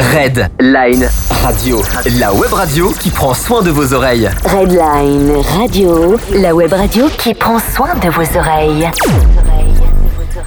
[0.00, 1.06] Red Line
[1.42, 1.82] Radio,
[2.18, 4.30] la web radio qui prend soin de vos oreilles.
[4.46, 8.88] Redline Radio, la web radio qui prend soin de vos oreilles.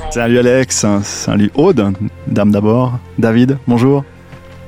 [0.09, 1.93] Salut Alex, salut Aude,
[2.25, 4.03] dame d'abord, David, bonjour,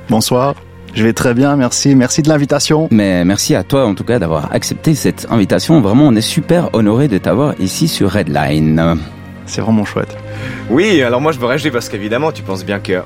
[0.08, 0.54] bonsoir.
[0.94, 2.88] Je vais très bien, merci, merci de l'invitation.
[2.92, 5.82] Mais merci à toi en tout cas d'avoir accepté cette invitation.
[5.82, 9.00] Vraiment, on est super honoré de t'avoir ici sur Redline.
[9.48, 10.16] C'est vraiment chouette.
[10.70, 13.02] Oui, alors moi je me réjouis parce qu'évidemment tu penses bien que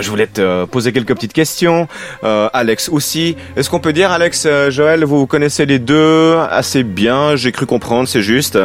[0.00, 1.88] je voulais te poser quelques petites questions.
[2.24, 3.36] Euh, Alex aussi.
[3.56, 7.36] Est-ce qu'on peut dire, Alex, euh, Joël, vous connaissez les deux assez bien?
[7.36, 8.58] J'ai cru comprendre, c'est juste.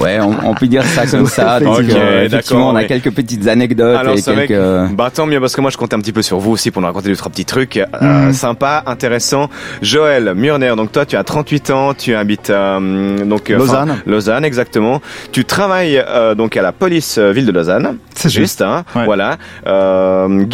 [0.00, 1.60] Ouais, on, peut dire ça comme ça.
[1.60, 4.92] Donc, euh, effectivement, on a quelques petites anecdotes Alors, et quelques.
[4.94, 6.82] bah tant mieux parce que moi je comptais un petit peu sur vous aussi pour
[6.82, 8.32] nous raconter deux trois petits trucs euh, mhm.
[8.32, 9.50] sympas, intéressants.
[9.82, 13.98] Joël Murner, donc toi tu as 38 ans, tu habites donc Lausanne.
[14.06, 15.00] Lausanne, exactement.
[15.32, 16.02] Tu travailles
[16.36, 17.98] donc à la police ville de Lausanne.
[18.14, 18.84] C'est juste, hein.
[18.94, 19.38] Voilà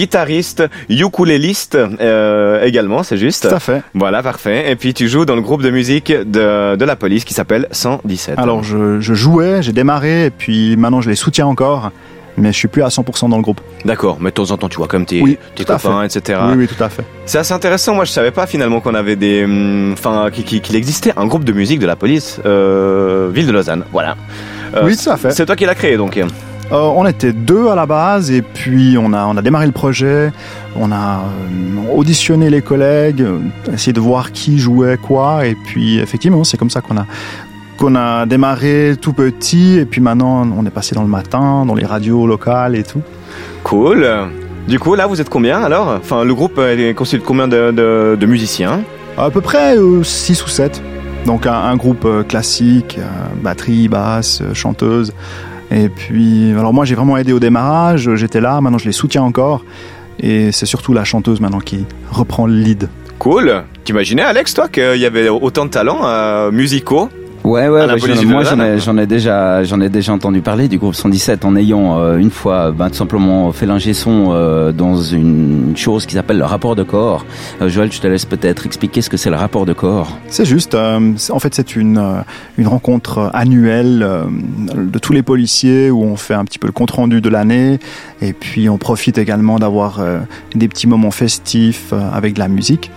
[0.01, 3.47] guitariste, ukuléliste euh, également, c'est juste.
[3.49, 3.83] Tout à fait.
[3.95, 4.71] Voilà, parfait.
[4.71, 7.69] Et puis tu joues dans le groupe de musique de, de la police qui s'appelle
[7.71, 8.39] 117.
[8.39, 11.91] Alors je, je jouais, j'ai démarré, et puis maintenant je les soutiens encore
[12.37, 13.61] mais je suis plus à 100% dans le groupe.
[13.85, 16.39] D'accord, mais de temps en temps, tu vois comme tes, oui, tes copains, etc.
[16.49, 17.05] Oui, oui, tout à fait.
[17.27, 17.95] C'est assez intéressant.
[17.95, 21.53] Moi, je savais pas finalement qu'on avait des, hum, enfin, qu'il existait un groupe de
[21.53, 23.85] musique de la police, euh, ville de Lausanne.
[23.93, 24.17] Voilà.
[24.75, 25.33] Euh, oui, tout à fait.
[25.33, 26.19] C'est toi qui l'as créé, donc.
[26.73, 29.73] Euh, on était deux à la base et puis on a, on a démarré le
[29.73, 30.31] projet,
[30.77, 33.41] on a euh, auditionné les collègues, euh,
[33.73, 37.07] essayé de voir qui jouait quoi et puis effectivement c'est comme ça qu'on a,
[37.77, 41.75] qu'on a démarré tout petit et puis maintenant on est passé dans le matin, dans
[41.75, 43.03] les radios locales et tout.
[43.65, 44.09] Cool.
[44.69, 45.89] Du coup là vous êtes combien alors?
[45.99, 48.83] Enfin le groupe est constitué de combien de, musiciens?
[49.19, 50.81] À peu près 6 ou 7.
[51.27, 52.99] Donc un, groupe classique,
[53.43, 55.13] batterie, basse, chanteuse,
[55.71, 59.23] et puis, alors moi j'ai vraiment aidé au démarrage, j'étais là, maintenant je les soutiens
[59.23, 59.65] encore.
[60.23, 62.89] Et c'est surtout la chanteuse maintenant qui reprend le lead.
[63.19, 63.65] Cool.
[63.85, 67.09] T'imaginais Alex toi qu'il y avait autant de talents euh, musicaux?
[67.43, 67.95] Ouais, ouais, bah,
[68.27, 72.19] moi j'en ai, déjà, j'en ai déjà entendu parler du groupe 117 en ayant euh,
[72.19, 76.45] une fois, ben, tout simplement fait l'ingé son euh, dans une chose qui s'appelle le
[76.45, 77.25] rapport de corps.
[77.63, 80.19] Euh, Joël, je te laisse peut-être expliquer ce que c'est le rapport de corps.
[80.29, 82.01] C'est juste, en fait, c'est une
[82.59, 84.07] une rencontre annuelle
[84.77, 87.79] de tous les policiers où on fait un petit peu le compte rendu de l'année
[88.21, 90.01] et puis on profite également d'avoir
[90.55, 92.91] des petits moments festifs avec de la musique.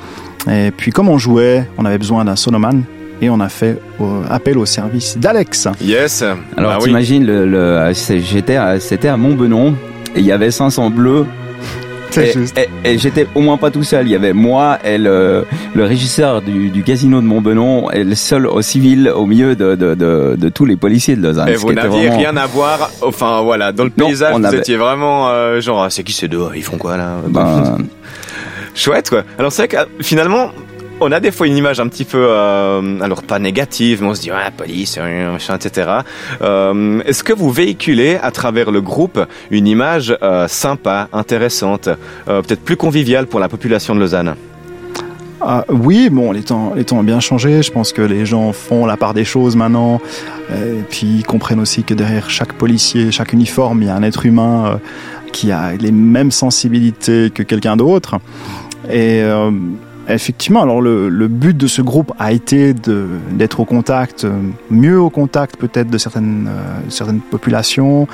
[0.50, 2.84] Et puis comme on jouait, on avait besoin d'un sonoman
[3.22, 5.68] et on a fait euh, appel au service d'Alex.
[5.82, 6.24] Yes.
[6.58, 9.76] Alors bah t'imagines, le, le j'étais, c'était à Montbenon
[10.16, 11.26] et il y avait 500 bleus
[12.22, 14.08] et, et, j'étais au moins pas tout seul.
[14.08, 18.16] Il y avait moi et le, le régisseur du, du, casino de Montbenon et le
[18.16, 21.50] seul au civil au milieu de, de, de, de tous les policiers de Lausanne.
[21.50, 22.92] Et vous n'aviez rien à voir.
[23.02, 26.44] Enfin voilà, dans le paysage, vous étiez vraiment euh, genre ah, c'est qui ces deux
[26.56, 27.18] Ils font quoi là?
[27.28, 27.78] Ben...
[28.76, 29.24] Chouette quoi.
[29.38, 30.52] Alors c'est vrai que finalement
[31.00, 34.16] on a des fois une image un petit peu, euh, alors pas négative, mais on
[34.16, 35.90] se dit, ouais, police, machin, etc.
[36.42, 39.20] Euh, Est-ce que vous véhiculez à travers le groupe
[39.52, 41.90] une image euh, sympa, intéressante,
[42.28, 44.36] euh, peut-être plus conviviale pour la population de Lausanne?
[45.42, 47.62] Ah, oui, bon, les temps, les temps ont bien changé.
[47.64, 50.00] Je pense que les gens font la part des choses maintenant.
[50.50, 54.04] Et puis ils comprennent aussi que derrière chaque policier, chaque uniforme, il y a un
[54.04, 54.80] être humain
[55.34, 58.20] qui a les mêmes sensibilités que quelqu'un d'autre.
[58.90, 59.22] Et
[60.08, 64.32] Effectivement, alors le, le, but de ce groupe a été d'être au contact, euh,
[64.70, 68.08] mieux au contact peut-être de certaines, euh, certaines populations,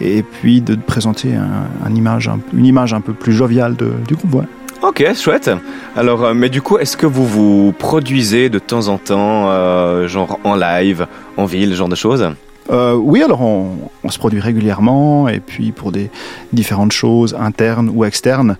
[0.00, 4.34] et puis de présenter un, image, une image un peu plus joviale de, du groupe.
[4.34, 4.44] Ouais.
[4.82, 5.50] Ok, chouette.
[5.96, 10.40] Alors, euh, mais du coup, est-ce que vous vous produisez de temps en temps, genre
[10.44, 11.06] en live,
[11.36, 12.28] en ville, genre de choses?
[12.70, 16.10] Euh, oui, alors on, on, se produit régulièrement et puis pour des
[16.52, 18.56] différentes choses internes ou externes.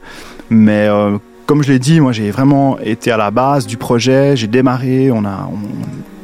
[0.49, 4.37] Mais euh, comme je l'ai dit, moi j'ai vraiment été à la base du projet,
[4.37, 5.49] j'ai démarré, on a,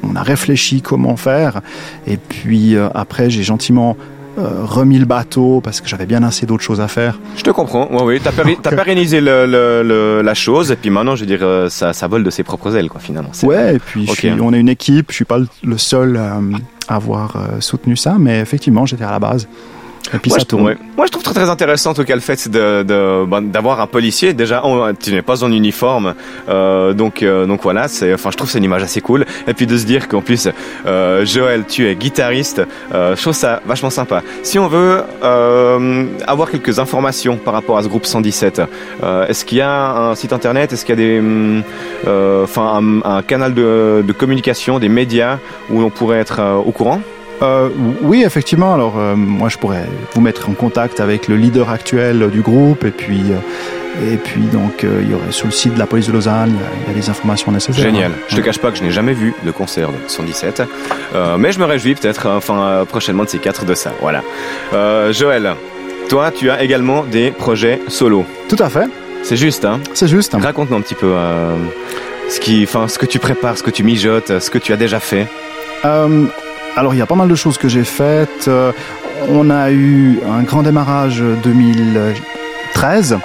[0.02, 1.60] on, a réfléchi comment faire,
[2.06, 3.96] et puis euh, après j'ai gentiment
[4.38, 7.18] euh, remis le bateau parce que j'avais bien assez d'autres choses à faire.
[7.36, 11.14] Je te comprends, oui, oui, t'as, as pérennisé le, le, la chose, et puis maintenant
[11.14, 13.30] je veux dire, euh, ça, ça vole de ses propres ailes, quoi, finalement.
[13.44, 14.08] Ouais, et puis
[14.40, 16.40] on est une équipe, je suis pas le seul à
[16.88, 19.46] avoir soutenu ça, mais effectivement j'étais à la base.
[20.26, 20.76] Moi, ça tourne.
[20.96, 23.80] Moi, je trouve très, très intéressant en tout cas le fait de, de ben, d'avoir
[23.80, 24.32] un policier.
[24.32, 24.62] Déjà,
[25.00, 26.14] tu n'es pas en uniforme,
[26.48, 27.88] euh, donc euh, donc voilà.
[27.88, 29.24] C'est, enfin, je trouve c'est une image assez cool.
[29.46, 30.48] Et puis de se dire qu'en plus,
[30.86, 32.62] euh, Joël, tu es guitariste,
[32.92, 34.22] euh, je trouve ça vachement sympa.
[34.42, 38.62] Si on veut euh, avoir quelques informations par rapport à ce groupe 117,
[39.02, 40.72] euh, est-ce qu'il y a un site internet?
[40.72, 41.62] Est-ce qu'il y a des,
[42.42, 45.38] enfin, un, un, canal de, de communication, des médias
[45.70, 47.00] où on pourrait être au courant?
[47.42, 47.68] Euh,
[48.02, 48.74] oui, effectivement.
[48.74, 52.84] Alors, euh, moi, je pourrais vous mettre en contact avec le leader actuel du groupe
[52.84, 56.06] et puis, euh, Et puis donc il y aurait sur le site de la police
[56.06, 56.56] de Lausanne,
[56.86, 57.84] il y a, les informations nécessaires.
[57.84, 58.12] Génial.
[58.28, 60.62] Je te cache pas que je n'ai jamais vu le concert de 117,
[61.38, 63.92] mais je me réjouis peut-être enfin prochainement de ces quatre de ça.
[64.00, 64.22] Voilà.
[65.12, 65.56] Joël,
[66.08, 68.24] toi, tu as également des projets solo.
[68.48, 68.88] Tout à fait.
[69.24, 70.34] C'est juste, hein C'est juste.
[70.40, 71.12] Raconte-nous un petit peu
[72.30, 75.00] ce qui, ce que tu prépares, ce que tu mijotes, ce que tu as déjà
[75.00, 75.26] fait.
[76.76, 78.48] Alors, il y a pas mal de choses que j'ai faites
[79.28, 83.18] on a eu un grand démarrage 2013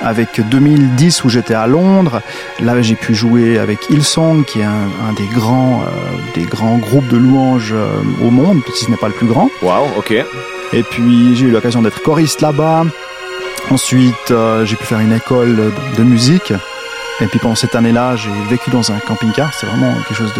[0.00, 2.20] avec 2010 où j'étais à Londres.
[2.60, 5.86] Là, j'ai pu jouer avec Hillsong, qui est un, des grands, euh,
[6.34, 9.48] des grands groupes de louanges euh, au monde, si ce n'est pas le plus grand.
[9.62, 10.12] Waouh, ok.
[10.72, 12.84] Et puis j'ai eu l'occasion d'être choriste là-bas.
[13.70, 16.52] Ensuite, euh, j'ai pu faire une école de musique
[17.20, 19.54] et puis pendant cette année-là, j'ai vécu dans un camping-car.
[19.54, 20.34] C'est vraiment quelque chose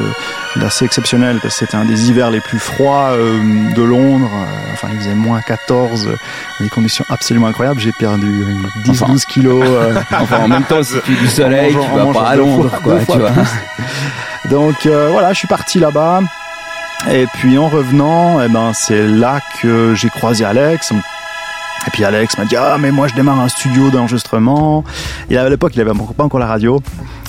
[0.56, 4.30] d'assez exceptionnel parce que c'était un des hivers les plus froids euh, de Londres.
[4.34, 6.10] Euh, enfin, il faisait moins 14,
[6.60, 7.80] des conditions absolument incroyables.
[7.80, 8.44] J'ai perdu
[8.84, 9.64] 10-12 kilos.
[9.66, 12.98] Euh, enfin, en même temps, si tu du soleil, tu vas pas à Londres, quoi,
[12.98, 13.30] tu vois.
[14.50, 16.20] Donc voilà, je suis parti là-bas.
[17.10, 20.92] Et puis en revenant, eh ben, c'est là que j'ai croisé Alex.
[21.86, 24.84] Et puis Alex m'a dit ah mais moi je démarre un studio d'enregistrement.
[25.30, 26.80] Et à l'époque il avait pas encore la radio.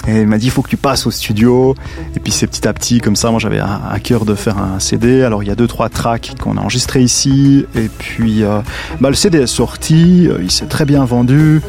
[0.08, 1.76] Et il m'a dit il faut que tu passes au studio.
[2.16, 3.30] Et puis c'est petit à petit comme ça.
[3.32, 5.24] Moi j'avais à cœur de faire un CD.
[5.24, 7.66] Alors il y a deux trois tracks qu'on a enregistrés ici.
[7.76, 8.62] Et puis euh,
[9.00, 10.28] bah, le CD est sorti.
[10.28, 11.62] Euh, il s'est très bien vendu.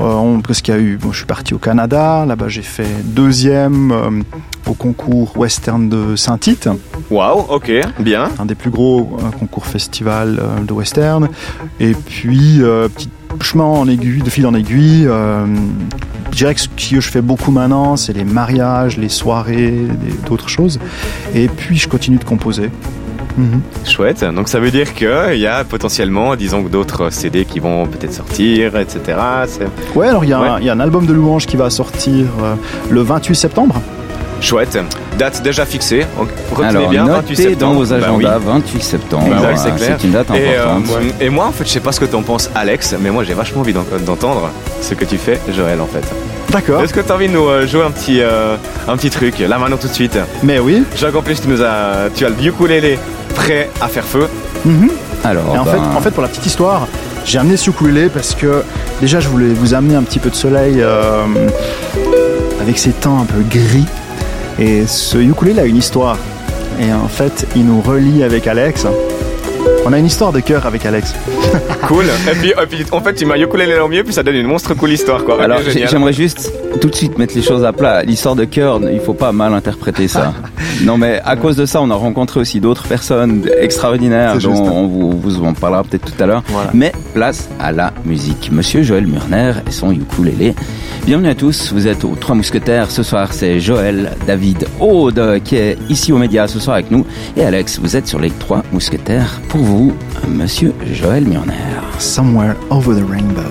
[0.00, 2.24] Euh, qu'est-ce qu'il y a eu bon, Je suis parti au Canada.
[2.26, 4.22] Là-bas, j'ai fait deuxième euh,
[4.66, 6.68] au concours western de Saint-Tite.
[7.10, 8.28] Waouh, ok, bien.
[8.38, 11.28] Un des plus gros euh, concours festival de western.
[11.80, 12.60] Et puis,
[12.94, 13.10] petit
[13.40, 15.04] chemin en aiguille, de fil en aiguille.
[15.04, 19.86] je dirais que ce que je fais beaucoup maintenant, c'est les mariages, les soirées,
[20.26, 20.78] d'autres choses.
[21.34, 22.70] Et puis, je continue de composer.
[23.38, 23.60] Mhm.
[23.86, 24.24] Chouette.
[24.24, 28.76] Donc ça veut dire qu'il y a potentiellement, disons, d'autres CD qui vont peut-être sortir,
[28.76, 29.16] etc.
[29.94, 32.54] Ouais, alors il y, a un album de louanges qui va sortir euh,
[32.90, 33.80] le 28 septembre.
[34.40, 34.78] Chouette.
[35.18, 36.06] Date déjà fixée.
[36.52, 37.58] Retenez Alors, bien, 28 septembre.
[37.58, 39.36] dans vos bah agendas, 28 septembre.
[39.56, 41.02] c'est une date et, euh, importante.
[41.20, 43.34] et moi, en fait, je sais pas ce que t'en penses, Alex, mais moi, j'ai
[43.34, 44.50] vachement envie d'entendre
[44.80, 46.04] ce que tu fais, Joël, en fait.
[46.50, 46.82] D'accord.
[46.82, 48.20] Est-ce que tu as envie de nous euh, jouer un petit,
[48.88, 50.84] un petit truc, là maintenant tout de suite Mais oui.
[50.96, 52.96] J'ai compris, tu nous as, tu as le ukulélé
[53.38, 54.26] prêt à faire feu.
[54.64, 54.90] Mhm.
[55.24, 56.86] Alors, en, fait, ben- en fait, pour la petite histoire,
[57.24, 58.62] j'ai amené ce ukulélé parce que
[59.00, 61.22] déjà, je voulais vous amener un petit peu de soleil euh,
[62.60, 63.86] avec ces temps un peu gris.
[64.58, 66.18] Et ce ukulélé a une histoire.
[66.80, 68.86] Et en fait, il nous relie avec Alex.
[69.86, 71.14] On a une histoire de cœur avec Alex.
[71.88, 72.04] cool.
[72.30, 74.92] Et puis, en fait, tu m'as ukulélé au mieux, puis ça donne une monstre cool
[74.92, 75.42] histoire, quoi.
[75.42, 78.02] Alors, j'aimerais juste tout de suite mettre les choses à plat.
[78.02, 80.34] L'histoire de cœur, il faut pas mal interpréter ça.
[80.82, 84.86] non, mais à cause de ça, on a rencontré aussi d'autres personnes extraordinaires dont on
[84.86, 86.42] vous, vous en parlera peut-être tout à l'heure.
[86.74, 88.50] Mais place à la musique.
[88.52, 90.54] Monsieur Joël Murner et son ukulélé.
[91.06, 92.90] Bienvenue à tous, vous êtes aux Trois Mousquetaires.
[92.90, 97.06] Ce soir, c'est Joël, David, Aude qui est ici aux médias ce soir avec nous.
[97.36, 99.40] Et Alex, vous êtes sur les Trois Mousquetaires.
[99.48, 99.92] Pour vous,
[100.28, 101.54] Monsieur Joël Murner.
[101.98, 103.48] Somewhere over the rainbow.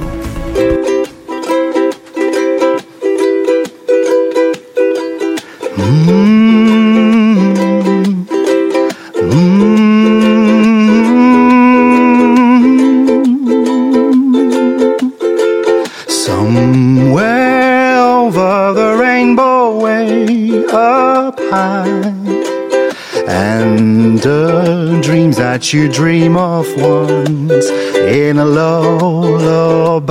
[25.74, 30.08] You dream of once in a lullaby.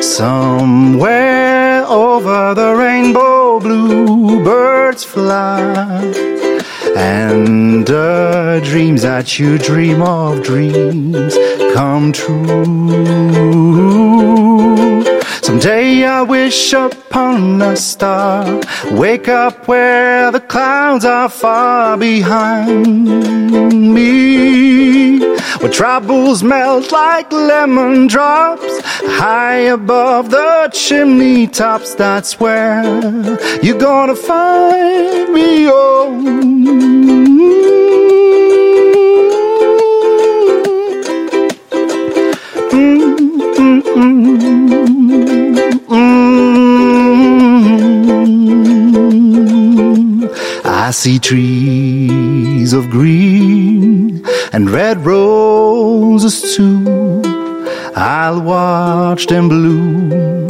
[0.00, 5.74] Somewhere over the rainbow, bluebirds fly.
[6.96, 11.36] And the dreams that you dream of, dreams
[11.74, 12.81] come true.
[16.52, 23.08] Wish upon a star, wake up where the clouds are far behind
[23.94, 25.18] me.
[25.60, 28.82] Where troubles melt like lemon drops,
[29.22, 31.94] high above the chimney tops.
[31.94, 32.84] That's where
[33.62, 35.68] you're gonna find me.
[35.68, 36.10] Oh.
[42.72, 43.16] Mm,
[43.56, 44.42] mm, mm,
[50.82, 57.22] I see trees of green and red roses too.
[57.94, 60.48] I'll watch them bloom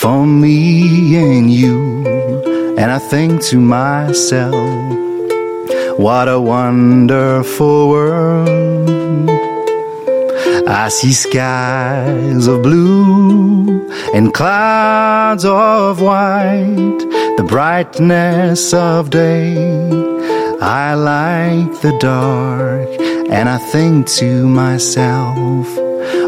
[0.00, 2.06] for me and you.
[2.76, 4.52] And I think to myself,
[5.98, 9.30] what a wonderful world.
[10.68, 17.00] I see skies of blue and clouds of white,
[17.36, 19.56] the brightness of day.
[20.60, 22.88] I like the dark,
[23.30, 25.66] and I think to myself,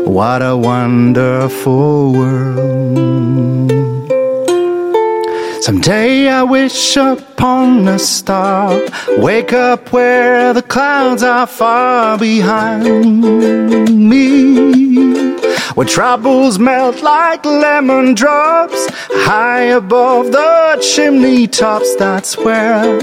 [0.06, 3.57] what a wonderful world.
[5.60, 8.80] Someday I wish upon a star,
[9.18, 15.34] wake up where the clouds are far behind me,
[15.74, 18.86] where troubles melt like lemon drops,
[19.26, 21.96] high above the chimney tops.
[21.96, 23.00] That's where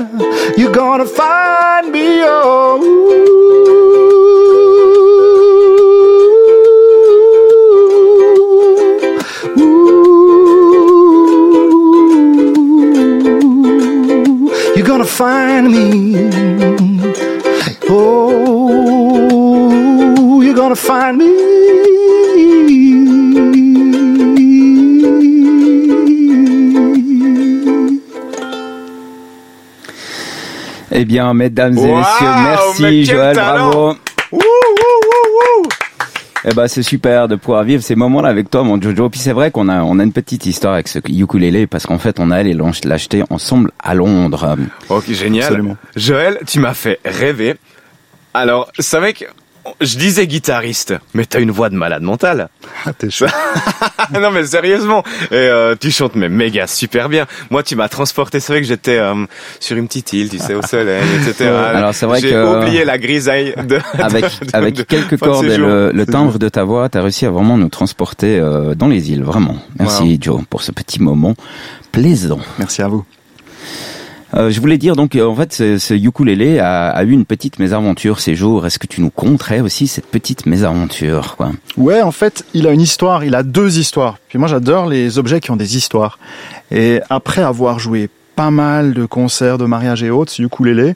[0.58, 2.22] you're gonna find me.
[2.24, 3.36] Oh.
[15.06, 16.30] Gonna find me.
[17.90, 19.22] Oh,
[20.42, 21.32] you're gonna find me.
[30.92, 33.70] Eh bien, mesdames et Wow, messieurs, merci Joël, talent.
[33.72, 33.96] bravo.
[36.48, 39.10] Eh ben, c'est super de pouvoir vivre ces moments-là avec toi, mon Jojo.
[39.10, 41.98] Puis c'est vrai qu'on a, on a une petite histoire avec ce ukulélé parce qu'en
[41.98, 44.56] fait, on a allé l'acheter ensemble à Londres.
[44.90, 45.46] Ok, génial.
[45.46, 45.78] Absolument.
[45.96, 47.56] Joël, tu m'as fait rêver.
[48.36, 49.26] Alors, c'est vrai que
[49.82, 52.50] je disais guitariste, mais t'as une voix de malade mentale.
[52.86, 53.26] Ah, t'es chaud.
[54.14, 57.26] non mais sérieusement, et euh, tu chantes mais méga super bien.
[57.50, 59.26] Moi tu m'as transporté, c'est vrai que j'étais euh,
[59.60, 61.50] sur une petite île, tu sais, au soleil, etc.
[61.74, 65.46] Alors, c'est vrai J'ai que- oublié la grisaille de Avec, de- de- avec quelques cordes
[65.46, 68.88] et le, le timbre de ta voix, t'as réussi à vraiment nous transporter euh, dans
[68.88, 69.58] les îles, vraiment.
[69.80, 71.36] Merci Joe pour ce petit moment
[71.92, 72.40] plaisant.
[72.60, 73.04] Merci à vous.
[74.36, 77.26] Euh, je voulais dire donc euh, en fait ce, ce ukulélé a, a eu une
[77.26, 78.66] petite mésaventure ces jours.
[78.66, 81.54] Est-ce que tu nous conterais aussi cette petite mésaventure quoi?
[81.78, 84.18] Ouais, en fait, il a une histoire, il a deux histoires.
[84.28, 86.20] Puis moi, j'adore les objets qui ont des histoires.
[86.70, 90.96] Et après avoir joué pas mal de concerts de mariage et autres, ce ukulélé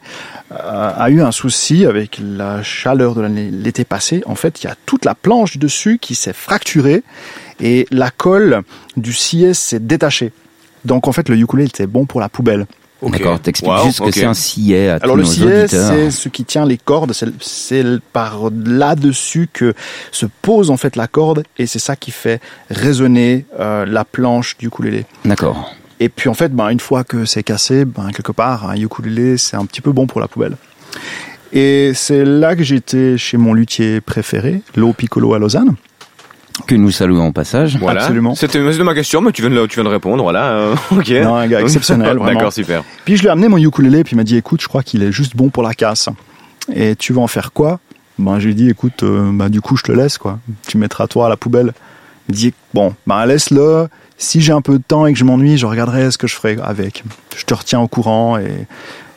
[0.52, 4.22] euh, a eu un souci avec la chaleur de l'été passé.
[4.26, 7.04] En fait, il y a toute la planche du dessus qui s'est fracturée
[7.62, 8.64] et la colle
[8.98, 10.34] du scié s'est détachée.
[10.84, 12.66] Donc en fait, le ukulélé était bon pour la poubelle.
[13.02, 13.14] Ok.
[13.14, 15.94] D'accord, t'expliques Wow, juste ce que c'est un sillet à Alors tous le nos auditeurs.
[15.94, 19.74] c'est ce qui tient les cordes, c'est- c'est par là-dessus que
[20.12, 24.58] se pose en fait la corde et c'est ça qui fait résonner euh, la planche
[24.58, 25.06] du ukulélé.
[25.24, 25.74] D'accord.
[26.02, 29.38] Et puis en fait, ben, une fois que c'est cassé, ben, quelque part, un ukulélé,
[29.38, 30.56] c'est un petit peu bon pour la poubelle.
[31.52, 35.76] Et c'est là que j'étais chez mon luthier préféré, Lo Piccolo à Lausanne.
[36.68, 37.78] Que nous saluons au passage.
[37.78, 38.02] Voilà.
[38.02, 38.36] Absolument.
[38.36, 40.46] C'était ma question, mais tu viens de, le- tu viens de répondre, voilà.
[40.52, 41.10] euh, ok.
[41.10, 42.18] Non, un gars exceptionnel.
[42.26, 42.84] D'accord, super.
[43.06, 45.04] Puis je lui ai amené mon ukulélé, puis il m'a dit, écoute, je crois qu'il
[45.04, 46.10] est juste bon pour la casse.
[46.74, 47.80] Et tu vas en faire quoi?
[48.18, 50.40] Ben, je lui ai dit, écoute, euh, bah, du coup, je te laisse, quoi.
[50.68, 51.74] Tu mettras toi à la poubelle.
[52.28, 53.88] Il dit, bon, ben, laisse-le.
[54.18, 56.36] Si j'ai un peu de temps et que je m'ennuie, je regarderai ce que je
[56.36, 57.04] ferai avec.
[57.38, 58.38] Je te retiens au courant.
[58.38, 58.68] Et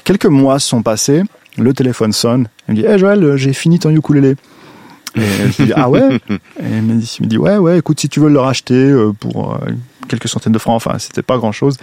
[0.05, 1.23] quelques mois sont passés.
[1.59, 2.47] Le téléphone sonne.
[2.69, 4.37] Il me dit, hé Joël, j'ai fini ton ukulélé.
[5.17, 7.79] Et je lui dis, ah ouais Et il me dit, il me dit, ouais, ouais,
[7.79, 9.59] écoute, si tu veux le racheter euh, pour euh,
[10.09, 11.77] quelques centaines de francs, enfin, c'était pas grand chose.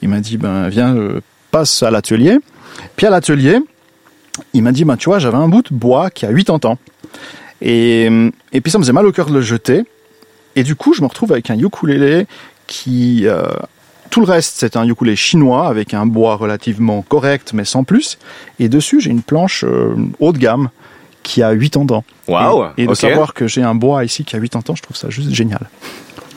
[0.00, 2.38] Il m'a dit, ben, viens, euh, passe à l'atelier.
[2.96, 3.58] Puis à l'atelier,
[4.54, 6.78] il m'a dit, ben, tu vois, j'avais un bout de bois qui a 80 ans.
[7.60, 8.10] Et,
[8.52, 9.84] et puis ça me faisait mal au cœur de le jeter.
[10.56, 12.26] Et du coup, je me retrouve avec un ukulélé
[12.66, 13.26] qui...
[13.26, 13.46] euh,
[14.10, 18.18] tout le reste, c'est un ukulélé chinois avec un bois relativement correct, mais sans plus.
[18.58, 20.68] Et dessus, j'ai une planche euh, haut de gamme
[21.22, 22.04] qui a 80 ans.
[22.28, 22.64] Waouh.
[22.76, 24.96] Et, et de savoir que j'ai un bois ici qui a 80 ans, je trouve
[24.96, 25.68] ça juste génial.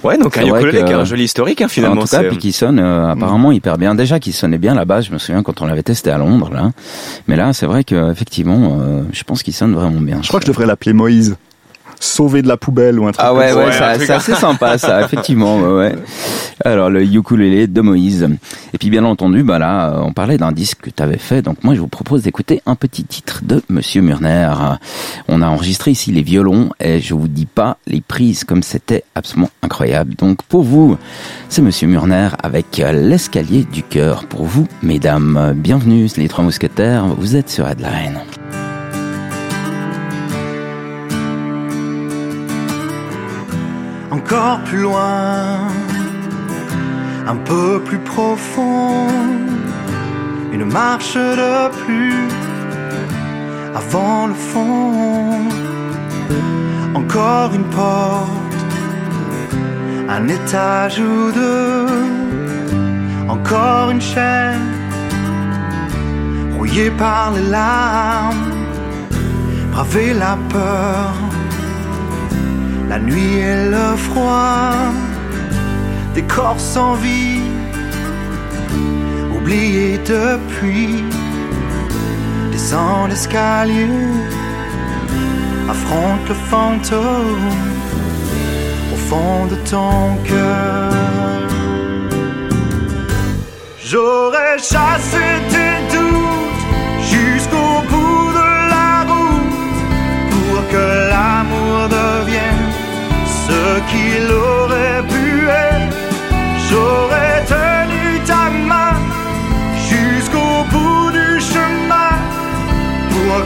[0.03, 2.01] Ouais, donc un C'est vrai ukulélé qui a un joli historique, hein, en finalement.
[2.03, 3.95] tout cas, puis qui sonne euh, apparemment hyper bien.
[3.95, 5.01] Déjà, qui sonnait bien là-bas.
[5.01, 6.71] Je me souviens quand on l'avait testé à Londres, là.
[7.27, 10.19] Mais là, c'est vrai que effectivement, euh, je pense qu'il sonne vraiment bien.
[10.21, 11.37] Je crois que je devrais l'appeler Moïse.
[11.99, 14.77] Sauvé de la poubelle ou un truc Ah ouais, comme ouais, Ouais, c'est assez sympa
[14.77, 15.59] ça, effectivement.
[15.59, 15.95] Ouais, ouais.
[16.63, 18.27] Alors le ukulélé de Moïse.
[18.73, 21.41] Et puis bien entendu, bah là, on parlait d'un disque que tu avais fait.
[21.41, 24.49] Donc moi, je vous propose d'écouter un petit titre de Monsieur Murner.
[25.27, 29.03] On a enregistré ici les violons et je vous dis pas les prises comme c'était
[29.15, 30.15] absolument incroyable.
[30.15, 30.97] Donc pour vous,
[31.49, 34.25] c'est Monsieur Murner avec l'escalier du cœur.
[34.25, 37.05] Pour vous, mesdames, bienvenue les trois mousquetaires.
[37.17, 38.19] Vous êtes sur Headline.
[44.11, 45.67] Encore plus loin,
[47.27, 49.07] un peu plus profond,
[50.53, 52.27] une marche de plus
[53.75, 55.49] avant le fond,
[56.93, 58.55] encore une porte,
[60.07, 61.87] un étage ou deux,
[63.27, 64.71] encore une chaîne,
[66.55, 68.51] rouillée par les larmes,
[69.71, 71.34] braver la peur
[72.87, 74.71] La nuit et le froid,
[76.13, 77.41] des corps sans vie,
[79.35, 81.03] oubliés depuis.
[82.51, 83.89] Descends l'escalier,
[85.69, 87.51] affronte le fantôme
[88.93, 90.91] au fond de ton cœur.
[93.83, 95.84] J'aurais chassé tes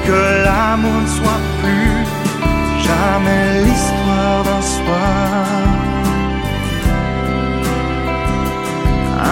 [0.10, 1.98] que l'amour ne soit plus
[2.88, 5.46] jamais l'histoire d'un soir.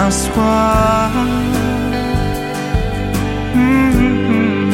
[0.04, 1.10] Un soir.
[3.54, 4.70] Mhm.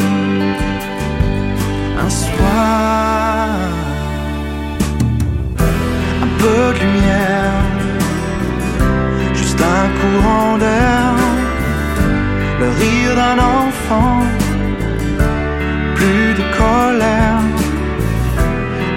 [2.05, 3.49] Un soir.
[6.25, 7.61] Un peu de lumière.
[9.39, 11.05] Juste un courant d'air.
[12.61, 14.44] Le rire d'un enfant.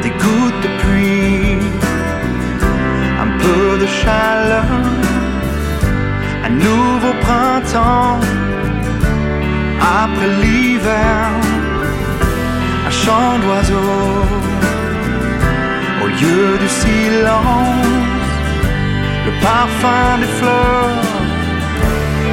[0.03, 1.57] Des gouttes de pluie.
[3.23, 4.65] Un peu de chaleur.
[6.45, 8.19] Un nouveau printemps.
[10.03, 11.29] Après l'hiver.
[12.87, 14.25] Un chant d'oiseaux.
[16.03, 17.85] Au lieu du silence.
[19.25, 21.03] Le parfum des fleurs.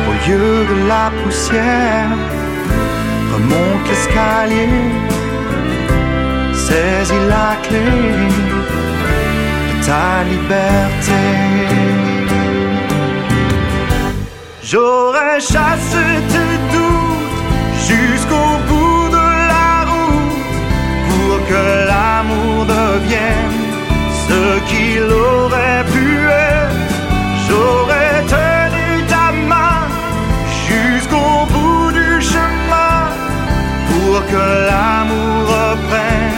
[0.08, 2.12] Au lieu de la poussière.
[3.32, 5.23] Remonte l'escalier.
[6.66, 7.90] Saisis la clé
[8.48, 11.22] de ta liberté.
[14.62, 17.44] J'aurais chassé tes doutes
[17.88, 20.40] jusqu'au bout de la route
[21.08, 23.60] pour que l'amour devienne
[24.26, 26.06] ce qu'il aurait pu
[26.52, 26.80] être.
[27.46, 29.82] J'aurais tenu ta main
[30.66, 32.96] jusqu'au bout du chemin
[33.88, 36.33] pour que l'amour reprenne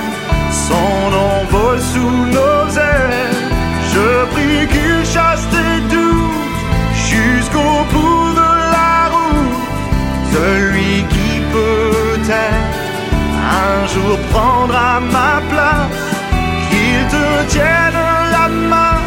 [0.68, 3.34] son envol sous nos ailes.
[3.92, 6.62] Je prie qu'il chasse tes doutes
[7.10, 9.58] jusqu'au bout de la route.
[10.34, 12.76] Celui qui peut-être
[13.68, 16.04] un jour prendra ma place,
[16.68, 18.00] qu'il te tienne
[18.36, 18.98] la main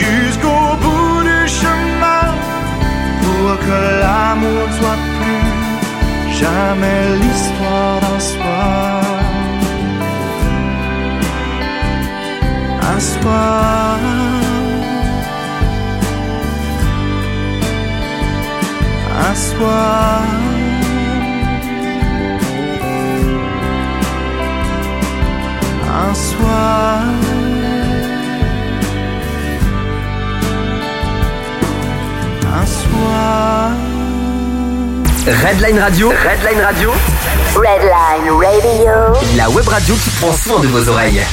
[0.00, 2.26] jusqu'au bout du chemin
[3.22, 8.95] pour que l'amour soit plus jamais l'histoire d'un soir.
[12.88, 13.98] Un soir.
[19.18, 20.22] Un soir.
[25.88, 27.02] Un soir.
[32.44, 33.70] Un soir.
[35.26, 36.10] Redline Radio.
[36.10, 36.92] Redline Radio.
[37.56, 38.92] Redline Radio.
[39.36, 41.26] La web radio qui prend soin de vos oreilles.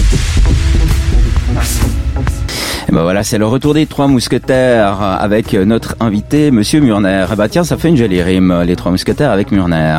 [2.94, 7.26] Ben voilà, c'est le retour des trois mousquetaires avec notre invité, Monsieur Murner.
[7.36, 9.98] Ben tiens, ça fait une jolie rime, les trois mousquetaires avec Murner.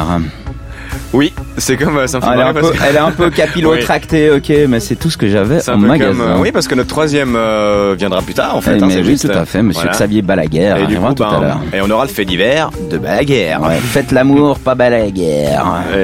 [1.13, 2.99] Oui, c'est comme euh, ça me fait elle, est un parce peu, que- elle est
[2.99, 3.31] un peu
[3.69, 6.11] capillotractée, ok, mais c'est tout ce que j'avais en magasin.
[6.13, 8.77] comme, euh, oui, parce que notre troisième euh, viendra plus tard, en fait.
[8.79, 9.93] Eh, hein, mais c'est oui, juste, tout à fait, Monsieur voilà.
[9.97, 11.61] Xavier Balaguer Et du coup, tout ben, à l'heure.
[11.73, 13.57] et on aura le fait divers de Balaguer.
[13.63, 15.47] Ouais, faites l'amour, pas Balaguer.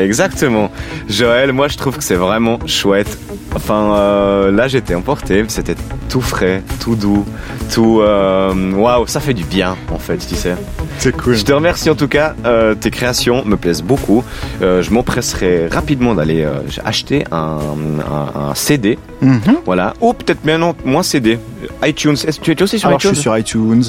[0.05, 0.71] Exactement.
[1.09, 3.19] Joël, moi je trouve que c'est vraiment chouette.
[3.55, 5.75] Enfin, euh, là j'étais emporté, c'était
[6.09, 7.25] tout frais, tout doux,
[7.73, 8.01] tout...
[8.01, 10.55] Waouh, ça fait du bien en fait, tu sais.
[10.99, 11.35] C'est cool.
[11.35, 14.23] Je te remercie en tout cas, euh, tes créations me plaisent beaucoup.
[14.63, 15.40] Euh, je m'empresserai
[15.71, 19.41] rapidement d'aller euh, acheter un, un- un CD, Mhm.
[19.67, 19.95] voilà.
[20.01, 21.39] Ou peut-être maintenant moins CD,
[21.85, 22.13] iTunes.
[22.27, 23.85] Est-ce que tu es aussi sur Alors, je iTunes suis sur iTunes.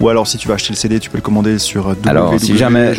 [0.00, 2.56] Ou alors, si tu veux acheter le CD, tu peux le commander sur Alors, si
[2.56, 2.94] jamais,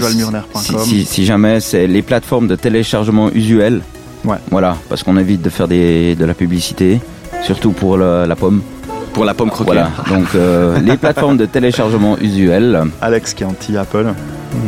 [0.55, 3.81] si, si- si jamais c'est les plateformes de téléchargement usuelles,
[4.25, 4.35] Ouais.
[4.51, 6.99] voilà, parce qu'on évite de faire des, de la publicité,
[7.43, 8.62] surtout pour le- la pomme.
[9.13, 9.71] Pour la pomme croquée.
[9.71, 12.83] Voilà, donc euh, les plateformes de téléchargement usuelles.
[13.01, 14.07] Alex qui est anti-Apple.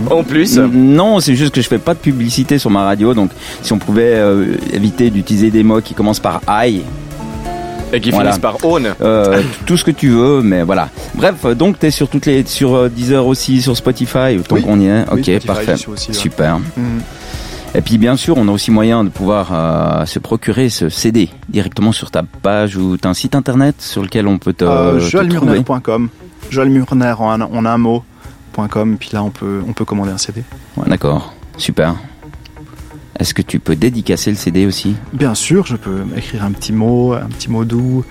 [0.09, 3.31] En plus, Non, c'est juste que je fais pas de publicité sur ma radio, donc
[3.61, 6.81] si on pouvait euh, éviter d'utiliser des mots qui commencent par I,
[7.93, 8.29] et qui Voilà.
[8.31, 8.87] finissent par own.
[9.01, 10.89] euh, tout ce que tu veux, mais voilà.
[11.15, 14.61] Bref, euh, donc t'es sur toutes les, sur Deezer aussi, sur Spotify, tant Oui.
[14.63, 15.03] qu'on y est.
[15.11, 16.13] Oui, ok, Spotify, parfait, aussi, ouais.
[16.15, 16.59] super.
[16.59, 17.01] Mhm.
[17.73, 21.29] Et puis bien sûr, on a aussi moyen de pouvoir euh, se procurer ce CD
[21.49, 24.93] directement sur ta page ou t'as un site internet sur lequel on peut te, Euh,
[24.93, 25.09] te trouver.
[25.09, 26.09] joelmurner.com.
[26.49, 28.03] Joelmurner en un, en un mot.
[28.55, 30.43] .com, puis là on peut, on peut commander un CD.
[30.77, 31.95] Ouais, D'accord, super.
[33.19, 34.95] Est-ce que tu peux dédicacer le CD aussi?
[35.13, 38.03] Bien sûr, je peux écrire un petit mot, un petit mot doux,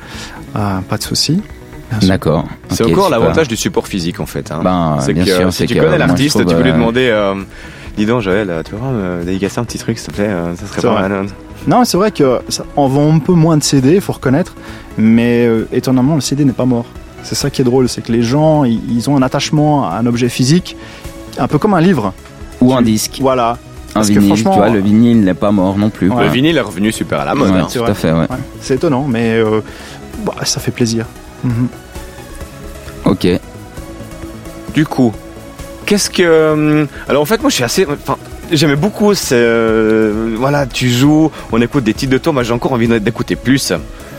[0.56, 1.42] euh, pas de souci.
[2.02, 2.46] D'accord.
[2.70, 4.52] C'est encore l'avantage du support physique en fait.
[4.52, 4.60] hein.
[4.62, 6.70] Ben, c'est bien que sûr, si c'est tu que, connais l'artiste, trouve, tu peux lui
[6.70, 7.08] euh, demander.
[7.08, 7.34] euh,
[7.96, 10.80] Dis donc Joël, tu vois me dédicacer un petit truc s'il te plaît, ça serait
[10.80, 11.26] C'est pas mal.
[11.66, 14.54] Non, c'est vrai que ça, on vend un peu moins de CD, il faut reconnaître,
[14.96, 16.86] mais euh, étonnamment, le CD n'est pas mort.
[17.22, 19.96] C'est ça qui est drôle, c'est que les gens, ils, ils ont un attachement à
[19.96, 20.76] un objet physique,
[21.38, 22.12] un peu comme un livre.
[22.60, 23.50] Ou un disque, Voilà.
[23.52, 24.36] un Parce que vinyle.
[24.36, 26.10] Tu vois, le vinyle n'est pas mort non plus.
[26.10, 26.24] Ouais.
[26.24, 27.50] Le vinyle est revenu super à la mode.
[27.52, 27.66] Ouais, hein.
[27.68, 27.90] c'est tout vrai.
[27.92, 28.18] à fait, ouais.
[28.20, 28.26] Ouais.
[28.60, 29.60] C'est étonnant, mais euh,
[30.24, 31.06] bah, ça fait plaisir.
[31.44, 31.68] Mhm.
[33.06, 33.26] Ok.
[34.74, 35.12] Du coup,
[35.86, 36.52] qu'est-ce que.
[36.52, 37.86] hum, Alors en fait, moi je suis assez.
[37.86, 38.16] Enfin,
[38.52, 39.14] j'aimais beaucoup.
[39.14, 42.32] c'est, euh, Voilà, tu joues, on écoute des titres de toi.
[42.32, 43.72] Moi j'ai encore envie d'écouter plus.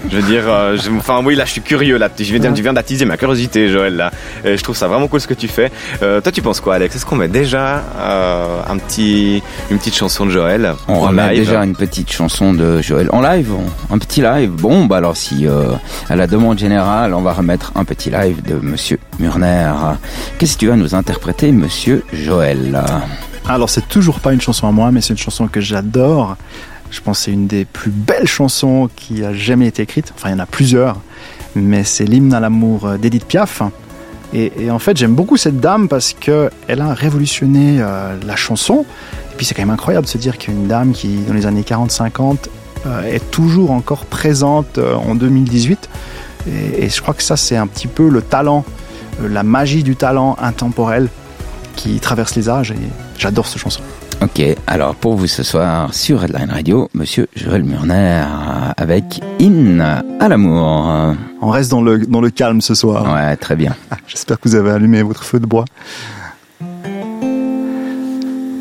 [0.09, 2.09] Je veux dire, euh, je- enfin oui, là je suis curieux là.
[2.17, 4.11] Je viens, tu viens d'attiser ma curiosité, Joël là.
[4.43, 5.71] Et je trouve ça vraiment cool ce que tu fais.
[6.01, 6.95] Euh, toi, tu penses quoi, Alex?
[6.95, 11.29] Est-ce qu'on met déjà euh, un petit, une petite chanson de Joël On en remet
[11.33, 11.45] live?
[11.45, 13.51] déjà une petite chanson de Joël en live,
[13.91, 14.49] un petit live.
[14.51, 15.65] Bon, bah alors si euh,
[16.09, 19.71] à la demande générale, on va remettre un petit live de Monsieur Murner.
[20.39, 22.81] Qu'est-ce que tu vas nous interpréter, Monsieur Joël?
[23.47, 26.37] Alors, c'est toujours pas une chanson à moi, mais c'est une chanson que j'adore.
[26.91, 30.13] Je pense que c'est une des plus belles chansons qui a jamais été écrite.
[30.15, 30.99] Enfin, il y en a plusieurs,
[31.55, 33.63] mais c'est l'hymne à l'amour euh, d'Edith Piaf.
[34.33, 38.85] Et, en fait, j'aime beaucoup cette dame parce que elle a révolutionné euh, la chanson.
[39.33, 41.63] Et puis, c'est quand même incroyable de se dire qu'une dame qui, dans les années
[41.63, 42.37] 40-50,
[42.85, 45.89] euh, est toujours encore présente en 2018.
[46.47, 48.63] Et, et je crois que ça, c'est un petit peu le talent,
[49.21, 51.09] la magie du talent intemporel
[51.75, 52.71] qui traverse les âges.
[52.71, 52.77] Et
[53.17, 53.81] j'adore cette chanson.
[54.21, 58.23] Ok, alors pour vous ce soir sur Redline Radio, Monsieur Joël Murner
[58.77, 59.79] avec In
[60.19, 61.15] à l'amour.
[61.41, 63.11] On reste dans le, dans le calme ce soir.
[63.11, 63.75] Ouais, très bien.
[64.07, 65.65] J'espère que vous avez allumé votre feu de bois.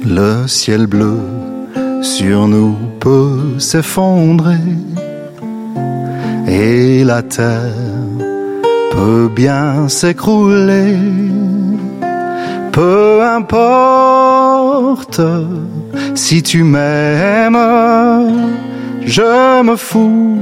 [0.06, 1.18] Le ciel bleu
[2.00, 4.56] sur nous peut s'effondrer
[6.48, 7.74] et la terre
[8.92, 10.96] peut bien s'écrouler.
[12.82, 15.20] Peu importe
[16.14, 17.58] si tu m'aimes,
[19.04, 20.38] je me fous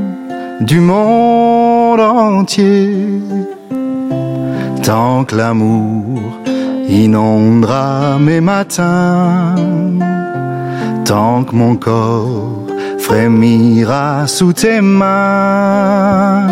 [0.60, 3.20] du monde entier.
[4.84, 6.20] Tant que l'amour
[6.88, 9.56] inondera mes matins,
[11.04, 12.66] tant que mon corps
[13.00, 16.46] frémira sous tes mains,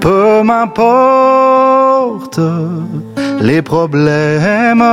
[0.00, 2.40] peu m'importe
[3.40, 4.84] les problèmes,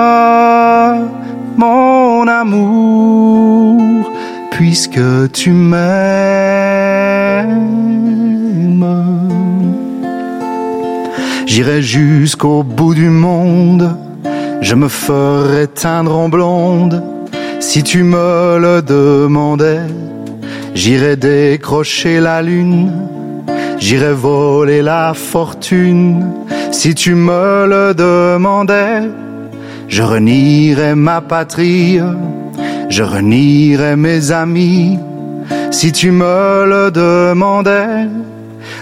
[1.57, 3.81] mon amour,
[4.51, 5.77] puisque tu m'aimes.
[11.45, 13.97] J'irai jusqu'au bout du monde,
[14.61, 17.03] je me ferai teindre en blonde,
[17.59, 19.81] si tu me le demandais.
[20.75, 22.91] J'irai décrocher la lune,
[23.79, 26.25] j'irai voler la fortune,
[26.71, 29.03] si tu me le demandais.
[29.87, 31.99] Je renierai ma patrie,
[32.89, 34.99] je renierai mes amis,
[35.71, 38.07] si tu me le demandais.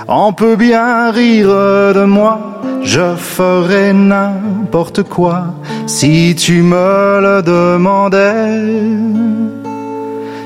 [0.07, 5.53] On peut bien rire de moi, je ferai n'importe quoi
[5.87, 8.61] si tu me le demandais.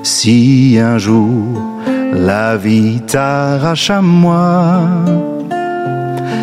[0.04, 1.69] Si un jour
[2.20, 4.82] la vie t'arrache à moi,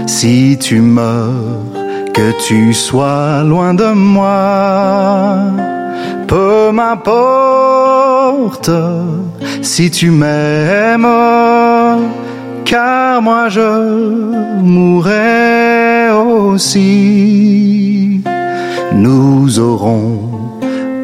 [0.07, 1.62] si tu meurs,
[2.15, 5.37] que tu sois loin de moi,
[6.27, 8.71] peu m'importe
[9.62, 11.07] si tu m'aimes
[12.65, 18.21] car moi je mourrai aussi.
[18.93, 20.19] Nous aurons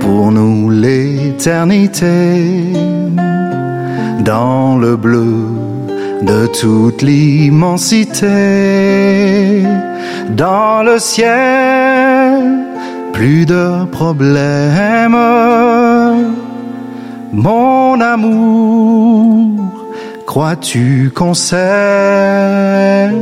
[0.01, 2.73] pour nous l'éternité
[4.25, 5.49] dans le bleu
[6.23, 8.29] de toute l'immensité,
[10.31, 12.43] dans le ciel,
[13.13, 15.17] plus de problèmes.
[17.33, 19.51] Mon amour,
[20.27, 23.13] crois-tu qu'on s'aime?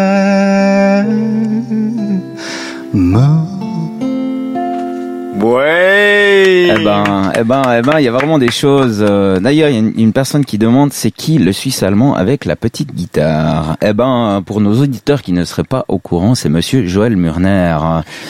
[6.90, 8.98] Ben, ben, eh ben, eh ben, il y a vraiment des choses.
[9.08, 12.14] euh, D'ailleurs, il y a une, une personne qui demande c'est qui le Suisse allemand
[12.14, 13.76] avec la petite guitare?
[13.82, 17.76] Eh ben, pour nos auditeurs qui ne seraient pas au courant, c'est Monsieur Joël Murner.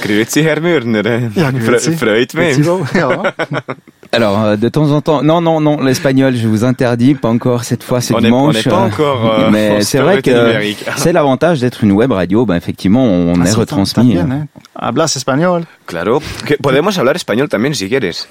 [0.03, 1.31] Grüezi, Herr Mürner.
[1.37, 1.91] Ja, grüezi.
[1.91, 2.57] Fre- Freut mich.
[4.13, 7.63] Alors, euh, de temps en temps, non, non, non, l'espagnol, je vous interdis, pas encore
[7.63, 8.57] cette fois, c'est On est- on dimanche.
[8.67, 10.85] n'est pas encore, euh, mais c'est vrai que numérique.
[10.97, 12.45] c'est l'avantage d'être une web radio.
[12.45, 14.15] Ben effectivement, on Ah, est retransmis.
[14.17, 14.59] también, ¿eh?
[14.75, 15.63] Hablas español.
[15.91, 18.29] Claro, que podemos hablar español también si quieres.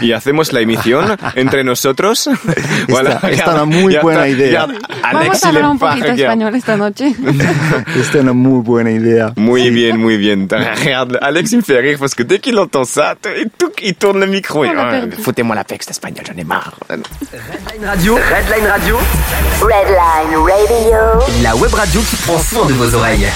[0.00, 2.26] Y hacemos la emisión entre nosotros.
[2.88, 4.66] Esta- esta es una muy ya buena está, idea.
[4.66, 7.14] ya, Vamos a hablar un poquito regard- español esta noche.
[7.96, 9.32] Esta es una muy buena idea.
[9.36, 10.48] Muy bien, muy bien.
[10.50, 13.14] Regarde, Alex, il me fait rire parce que dès qu'il entend ça,
[13.82, 14.64] il, tourne le micro.
[15.22, 16.74] Foutez-moi la texte espagnol, j'en ai marre.
[16.88, 18.98] Redline Radio, Redline Radio,
[19.62, 21.42] Redline Radio.
[21.42, 23.28] la web radio qui prend soin de vos oreilles.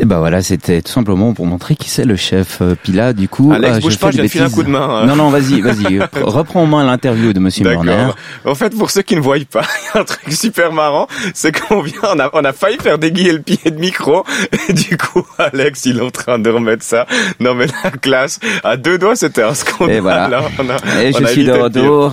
[0.00, 2.58] Et ben voilà, c'était tout simplement pour montrer qui c'est le chef.
[2.60, 4.68] Euh, Puis là, du coup, Alex, euh, bouge je pas, fais je un coup de
[4.68, 5.06] main, hein.
[5.06, 6.00] Non, non, vas-y, vas-y.
[6.22, 7.64] Reprends en main l'interview de Monsieur.
[7.64, 8.16] D'accord.
[8.44, 9.62] En fait, pour ceux qui ne voient pas,
[9.94, 12.78] il y a un truc super marrant, c'est qu'on vient, on a, on a failli
[12.78, 14.24] faire déguiller le pied de micro,
[14.68, 17.06] et du coup, Alex, il est en train de remettre ça.
[17.40, 19.96] Non, mais la classe, à deux doigts, c'était un scandale.
[19.96, 20.28] Et voilà.
[20.28, 22.12] Là, on a, Et on je a suis de retour.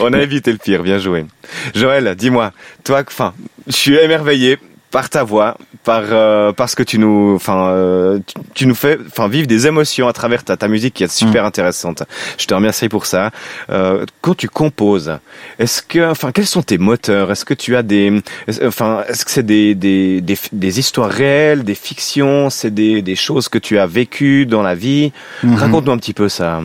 [0.00, 1.26] On a évité le pire, bien joué.
[1.74, 2.52] Joël, dis-moi,
[2.84, 3.34] toi, enfin,
[3.66, 4.58] je suis émerveillé
[4.90, 8.98] par ta voix, par euh, parce que tu nous, enfin, euh, tu, tu nous fais,
[9.06, 12.04] enfin, vivre des émotions à travers ta, ta musique qui est super intéressante.
[12.38, 13.30] Je te remercie pour ça.
[13.70, 15.18] Euh, quand tu composes,
[15.58, 17.30] est-ce que, enfin, quels sont tes moteurs?
[17.30, 18.22] Est-ce que tu as des,
[18.62, 23.16] enfin, est-ce que c'est des, des, des, des histoires réelles, des fictions, c'est des, des
[23.16, 25.12] choses que tu as vécues dans la vie?
[25.42, 25.54] Mhm.
[25.54, 26.62] Raconte-nous un petit peu ça.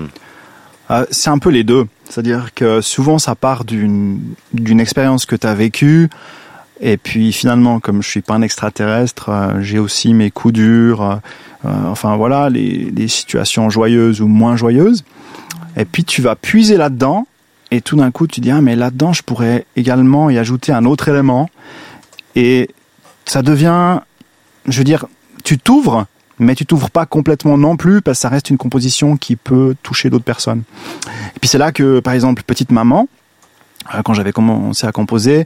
[0.91, 1.88] Euh, c'est un peu les deux.
[2.09, 4.19] C'est-à-dire que souvent ça part d'une
[4.53, 6.09] d'une expérience que tu as vécue.
[6.81, 11.01] Et puis finalement, comme je suis pas un extraterrestre, euh, j'ai aussi mes coups durs.
[11.01, 11.15] euh,
[11.65, 15.03] euh, enfin voilà, les, les situations joyeuses ou moins joyeuses.
[15.77, 17.27] Et puis tu vas puiser là-dedans.
[17.71, 20.86] Et tout d'un coup, tu dis ah mais là-dedans, je pourrais également y ajouter un
[20.86, 21.49] autre élément.
[22.36, 22.69] Et
[23.25, 23.99] ça devient,
[24.67, 25.05] je veux dire,
[25.43, 26.05] tu t'ouvres,
[26.39, 29.75] mais tu t'ouvres pas complètement non plus parce que ça reste une composition qui peut
[29.83, 30.63] toucher d'autres personnes.
[31.36, 33.07] Et puis c'est là que, par exemple, Petite Maman,
[34.04, 35.46] quand j'avais commencé à composer,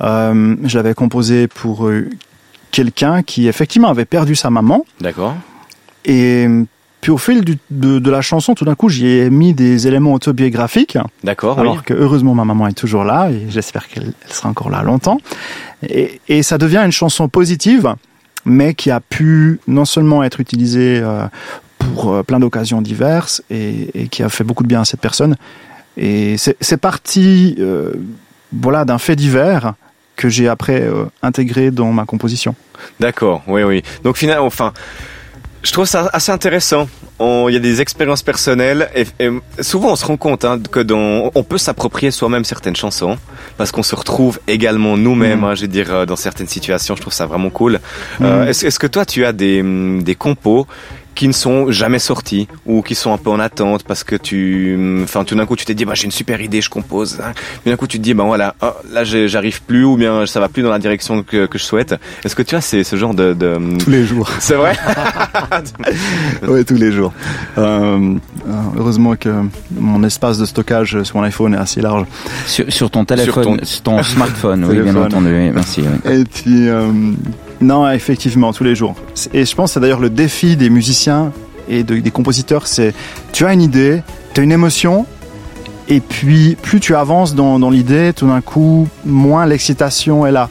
[0.00, 2.08] euh, je l'avais composé pour euh,
[2.70, 4.84] quelqu'un qui effectivement avait perdu sa maman.
[5.00, 5.34] D'accord.
[6.04, 6.46] Et
[7.00, 9.86] puis au fil du- de, de la chanson, tout d'un coup, j'y ai mis des
[9.86, 10.98] éléments autobiographiques.
[11.24, 11.58] D'accord.
[11.58, 11.80] Alors oui.
[11.84, 15.18] que heureusement ma maman est toujours là et j'espère qu'elle elle sera encore là longtemps.
[15.88, 17.94] Et, et ça devient une chanson positive,
[18.44, 21.26] mais qui a pu non seulement être utilisée euh,
[21.78, 25.00] pour euh, plein d'occasions diverses et, et qui a fait beaucoup de bien à cette
[25.00, 25.36] personne.
[25.98, 27.92] Et c'est parti, euh,
[28.52, 29.74] voilà, d'un fait divers
[30.16, 32.54] que j'ai après euh, intégré dans ma composition.
[33.00, 33.82] D'accord, oui, oui.
[34.04, 34.72] Donc finalement, enfin,
[35.62, 36.88] je trouve ça assez intéressant.
[37.20, 39.28] Il y a des expériences personnelles et, et
[39.60, 43.18] souvent on se rend compte hein, que dans, on peut s'approprier soi-même certaines chansons
[43.56, 45.40] parce qu'on se retrouve également nous-mêmes.
[45.40, 45.44] Mhm.
[45.44, 47.80] hein, je veux dire, euh, dans certaines situations, je trouve ça vraiment cool.
[48.20, 48.48] Euh, Mhm.
[48.50, 49.64] Est-ce que toi, tu as des,
[50.00, 50.68] des compos
[51.18, 54.74] qui ne sont jamais sortis ou qui sont un peu en attente parce que tu,
[54.76, 57.18] hum, enfin, tout d'un coup, tu t'es dit, bah, j'ai une super idée, je compose.
[57.20, 57.32] Hein.
[57.62, 60.38] Puis d'un coup, tu te dis, ben voilà, oh, là, j'arrive plus ou bien ça
[60.38, 61.96] va plus dans la direction que, que je souhaite.
[62.24, 63.48] Est-ce que tu as ces- ce genre de, de...
[63.48, 64.30] hum, Tous les jours.
[64.38, 64.76] C'est vrai?
[66.46, 67.12] Oui, tous les jours.
[67.58, 68.14] Euh,
[68.48, 69.28] euh, heureusement que
[69.72, 72.04] mon espace de stockage sur mon iPhone est assez large.
[72.46, 75.50] Sur, sur ton téléphone, sur ton smartphone, oui, bien entendu.
[75.52, 75.82] Merci.
[75.82, 76.20] oui.
[76.20, 76.90] Et puis, euh,
[77.60, 78.94] non, effectivement, tous les jours.
[79.32, 81.32] Et je pense que c'est d'ailleurs le défi des musiciens
[81.68, 82.94] et de- des compositeurs, c'est
[83.32, 84.02] tu as une idée,
[84.34, 85.06] tu as une émotion,
[85.88, 90.48] et puis plus tu avances dans, l'idée, tout d'un coup, moins l'excitation est là.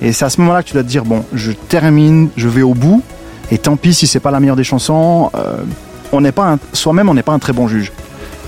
[0.00, 2.62] Et c'est à ce moment-là que tu dois te dire, bon, je termine, je vais
[2.62, 3.02] au bout,
[3.50, 5.56] et tant pis si c'est pas la meilleure des chansons, euh,
[6.12, 7.92] on n'est pas soi-même, on n'est pas un très bon juge.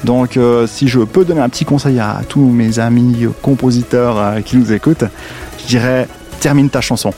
[0.04, 4.40] Donc, euh, si je peux donner un petit conseil à tous mes amis compositeurs euh,
[4.40, 5.04] qui nous écoutent,
[5.62, 6.08] je dirais
[6.40, 7.12] termine ta chanson.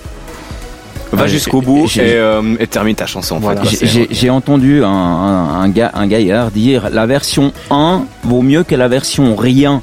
[1.12, 3.38] Va jusqu'au bout et, euh, et termine ta chanson.
[3.38, 3.62] Voilà.
[3.64, 8.74] J'ai- entendu un, un, un gars, un gaillard dire la version 1 vaut mieux que
[8.74, 9.82] la version rien.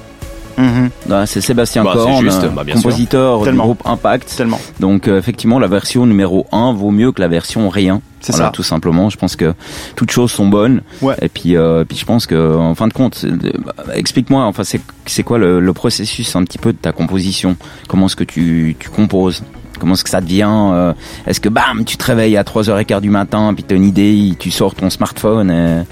[1.26, 4.34] C'est Sébastien Bah, Korn, juste, euh, bah, compositeur du groupe Impact.
[4.36, 4.60] Tellement.
[4.82, 8.02] Donc euh, effectivement, la version numéro 1 vaut mieux que la version rien.
[8.20, 8.52] C'est Voilà, ça.
[8.52, 9.10] tout simplement.
[9.10, 9.54] Je pense que
[9.96, 10.82] toutes choses sont bonnes.
[11.02, 11.16] Ouais.
[11.22, 14.44] Et puis, euh, puis je pense que, en fin de compte, bah, explique-moi.
[14.44, 17.56] Enfin, c'est c'est quoi le, le processus un petit peu de ta composition?
[17.88, 19.44] Comment est-ce que tu, tu composes?
[19.80, 20.94] Comment est-ce que ça devient euh,
[21.26, 24.34] Est-ce que bam, tu te réveilles à 3h15 du matin, puis tu as une idée,
[24.38, 25.84] tu sors ton smartphone et...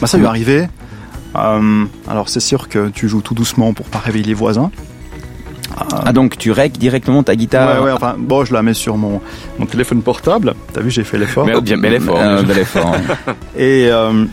[0.00, 0.68] Bah, ça lui est arrivé.
[1.36, 4.70] Euh, alors c'est sûr que tu joues tout doucement pour pas réveiller les voisins.
[5.76, 8.96] Ah donc tu règles directement ta guitare Ouais, ouais, enfin, bon, je la mets sur
[8.96, 9.20] mon,
[9.58, 10.54] mon téléphone portable.
[10.72, 11.46] T'as vu, j'ai fait l'effort.
[11.46, 12.18] Mais bien bel effort.
[12.20, 12.58] Euh, bel.
[13.56, 14.24] Et, euh,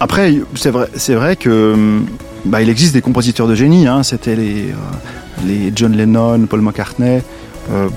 [0.00, 2.00] Après, c'est vrai, c'est vrai que
[2.44, 3.86] bah, il existe des compositeurs de génie.
[3.86, 4.02] Hein.
[4.02, 7.22] C'était les, euh, les John Lennon, Paul McCartney.
[7.70, 7.88] Euh,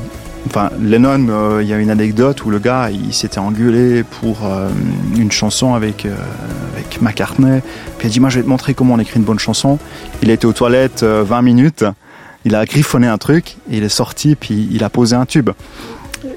[0.47, 4.45] enfin, Lennon, euh, il y a une anecdote où le gars, il s'était engueulé pour
[4.45, 4.69] euh,
[5.17, 6.15] une chanson avec, euh,
[6.75, 7.61] avec McCartney.
[7.97, 9.79] Puis il a dit, moi, je vais te montrer comment on écrit une bonne chanson.
[10.23, 11.85] Il a été aux toilettes 20 minutes.
[12.43, 15.51] Il a griffonné un truc, et il est sorti, puis il a posé un tube.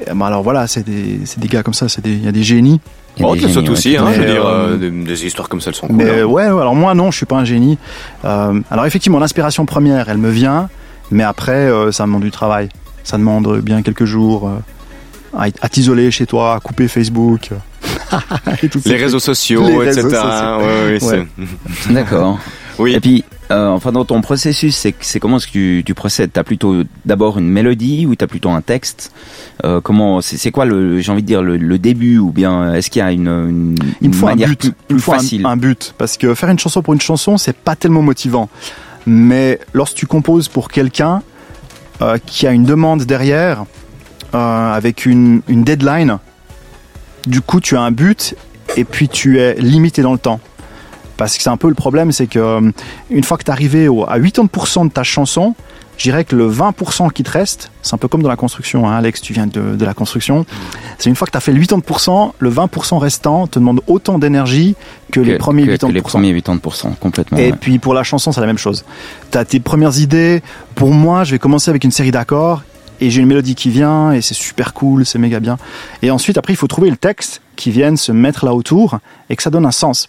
[0.07, 2.29] Et, bah, alors voilà, c'est des, c'est des gars comme ça, c'est des- il y
[2.29, 2.81] a des génies.
[3.21, 5.71] A Oh, génies, aussi, hein, je veux dire, euh, euh, des, des histoires comme ça,
[5.71, 5.97] elles sont cool.
[5.97, 6.25] Mais hein.
[6.25, 7.79] ouais, alors moi non, je suis pas un génie.
[8.25, 10.69] Euh, alors effectivement, l'inspiration première, elle me vient,
[11.11, 12.69] mais après, euh, ça demande du travail.
[13.05, 14.59] Ça demande bien quelques jours euh,
[15.39, 17.51] à, à t'isoler chez toi, à couper Facebook.
[18.63, 20.03] et ces Les réseaux sociaux, Les etc.
[20.03, 21.09] réseaux sociaux.
[21.11, 21.27] Ouais, ouais.
[21.91, 22.39] D'accord.
[22.79, 22.95] Oui.
[22.95, 26.33] Et puis, euh, enfin, dans ton processus, c'est comment est-ce que tu, tu procèdes?
[26.33, 29.13] T'as plutôt d'abord une mélodie ou t'as plutôt un texte?
[29.65, 32.91] Euh, Comment C'est quoi le, j'ai envie de dire le, le début ou bien est-ce
[32.91, 34.59] qu'il y a une, une, Il me une faut un manière but.
[34.59, 35.47] plus, Il plus me faut un- facile?
[35.47, 35.95] un, but.
[35.99, 38.49] Parce que faire une chanson pour une chanson, c'est pas tellement motivant.
[39.07, 41.23] Mais lorsque tu composes pour quelqu'un
[42.03, 43.65] euh, qui a une demande derrière,
[44.35, 46.19] euh, avec une, une deadline,
[47.27, 48.35] du coup tu as un but
[48.77, 50.41] et puis tu es limité dans le temps.
[51.17, 52.71] Parce que c'est un peu le problème, c'est que euh,
[53.11, 55.55] une fois que tu es arrivé à 80% de ta chanson,
[55.97, 58.89] je dirais que le 20% qui te reste, c'est un peu comme dans la construction,
[58.89, 60.45] hein, Alex, tu viens de, de la construction,
[60.99, 64.19] c'est une fois que tu as fait le 80%, le 20% restant te demande autant
[64.19, 64.75] d'énergie
[65.13, 65.89] que, les premiers que- 80%.
[65.89, 67.39] que les premiers 80%, complètement.
[67.39, 67.57] Et ouais.
[67.59, 68.85] puis pour la chanson, c'est la même chose.
[69.31, 70.43] Tu as tes premières idées.
[70.75, 72.63] Pour moi, je vais commencer avec une série d'accords
[73.01, 75.57] et j'ai une mélodie qui vient et c'est super cool, c'est méga bien.
[76.03, 78.99] Et ensuite, après, il faut trouver le texte qui vienne se mettre là autour
[79.31, 80.09] et que ça donne un sens.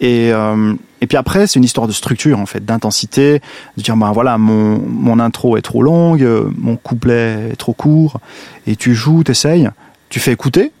[0.00, 3.40] Et, euh, et puis après, c'est une histoire de structure, en fait, d'intensité,
[3.76, 7.72] de dire, ben voilà, mon, mon intro est trop longue, euh, mon couplet est trop
[7.72, 8.18] court,
[8.66, 9.70] et tu joues, t'essayes,
[10.10, 10.72] tu fais écouter,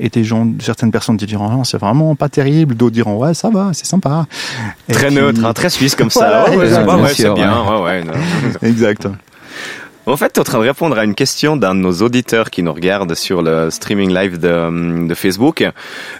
[0.00, 3.34] et tes gens, certaines personnes te diront, non, c'est vraiment pas terrible, d'autres diront, ouais,
[3.34, 4.26] ça va, c'est sympa.
[4.88, 6.44] Et Très puis- neutre, hein, très suisse comme ça.
[6.50, 7.62] Ouais, ouais, ouais, c'est bien.
[7.64, 8.04] Ouais, ouais.
[8.68, 9.06] Exact.
[10.08, 12.50] En fait, tu es en train de répondre à une question d'un de nos auditeurs
[12.50, 15.64] qui nous regarde sur le streaming live de, de Facebook,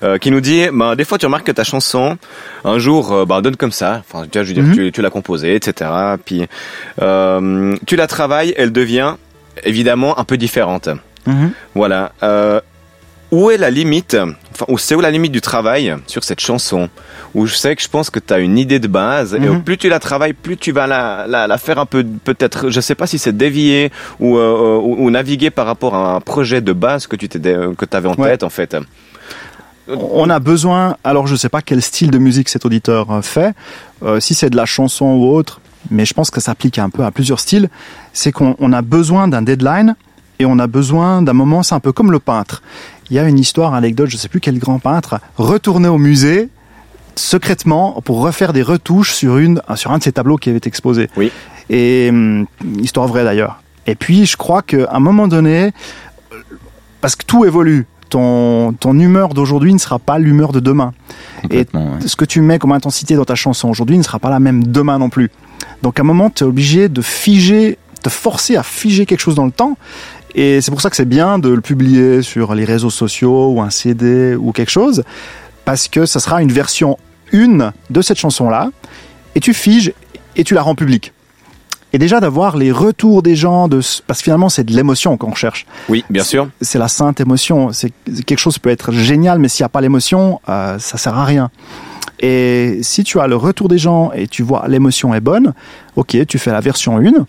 [0.03, 2.19] euh, qui nous dit, bah, des fois tu remarques que ta chanson,
[2.65, 4.75] un jour, euh, bah, donne comme ça, enfin, tu je veux dire, Mhm.
[4.75, 5.89] tu, tu l'as composée, etc.
[6.25, 6.47] Puis
[7.01, 9.15] euh, tu la travailles, elle devient
[9.63, 10.89] évidemment un peu différente.
[11.27, 11.53] Mhm.
[11.75, 12.13] Voilà.
[13.33, 14.17] Euh, où est la limite,
[14.53, 16.89] enfin, où c'est où la limite du travail sur cette chanson?
[17.35, 19.63] Où je sais que je pense que tu as une idée de base, et Mhm.
[19.63, 22.81] plus tu la travailles, plus tu vas la, la, la faire un peu, peut-être, je
[22.81, 26.61] sais pas si c'est dévier ou, euh, ou, ou naviguer par rapport à un projet
[26.61, 28.31] de base que tu que avais en Ouais.
[28.31, 28.77] tête, en fait.
[29.89, 33.55] On a besoin, alors je sais pas quel style de musique cet auditeur euh, fait,
[34.03, 35.61] euh, si c'est de la chanson ou autre,
[35.93, 37.69] mais je pense que ça s'applique un peu à plusieurs styles,
[38.13, 39.95] c'est qu'on on a besoin d'un deadline
[40.41, 42.63] et on a besoin d'un moment, c'est un peu comme le peintre.
[43.11, 46.49] Il y a une histoire, anecdote, je sais plus quel grand peintre, retourné au musée
[47.15, 50.69] secrètement pour refaire des retouches sur une sur un de ses tableaux qui avait été
[50.69, 51.09] exposé.
[51.17, 51.33] Oui.
[51.71, 52.47] Et hum,
[52.79, 53.63] histoire vraie d'ailleurs.
[53.87, 55.73] Et puis je crois qu'à un moment donné,
[56.33, 56.37] euh,
[57.01, 60.93] parce que tout évolue, ton ton humeur d'aujourd'hui ne sera pas l'humeur de demain.
[61.51, 61.67] Ouais.
[62.05, 64.65] Ce que tu mets comme intensité dans ta chanson aujourd'hui ne sera pas la même
[64.67, 65.31] demain non plus.
[65.83, 69.35] Donc à un moment, tu es obligé de figer, te forcer à figer quelque chose
[69.35, 69.77] dans le temps.
[70.37, 73.63] Et c'est pour ça que c'est bien de le publier sur les réseaux sociaux ou
[73.63, 75.03] un CD ou quelque chose,
[75.65, 76.99] parce que ça sera une version
[77.33, 78.71] une de cette chanson-là,
[79.35, 79.93] et tu figes
[80.37, 81.13] et tu la rends publique.
[81.93, 85.31] Et déjà d'avoir les retours des gens, de, parce que finalement c'est de l'émotion qu'on
[85.31, 86.49] recherche Oui, bien sûr.
[86.61, 87.73] c'est la sainte émotion.
[87.73, 87.91] C'est
[88.27, 91.25] quelque chose peut être génial, mais s'il n'y a pas l'émotion, euh, ça sert à
[91.25, 91.51] rien.
[92.21, 95.55] Et si tu as le retour des gens et tu vois l'émotion est bonne,
[95.97, 97.27] ok, tu fais la version 1.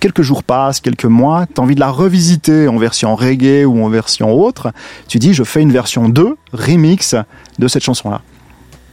[0.00, 3.84] Quelques jours passent, quelques mois, tu as envie de la revisiter en version reggae ou
[3.84, 4.72] en version autre.
[5.08, 7.14] Tu dis, je fais une version 2, remix
[7.58, 8.22] de cette chanson-là.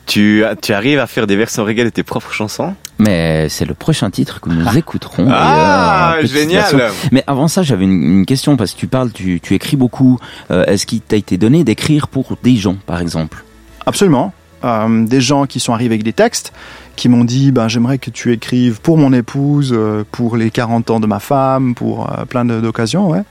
[0.05, 2.73] Tu, tu arrives à faire des versions reggae de tes propres chansons?
[2.97, 5.27] Mais c'est le prochain titre que nous écouterons.
[5.29, 7.09] Ah, Et, euh, petite génial version.
[7.11, 10.19] Mais avant ça, j'avais une, une question parce que tu parles, tu, tu écris beaucoup.
[10.51, 13.43] Euh, Est-ce qu'il t'a été donné d'écrire pour des gens, par exemple?
[13.85, 14.33] Absolument.
[14.63, 16.51] Euh, des gens qui sont arrivés avec des textes,
[16.95, 20.89] qui m'ont dit ben, j'aimerais que tu écrives pour mon épouse, euh, pour les 40
[20.89, 23.09] ans de ma femme, pour euh, plein de- d'occasions.
[23.09, 23.21] Ouais.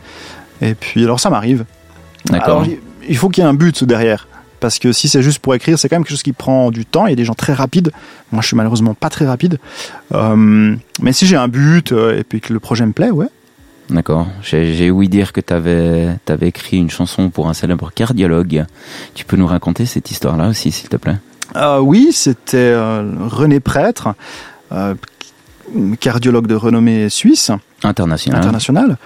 [0.63, 1.65] Et puis, alors ça m'arrive.
[2.27, 2.61] D'accord.
[2.63, 2.67] Alors,
[3.09, 4.29] il- faut qu'il y ait un but derrière.
[4.61, 6.87] Parce que si c'est juste pour écrire, c'est quand même quelque chose qui prend du
[6.87, 7.07] temps.
[7.07, 7.93] Il y a des gens très rapides.
[8.33, 9.59] Moi, je suis malheureusement pas très rapide.
[10.15, 13.27] Euh, mais si j'ai un but et puis que le projet me plaît, ouais.
[13.91, 14.27] D'accord.
[14.43, 18.65] J'ai j'ai ouï dire que tu avais, écrit une chanson pour un célèbre cardiologue.
[19.15, 21.17] Tu peux nous raconter cette histoire-là aussi, s'il te plaît?
[21.55, 24.15] Euh, oui, c'était euh, René Prêtre,
[24.73, 24.95] euh,
[26.01, 27.53] cardiologue de renommée suisse.
[27.85, 28.41] International.
[28.41, 28.97] international.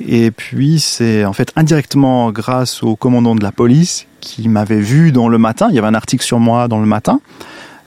[0.00, 5.10] Et puis c'est en fait indirectement grâce au commandant de la police qui m'avait vu
[5.10, 5.68] dans le matin.
[5.70, 7.20] Il y avait un article sur moi dans le matin.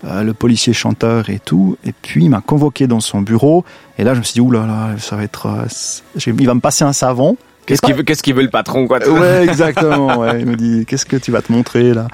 [0.05, 1.77] Euh, le policier chanteur et tout.
[1.85, 3.65] Et puis il m'a convoqué dans son bureau.
[3.97, 6.53] Et là, je me suis dit, oulala, là, là, ça va être, euh, il va
[6.53, 7.37] me passer un savon.
[7.65, 10.17] Qu'est-ce qu'il veut, qu'est-ce qu'il veut le patron, quoi Ouais, exactement.
[10.17, 10.39] Ouais.
[10.39, 12.07] Il me dit, qu'est-ce que tu vas te montrer là?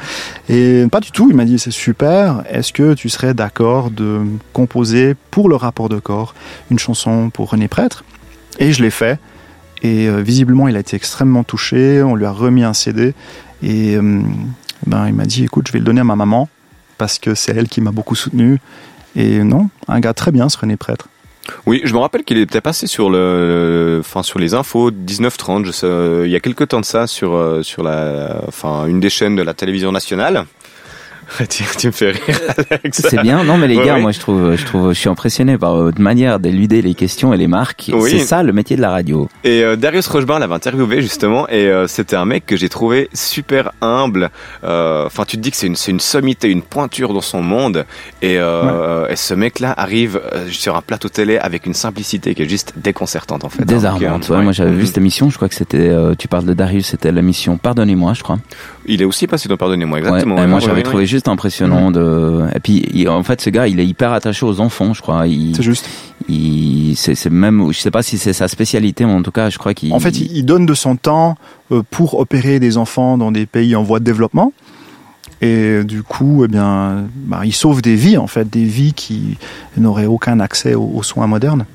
[0.49, 1.29] Et pas du tout.
[1.29, 2.43] Il m'a dit, c'est super.
[2.49, 4.19] Est-ce que tu serais d'accord de
[4.51, 6.35] composer pour le rapport de corps
[6.71, 8.03] une chanson pour René Prêtre?
[8.59, 9.17] Et je l'ai fait.
[9.81, 12.03] Et euh, visiblement, il a été extrêmement touché.
[12.03, 13.13] On lui a remis un CD.
[13.63, 14.21] Et euh,
[14.87, 16.49] ben, il m'a dit, écoute, je vais le donner à ma maman
[16.97, 18.59] parce que c'est elle qui m'a beaucoup soutenu.
[19.15, 21.07] Et non, un gars très bien, ce René Prêtre.
[21.65, 25.71] Oui, je me rappelle qu'il était passé sur le, enfin sur les infos 19-30, je
[25.71, 25.87] sais,
[26.25, 29.35] il y a quelques temps de ça sur euh, sur la, enfin une des chaînes
[29.35, 30.45] de la télévision nationale.
[31.49, 33.01] tu, tu, me fais rire, Alex.
[33.09, 35.75] C'est bien, non mais les gars, moi je trouve, je trouve, je suis impressionné par
[35.75, 37.91] votre manière d'éluder les questions et les marques.
[37.93, 38.11] Oui.
[38.11, 39.29] C'est ça le métier de la radio.
[39.43, 43.09] Et euh, Darius Rochebar l'avait interviewé justement, et euh, c'était un mec que j'ai trouvé
[43.13, 44.29] super humble.
[44.63, 47.85] Euh, enfin, tu te dis que c'est une, sommité, une pointure dans son monde,
[48.21, 49.07] et, ouais.
[49.09, 53.43] et ce mec-là arrive sur un plateau télé avec une simplicité qui est juste déconcertante
[53.43, 53.65] en fait.
[53.65, 54.29] Désarmante.
[54.29, 57.11] ouais, Moi j'avais vu cette émission, je crois que c'était, tu parles de Darius, c'était
[57.11, 58.37] l'émission Pardonnez-moi, je crois.
[58.87, 60.35] Il est aussi passé dans Pardonnez-moi, exactement.
[60.35, 63.79] Ouais, moi j'avais trouvé juste impressionnant de et puis il, en fait ce gars il
[63.79, 65.23] est hyper attaché aux enfants je crois.
[65.53, 65.89] C'est juste.
[66.27, 69.57] il c'est même je sais pas si c'est sa spécialité mais en tout cas je
[69.57, 71.37] crois qu'il en fait il, donne de son temps
[71.71, 74.53] euh, pour opérer des enfants dans des pays en voie de développement.
[75.41, 79.37] Et du coup eh bien bah, il sauve des vies en fait des vies qui
[79.77, 81.65] n'auraient aucun accès aux, aux soins modernes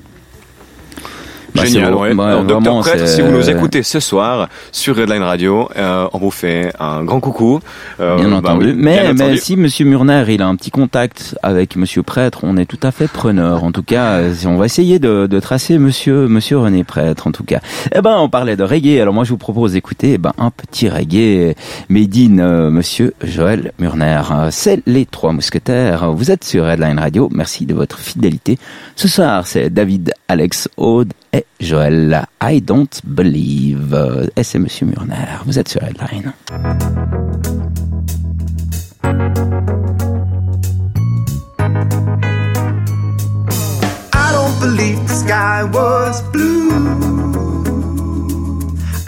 [1.55, 2.15] Génial, ouais.
[2.15, 6.19] Bah, Alors, Docteur Prêtre, si vous nous écoutez ce soir sur Redline Radio, euh, on
[6.19, 7.61] vous fait un grand coucou.
[8.01, 8.67] Euh, bien entendu.
[8.67, 9.39] Bah, oui, mais, bien mais entendu.
[9.39, 12.91] si Monsieur Murner, il a un petit contact avec Monsieur Prêtre, on est tout à
[12.91, 13.65] fait preneur.
[13.65, 17.27] En tout cas, on va essayer de, de tracer Monsieur Monsieur René Prêtre.
[17.27, 17.61] En tout cas,
[17.95, 19.01] eh ben, on parlait de reggae.
[19.01, 21.55] Alors moi, je vous propose d'écouter eh ben un petit reggae
[21.89, 24.21] made in euh, Monsieur Joël Murner.
[24.51, 26.13] C'est les trois mousquetaires.
[26.13, 27.29] Vous êtes sur Redline Radio.
[27.33, 28.59] Merci de votre fidélité.
[28.97, 32.26] Ce soir, c'est David, Alex, Aude et Joël.
[32.43, 34.31] I don't believe.
[34.37, 35.26] Et c'est Monsieur Murner.
[35.47, 36.33] Vous êtes sur Headline.
[44.12, 46.70] I don't believe the sky was blue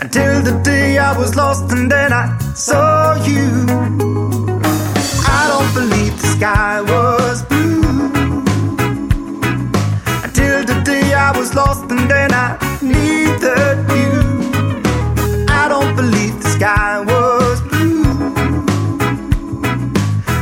[0.00, 3.66] until the day I was lost and then I saw you.
[5.26, 7.61] I don't believe the sky was blue.
[11.22, 14.12] I was lost and then I needed you.
[15.48, 18.02] I don't believe the sky was blue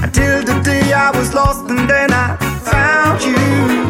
[0.03, 3.90] until the day I was lost and then I found you.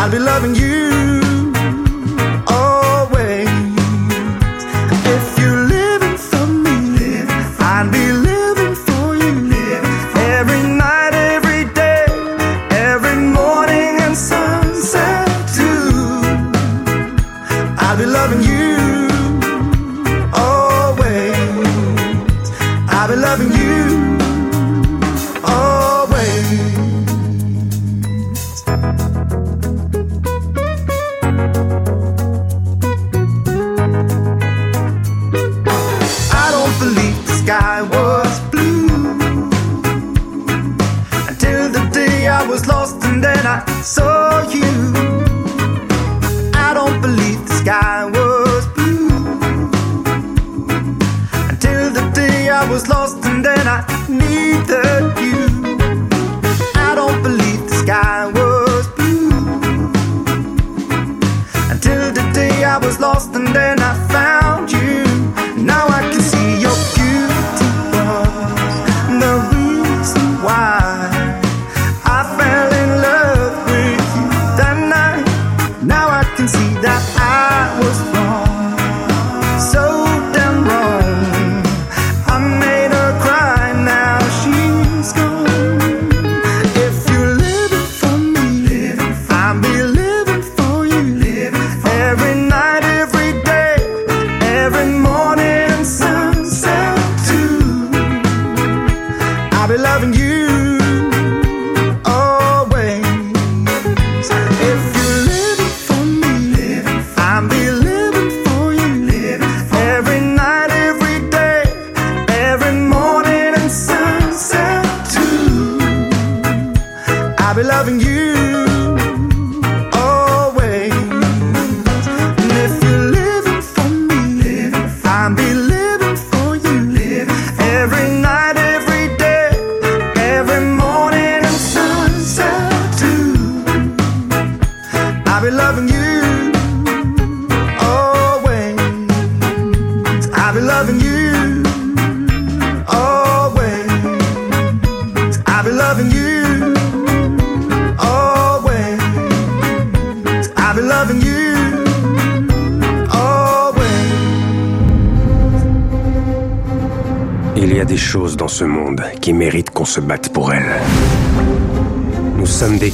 [0.00, 0.99] I'll be loving you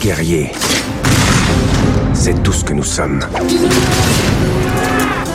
[0.07, 0.53] guerriers.
[2.15, 3.21] C'est tout ce que nous sommes.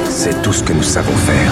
[0.09, 1.51] C'est tout ce que nous savons faire.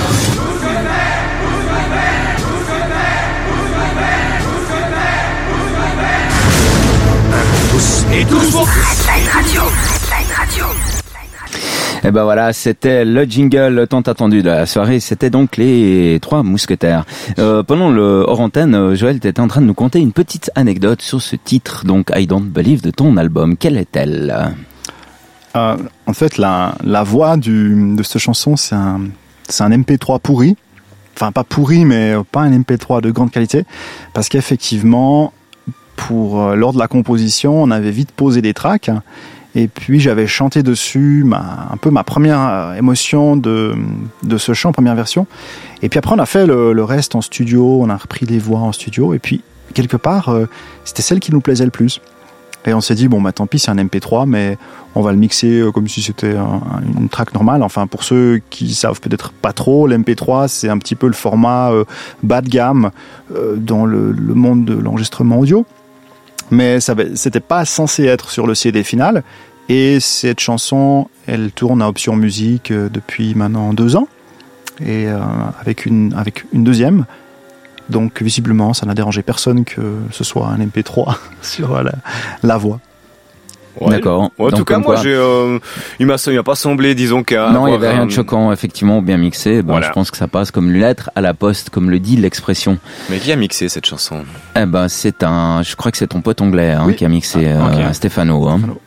[7.39, 8.67] Un pour tous et tous pour
[12.03, 14.99] Et ben voilà, c'était le jingle tant attendu de la soirée.
[14.99, 17.05] C'était donc les trois mousquetaires.
[17.37, 20.51] Euh, pendant le hors antenne, euh, Joël était en train de nous conter une petite
[20.55, 23.57] anecdote sur ce titre, donc I Don't Believe de ton album.
[23.57, 24.53] Quelle est-elle?
[25.55, 29.01] Euh, en fait, la, la voix du, de cette chanson, c'est un,
[29.59, 30.55] un MP3 pourri.
[31.15, 33.65] Enfin, pas pourri, mais pas un MP3 de grande qualité.
[34.13, 35.33] Parce qu'effectivement,
[35.99, 38.89] pour, euh, lors de la composition, on avait vite posé des tracks.
[39.55, 43.73] Et puis, j'avais chanté dessus ma, un peu ma première euh, émotion de,
[44.23, 45.25] de ce chant, première version.
[45.81, 48.37] Et puis après, on a fait le, le reste en studio, on a repris les
[48.37, 49.13] voix en studio.
[49.13, 49.41] Et puis,
[49.73, 50.45] quelque part, euh,
[50.85, 51.99] c'était celle qui nous plaisait le plus.
[52.65, 54.57] Et on s'est dit, bon, bah tant pis, c'est un MP3, mais
[54.93, 56.61] on va le mixer euh, comme si c'était un-
[56.99, 57.63] une track normale.
[57.63, 61.71] Enfin, pour ceux qui savent peut-être pas trop, l'MP3, c'est un petit peu le format
[61.71, 61.85] euh,
[62.21, 62.91] bas de gamme
[63.33, 65.65] euh, dans le, le monde de l'enregistrement audio.
[66.51, 69.23] Mais ça c'était pas censé être sur le CD final.
[69.69, 74.07] Et cette chanson, elle tourne à Option Musique euh, depuis maintenant deux ans.
[74.81, 75.19] Et euh,
[75.61, 77.05] avec, une, avec une deuxième.
[77.89, 81.93] Donc visiblement, ça n'a dérangé personne que ce soit un MP3 sur euh, la,
[82.41, 82.79] la voix.
[83.81, 83.89] Ouais.
[83.91, 84.31] D'accord.
[84.37, 85.57] Ouais, en Donc, tout cas, moi, j'ai, euh,
[85.99, 87.49] il m'a, il m'a pas semblé, disons qu'à.
[87.51, 89.61] Non, il n'y avoir avait rien de choquant, effectivement, bien mixé.
[89.61, 89.87] Bon, Voilà.
[89.87, 92.77] je pense que ça passe comme une lettre à la poste, comme le dit l'expression.
[93.09, 94.23] Mais qui a mixé cette chanson?
[94.55, 96.95] Eh ben, c'est un, je crois que c'est ton pote anglais hein, Oui.
[96.95, 98.47] qui a mixé Ah, euh, Stéphano.
[98.47, 98.57] Hein.
[98.57, 98.79] Stéphano.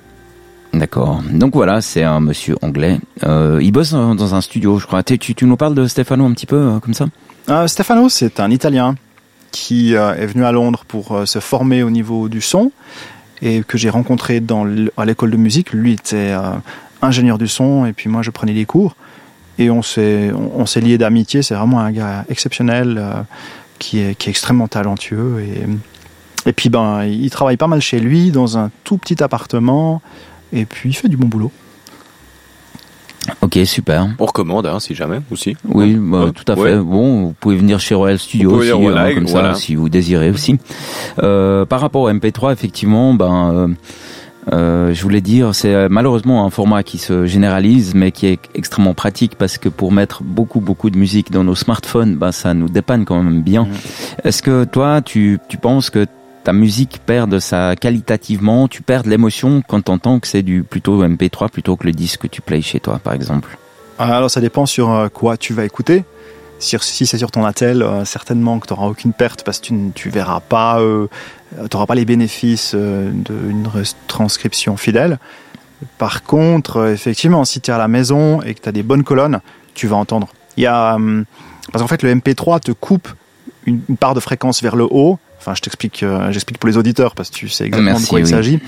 [0.74, 1.20] D'accord.
[1.30, 2.98] Donc voilà, c'est un monsieur anglais.
[3.24, 5.02] Euh, il bosse dans un studio, je crois.
[5.02, 7.06] Tu, tu, nous parles de Stéphano un petit peu euh, comme ça?
[7.50, 8.94] Euh, Stefano, c'est un Italien
[9.50, 12.72] qui euh, est venu à Londres pour euh, se former au niveau du son
[13.42, 14.66] et que j'ai rencontré dans
[14.96, 15.72] à l'école de musique.
[15.72, 16.52] Lui était euh,
[17.02, 18.96] ingénieur du son et puis moi je prenais des cours
[19.58, 21.42] et on s'est on s'est lié d'amitié.
[21.42, 23.22] C'est vraiment un gars exceptionnel euh,
[23.78, 28.00] qui est qui est extrêmement talentueux et et puis ben il travaille pas mal chez
[28.00, 30.00] lui dans un tout petit appartement
[30.52, 31.52] et puis il fait du bon boulot.
[33.40, 34.08] Ok, super.
[34.18, 35.56] On recommande, hein, si jamais, aussi.
[35.68, 36.32] Oui, bah, Ouais.
[36.32, 36.72] tout à Ouais.
[36.72, 36.78] fait.
[36.78, 39.54] Bon, vous pouvez venir chez Royal Studio aussi, hein, comme voilà.
[39.54, 40.58] ça, si vous désirez aussi.
[41.22, 43.68] Euh, par rapport au MP3, effectivement, ben, euh,
[44.52, 48.40] euh, je voulais dire, c'est euh, malheureusement un format qui se généralise, mais qui est
[48.56, 52.54] extrêmement pratique parce que pour mettre beaucoup, beaucoup de musique dans nos smartphones, ben, ça
[52.54, 53.64] nous dépanne quand même bien.
[53.66, 53.70] Mhm.
[54.24, 56.06] Est-ce que toi, tu, tu penses que
[56.44, 60.62] ta musique perd de sa qualitativement, tu perds de l'émotion quand t'entends que c'est du
[60.62, 63.56] plutôt MP3 plutôt que le disque que tu playes chez toi, par exemple
[63.98, 66.04] Alors ça dépend sur euh, quoi tu vas écouter.
[66.62, 69.74] Si, c'est sur ton attel, euh, certainement que tu n'auras aucune perte parce que tu
[69.74, 71.08] ne verras pas, euh,
[71.68, 73.68] pas les bénéfices euh, d'une
[74.06, 75.18] transcription fidèle.
[75.98, 79.02] Par contre, effectivement, si tu es à la maison et que tu as des bonnes
[79.02, 79.40] colonnes,
[79.74, 80.28] tu vas entendre.
[80.56, 81.24] Il y a, hum,
[81.72, 83.08] parce qu'en fait, le MP3 te coupe
[83.66, 85.18] une part de fréquence vers le haut.
[85.42, 88.08] Enfin, je t'explique, euh, j'explique pour les auditeurs parce que tu sais exactement Merci, de
[88.10, 88.60] quoi il s'agit.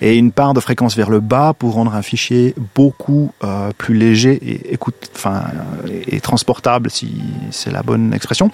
[0.00, 3.94] Et une part de fréquence vers le bas pour rendre un fichier beaucoup euh, plus
[3.94, 5.42] léger et écoute, enfin,
[6.06, 7.20] et transportable si
[7.50, 8.52] c'est la bonne expression.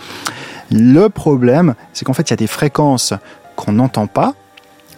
[0.70, 3.12] Le problème, c'est qu'en fait, il y a des fréquences
[3.56, 4.34] qu'on n'entend pas,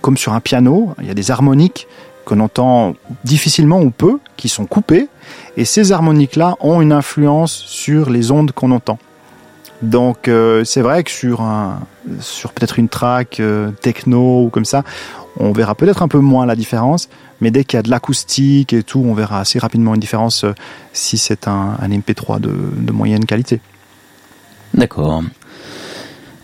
[0.01, 0.95] comme sur un piano.
[1.01, 1.89] Il y a des harmoniques
[2.25, 5.09] qu'on entend difficilement ou peu, qui sont coupées,
[5.57, 9.01] et ces harmoniques-là ont une influence sur les ondes qu'on entend.
[9.83, 11.81] Donc euh, c'est vrai que sur un,
[12.21, 14.83] sur peut-être une track euh, techno ou comme ça,
[15.39, 17.09] on verra peut-être un peu moins la différence,
[17.41, 20.45] mais dès qu'il y a de l'acoustique et tout, on verra assez rapidement une différence
[20.45, 20.53] euh,
[20.93, 23.61] si c'est un, un MP3 de, de moyenne qualité.
[24.75, 25.23] D'accord.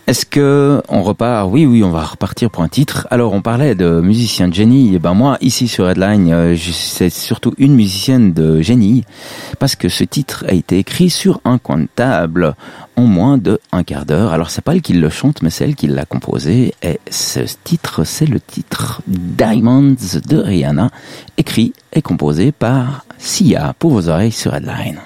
[0.06, 1.48] Est-ce que on repart?
[1.50, 3.08] Oui, oui, on va repartir pour un titre.
[3.10, 4.92] Alors, on parlait de musicien de génie.
[4.92, 9.04] Et eh ben moi, ici sur Headline, euh, c'est surtout une musicienne de génie
[9.58, 12.54] parce que ce titre a été écrit sur un coin de table
[12.96, 14.34] en moins de un quart d'heure.
[14.34, 16.74] Alors, c'est pas elle qui le chante, mais c'est elle qui l'a composé.
[16.82, 19.96] Et ce titre, c'est le titre Diamonds
[20.28, 20.90] de Rihanna,
[21.38, 25.00] écrit et composé par Sia pour vos oreilles sur Headline.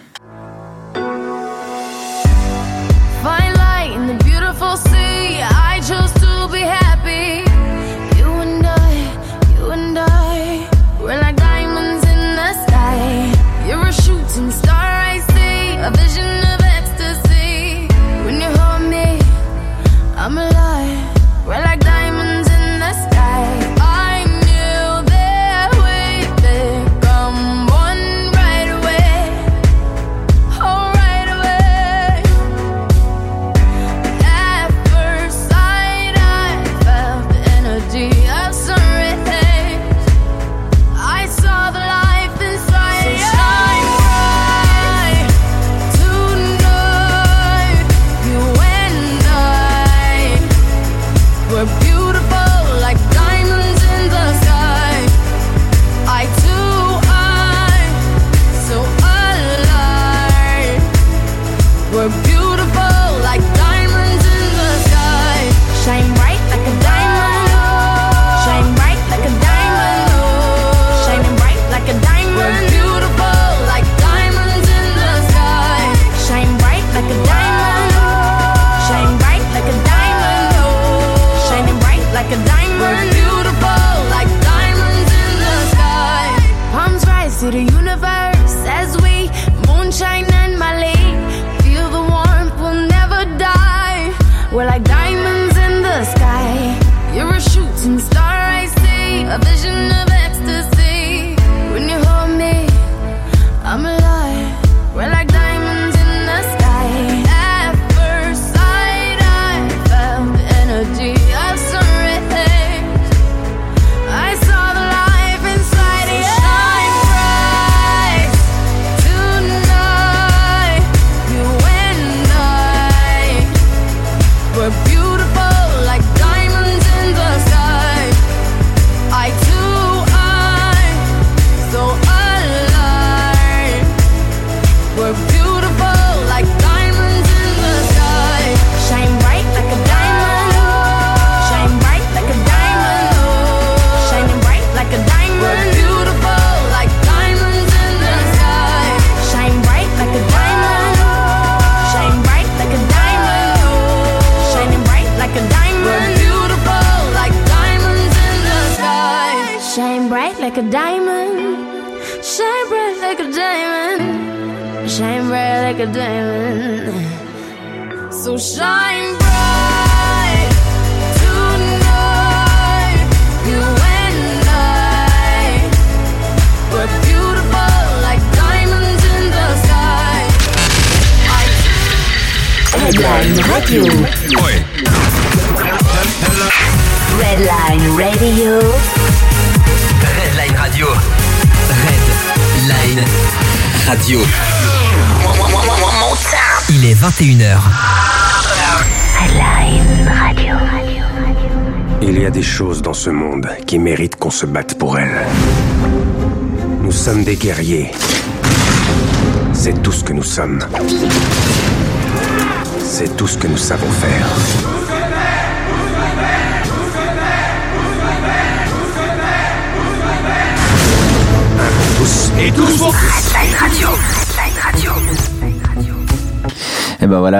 [213.39, 213.57] Que nous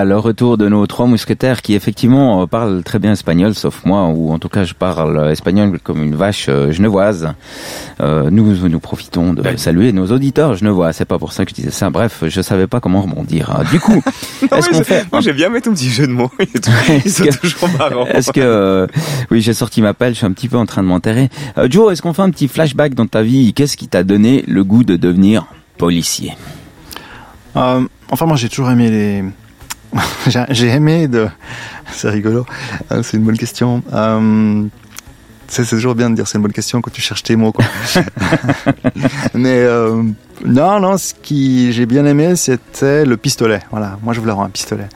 [0.09, 4.07] le retour de nos trois mousquetaires qui effectivement euh, parlent très bien espagnol, sauf moi,
[4.07, 7.35] ou en tout cas je parle espagnol comme une vache euh, genevoise.
[8.01, 10.93] Euh, nous, nous profitons de saluer nos auditeurs genevois.
[10.93, 11.91] C'est pas pour ça que je disais ça.
[11.91, 13.51] Bref, je savais pas comment rebondir.
[13.51, 13.65] Hein.
[13.71, 14.03] Du coup,
[14.51, 16.31] est-ce qu'on fait Moi, j'ai bien mis ton petit jeu de mots.
[16.39, 18.07] est toujours marrant.
[18.07, 18.87] Est-ce que
[19.31, 20.15] oui, j'ai sorti ma pelle.
[20.15, 21.29] Je suis un petit peu en train de m'enterrer.
[21.69, 23.53] Joe, est-ce qu'on fait un petit flashback dans ta vie?
[23.53, 25.47] Qu'est-ce qui t'a donné le goût de devenir
[25.77, 26.33] policier?
[27.55, 29.25] Enfin, moi, j'ai toujours aimé les
[30.51, 31.29] j'ai aimé de.
[31.93, 32.45] C'est rigolo.
[32.93, 33.83] Euh, c'est une bonne question.
[33.93, 34.65] Euh,
[35.47, 37.53] c'est toujours bien de dire c'est une bonne question quand tu cherches tes mots.
[37.53, 37.65] Quoi.
[39.35, 40.03] Mais euh,
[40.45, 43.61] non, non, ce qui j'ai bien aimé, c'était le pistolet.
[43.71, 44.89] Voilà, moi je voulais avoir un pistolet.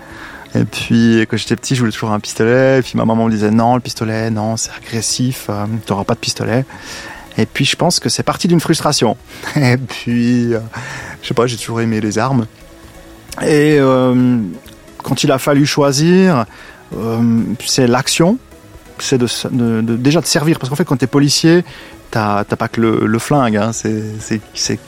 [0.54, 2.80] Et puis quand j'étais petit, je voulais toujours un pistolet.
[2.80, 5.48] Et puis ma maman me disait non, le pistolet, non, c'est agressif,
[5.86, 6.66] tu n'auras pas de pistolet.
[7.38, 9.16] Et puis je pense que c'est parti d'une frustration.
[9.56, 10.60] Et puis, euh,
[11.22, 12.46] je sais pas, j'ai toujours aimé les armes.
[13.42, 13.78] Et
[15.02, 16.46] quand il a fallu choisir,
[16.96, 18.38] euh, c'est l'action,
[18.98, 20.58] c'est de, déjà de servir.
[20.58, 21.64] Parce qu'en fait, quand tu es policier,
[22.10, 24.78] t'as pas que le, flingue, hein, c'est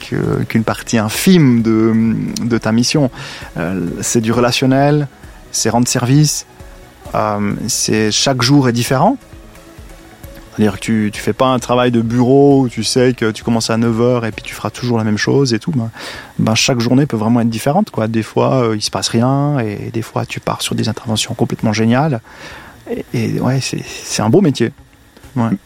[0.47, 3.09] qu'une partie infime de, de ta mission.
[3.57, 5.07] Euh, c'est du relationnel,
[5.51, 6.45] c'est rendre service,
[7.15, 9.17] euh, c'est chaque jour est différent.
[10.55, 13.43] C'est-à-dire que tu, tu fais pas un travail de bureau où tu sais que tu
[13.43, 15.71] commences à 9h et puis tu feras toujours la même chose et tout.
[15.71, 15.89] Ben,
[16.39, 17.89] ben, chaque journée peut vraiment être différente.
[17.91, 18.07] Quoi.
[18.07, 21.33] Des fois, euh, il se passe rien et des fois, tu pars sur des interventions
[21.33, 22.21] complètement géniales.
[22.89, 24.71] Et, et ouais, c'est un beau métier.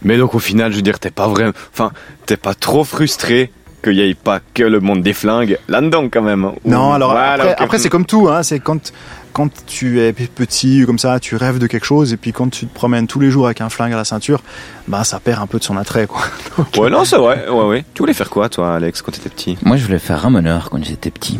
[0.01, 1.91] Mais donc au final, je veux dire, t'es pas vraiment, enfin,
[2.25, 3.51] t'es pas trop frustré
[3.83, 6.43] qu'il y ait pas que le monde des flingues là-dedans quand même.
[6.45, 8.91] Ou- Non, alors Voilà, après, après, c'est comme tout, hein, c'est quand
[9.39, 12.67] quand tu es petit comme ça, tu rêves de quelque chose et puis quand tu
[12.67, 14.43] te promènes tous les jours avec un flingue à la ceinture,
[14.89, 16.23] ben ça perd un peu de son attrait quoi.
[16.57, 17.47] Donc, Ouais, non, c'est vrai.
[17.47, 17.85] Ouais, ouais.
[17.93, 19.57] Tu voulais faire quoi, toi, Alex, quand t'étais petit?
[19.61, 21.39] Moi, je voulais faire ramoneur quand j'étais petit.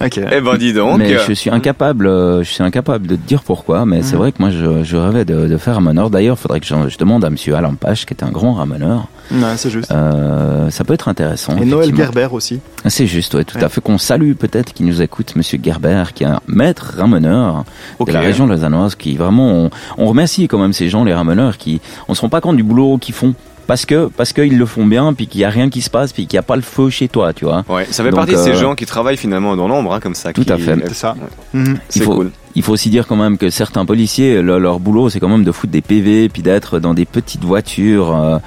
[0.00, 0.20] Ok.
[0.32, 0.98] Eh ben, dis donc.
[0.98, 3.84] mais je suis incapable, euh, je suis incapable de te dire pourquoi.
[3.86, 4.18] Mais c'est Mhm.
[4.18, 6.10] vrai que moi, je, je rêvais de, de faire ramoneur.
[6.10, 8.54] D'ailleurs, il faudrait que je, je demande à Monsieur Alain Pache, qui est un grand
[8.54, 9.08] ramoneur.
[9.30, 9.90] Ouais, c'est juste.
[9.92, 11.56] Euh, ça peut être intéressant.
[11.58, 11.94] et Noël.
[11.94, 12.60] Gerber aussi.
[12.86, 13.64] C'est juste, ouais, tout Ouais.
[13.64, 13.80] à fait.
[13.80, 17.64] Qu'on salue peut-être, qui nous écoute, Monsieur Gerber, qui est un maître ramoneur
[17.98, 18.08] ok.
[18.08, 21.58] de la région lausannoise, qui vraiment, on, on remercie quand même ces gens, les ramoneurs,
[21.58, 23.34] qui, on se rend pas compte du boulot qu'ils font.
[23.68, 26.12] Parce que, parce qu'ils le font bien, puis qu'il y a rien qui se passe,
[26.14, 27.64] puis qu'il n'y a pas le feu chez toi, tu vois.
[27.68, 30.00] Ouais, ça fait Donc, partie de ces euh, gens qui travaillent finalement dans l'ombre, hein,
[30.00, 30.32] comme ça.
[30.32, 30.74] Tout qui- à fait.
[30.88, 31.14] C'est ça.
[31.90, 32.30] C'est cool.
[32.56, 35.44] Il faut aussi dire quand même que certains policiers, le- leur boulot, c'est quand même
[35.44, 38.38] de foutre des PV, puis d'être dans des petites voitures euh,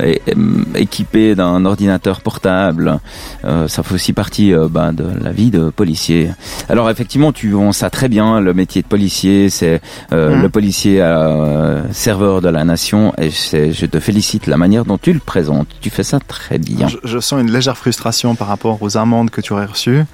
[0.00, 0.34] é- é-
[0.80, 2.98] équipées d'un ordinateur portable.
[3.44, 6.30] Euh, ça fait aussi partie euh, ben, de la vie de policier.
[6.68, 9.80] Alors effectivement, tu on sait très bien le métier de policier, c'est
[10.12, 10.42] euh, Mhm.
[10.42, 14.98] le policier euh, serveur de la nation, et c'est- je te félicite la manière dont
[14.98, 15.68] tu le présentes.
[15.80, 16.88] Tu fais ça très bien.
[16.88, 20.04] Je, je sens une légère frustration par rapport aux amendes que tu aurais reçues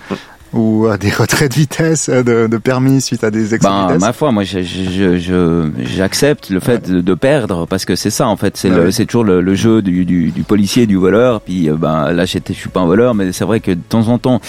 [0.53, 3.73] ou à des retraits de vitesse euh, de, de permis suite à des excès de
[3.73, 4.01] Ben, vitesse.
[4.01, 8.11] ma foi, moi, je- je- je- j'accepte le fait de, de perdre parce que c'est
[8.11, 8.93] ça, en fait, c'est Ouais, le- ouais.
[8.93, 11.41] c'est toujours le, le jeu du, du, du policier, du voleur.
[11.41, 13.81] Puis, euh, ben, là, j'étais, je suis pas un voleur, mais c'est vrai que de
[13.89, 14.41] temps en temps,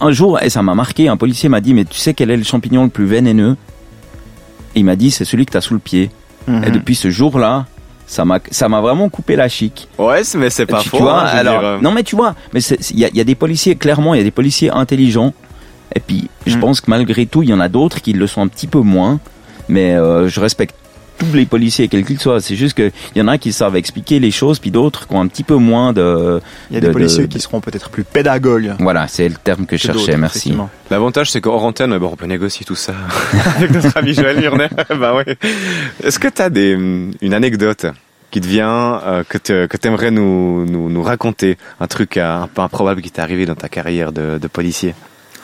[0.00, 2.36] un jour, et ça m'a marqué, un policier m'a dit, mais tu sais quel est
[2.36, 3.56] le champignon le plus vénéneux
[4.74, 6.10] Il m'a dit, c'est celui que t'as sous le pied.
[6.46, 6.64] Mhm.
[6.64, 7.66] Et depuis ce jour-là,
[8.06, 9.88] ça m'a, ça m'a vraiment coupé la chic.
[9.98, 10.96] Ouais, mais c'est pas tu, faux.
[10.96, 13.04] tu vois, hein, alors, dire, euh, non mais tu vois, mais c'est- c'est- il y
[13.04, 15.32] a, il y a des policiers clairement, il y a des policiers intelligents.
[15.94, 16.60] Et puis, je Mm.
[16.60, 18.80] pense que malgré tout, il y en a d'autres qui le sont un petit peu
[18.80, 19.20] moins.
[19.68, 20.74] Mais euh, je respecte
[21.18, 22.40] tous les policiers, quels qu'ils soient.
[22.40, 25.14] C'est juste que il y en a qui savent expliquer les choses, puis d'autres qui
[25.14, 26.40] ont un petit peu moins de.
[26.70, 28.72] Il y a de- des policiers de- qui seront peut-être plus pédagogues.
[28.78, 30.16] Voilà, c'est le terme que je cherchais.
[30.16, 30.54] Merci.
[30.90, 32.94] L'avantage, c'est qu'hors antenne, bon, on peut négocier tout ça
[33.56, 34.68] avec notre ami Joël Murner.
[34.98, 35.36] bah ouais.
[36.02, 36.70] Est-ce que t'as des,
[37.20, 37.86] une anecdote
[38.30, 41.58] qui te vient, euh, que tu que aimerais nous, nous, nous raconter?
[41.80, 44.94] Un truc euh, un peu improbable qui t'est arrivé dans ta carrière de, de policier?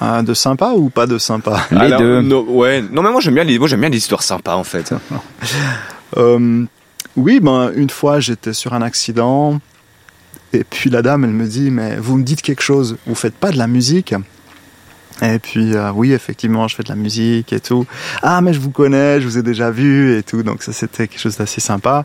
[0.00, 2.20] Ah, de sympa ou pas de sympa Les Alors, deux.
[2.20, 2.82] non, ouais.
[2.92, 4.92] Non, mais moi, j'aime bien les, moi, j'aime bien les histoires sympas, en fait.
[6.16, 6.64] Euh,
[7.16, 9.58] Oui, ben une fois j'étais sur un accident
[10.52, 13.34] et puis la dame elle me dit mais vous me dites quelque chose, vous faites
[13.34, 14.14] pas de la musique?
[15.22, 17.86] Et puis euh, oui effectivement je fais de la musique et tout.
[18.22, 21.08] Ah mais je vous connais, je vous ai déjà vu et tout donc ça c'était
[21.08, 22.04] quelque chose d'assez sympa.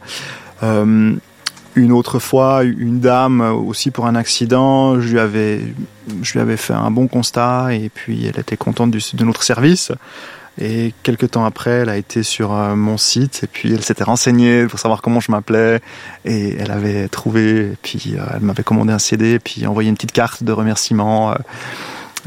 [0.64, 1.14] Euh,
[1.76, 5.62] une autre fois, une dame aussi pour un accident, je lui avais,
[6.22, 9.92] je lui avais fait un bon constat et puis elle était contente de notre service.
[10.60, 14.04] Et quelques temps après, elle a été sur euh, mon site et puis elle s'était
[14.04, 15.80] renseignée pour savoir comment je m'appelais
[16.26, 19.90] et elle avait trouvé et puis euh, elle m'avait commandé un CD et puis envoyé
[19.90, 21.34] une petite carte de remerciement.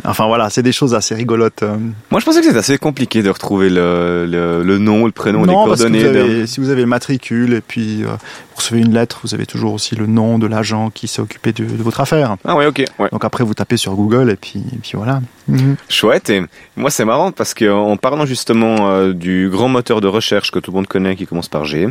[0.04, 1.62] Enfin voilà, c'est des choses assez rigolotes.
[1.62, 1.76] euh.
[2.10, 5.44] Moi, je pensais que c'était assez compliqué de retrouver le, le, le nom, le prénom,
[5.44, 6.00] les parce que coordonnées.
[6.02, 9.34] vous avez, si vous avez le matricule et puis euh, vous recevez une lettre, vous
[9.34, 12.36] avez toujours aussi le nom de l'agent qui s'est occupé de, de votre affaire.
[12.44, 12.84] Ah ouais, ok.
[12.98, 13.08] Ouais.
[13.12, 15.20] Donc après, vous tapez sur Google et puis, et puis voilà.
[15.48, 15.76] Mhm.
[15.88, 16.28] Chouette.
[16.30, 16.42] Et
[16.76, 20.58] moi, c'est marrant parce que en parlant justement euh, du grand moteur de recherche que
[20.58, 21.86] tout le monde connaît, qui commence par G,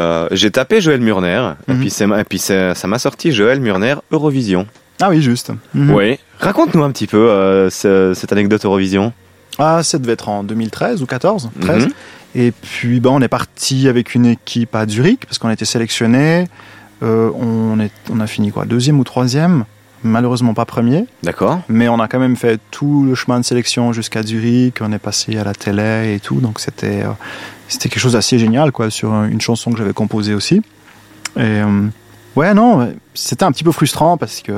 [0.00, 1.78] euh, j'ai tapé Joël Murner et Mhm.
[1.78, 1.86] puis,
[2.50, 4.66] et ça m'a sorti Joël Murner Eurovision.
[5.00, 5.52] Ah oui, juste.
[5.74, 5.90] Mhm.
[5.94, 6.18] Oui.
[6.40, 9.12] Raconte-nous un petit peu euh, ce- cette anecdote Eurovision.
[9.58, 11.86] Ah, ça devait être en 2013 ou 14 13.
[11.86, 11.92] Mhm.
[12.36, 15.64] Et puis, ben, on est parti avec une équipe à Zurich parce qu'on a été
[15.64, 16.46] sélectionné.
[17.02, 19.64] Euh, on, est, on a fini quoi Deuxième ou troisième?
[20.04, 21.60] Malheureusement pas premier, D'accord.
[21.68, 24.76] mais on a quand même fait tout le chemin de sélection jusqu'à Zurich.
[24.80, 27.08] On est passé à la télé et tout, donc c'était euh,
[27.66, 30.58] c'était quelque chose d'assez génial quoi sur une chanson que j'avais composée aussi.
[31.36, 31.88] Et euh,
[32.36, 34.52] ouais non, c'était un petit peu frustrant parce que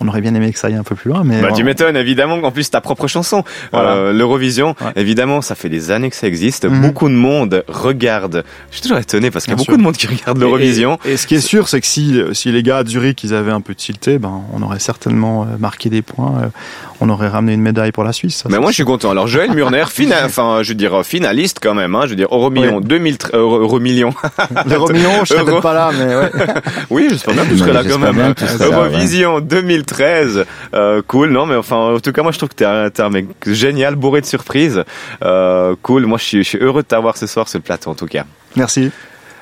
[0.00, 1.22] on aurait bien aimé que ça aille un peu plus loin.
[1.24, 2.34] Mais Bah, tu on- m'étonnes, évidemment.
[2.42, 3.90] En plus, ta propre chanson, Voilà.
[3.94, 4.92] euh, l'Eurovision, Ouais.
[4.96, 6.64] évidemment, ça fait des années que ça existe.
[6.64, 6.80] Mhm.
[6.82, 8.44] Beaucoup de monde regarde.
[8.70, 9.78] Je suis toujours étonné parce qu'il y a Bien beaucoup sûr.
[9.78, 10.98] de monde qui regarde l'Eurovision.
[11.04, 13.34] Et, et ce qui est sûr, c'est que si, si les gars à Zurich ils
[13.34, 16.34] avaient un peu tilté, ben, on aurait certainement euh, marqué des points.
[16.42, 16.46] euh,
[17.00, 18.36] on aurait ramené une médaille pour la Suisse.
[18.38, 19.10] ça, Mais moi, je suis content.
[19.10, 22.02] Alors, Joël Murner, fina- enfin, je veux dire, finaliste quand même, hein.
[22.04, 22.84] Je veux dire, Euromillion, Oui.
[22.84, 24.14] 2000, Euro, Euromillion.
[24.66, 26.30] L'euro million, je serais Euro- peut-être pas là, mais ouais.
[26.88, 28.05] oui, j'espère bien que Mais serais là quand j'espère même.
[28.12, 30.44] Là, Eurovision 2013,
[30.74, 31.30] euh, cool.
[31.30, 33.26] Non, mais enfin, en tout cas, moi, je trouve que t'es un, t'es un mec
[33.46, 34.82] génial, bourré de surprises.
[35.24, 36.06] Euh, cool.
[36.06, 38.06] Moi, je suis, je suis heureux de t'avoir ce soir sur le plateau, en tout
[38.06, 38.24] cas.
[38.56, 38.90] Merci.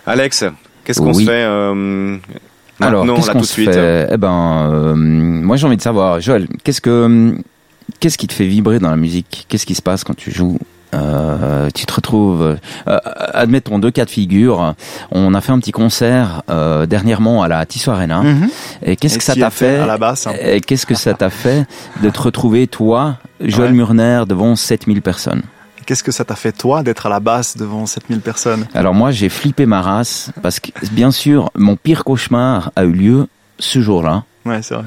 [0.06, 0.44] Alex,
[0.84, 1.24] qu'est-ce qu'on Oui.
[1.24, 2.16] se fait euh,
[2.80, 4.08] Alors, maintenant, qu'est-ce là, qu'on tout de se suite fait?
[4.12, 7.34] Eh ben, euh, moi j'ai envie de savoir, Joël, qu'est-ce que,
[8.00, 9.46] qu'est-ce qui te fait vibrer dans la musique?
[9.48, 10.58] Qu'est-ce qui se passe quand tu joues?
[10.94, 12.56] Euh, tu te retrouves,
[12.88, 12.98] euh,
[13.32, 14.74] admettons deux cas de figure.
[15.10, 18.22] On a fait un petit concert euh, dernièrement à la Tissot Arena.
[18.22, 18.48] Mhm.
[18.82, 20.32] Et qu'est-ce que ça t'a fait à la basse, hein.
[20.40, 21.66] Et qu'est-ce que ça t'a fait
[22.02, 23.76] de te retrouver toi, Joël Ouais.
[23.76, 25.42] Murner, devant 7000 personnes?
[25.86, 28.66] Qu'est-ce que ça t'a fait, toi, d'être à la basse devant 7000 personnes?
[28.74, 32.92] Alors moi, j'ai flippé ma race parce que bien sûr, mon pire cauchemar a eu
[32.92, 33.26] lieu
[33.58, 34.24] ce jour-là.
[34.46, 34.84] Ouais, c'est vrai.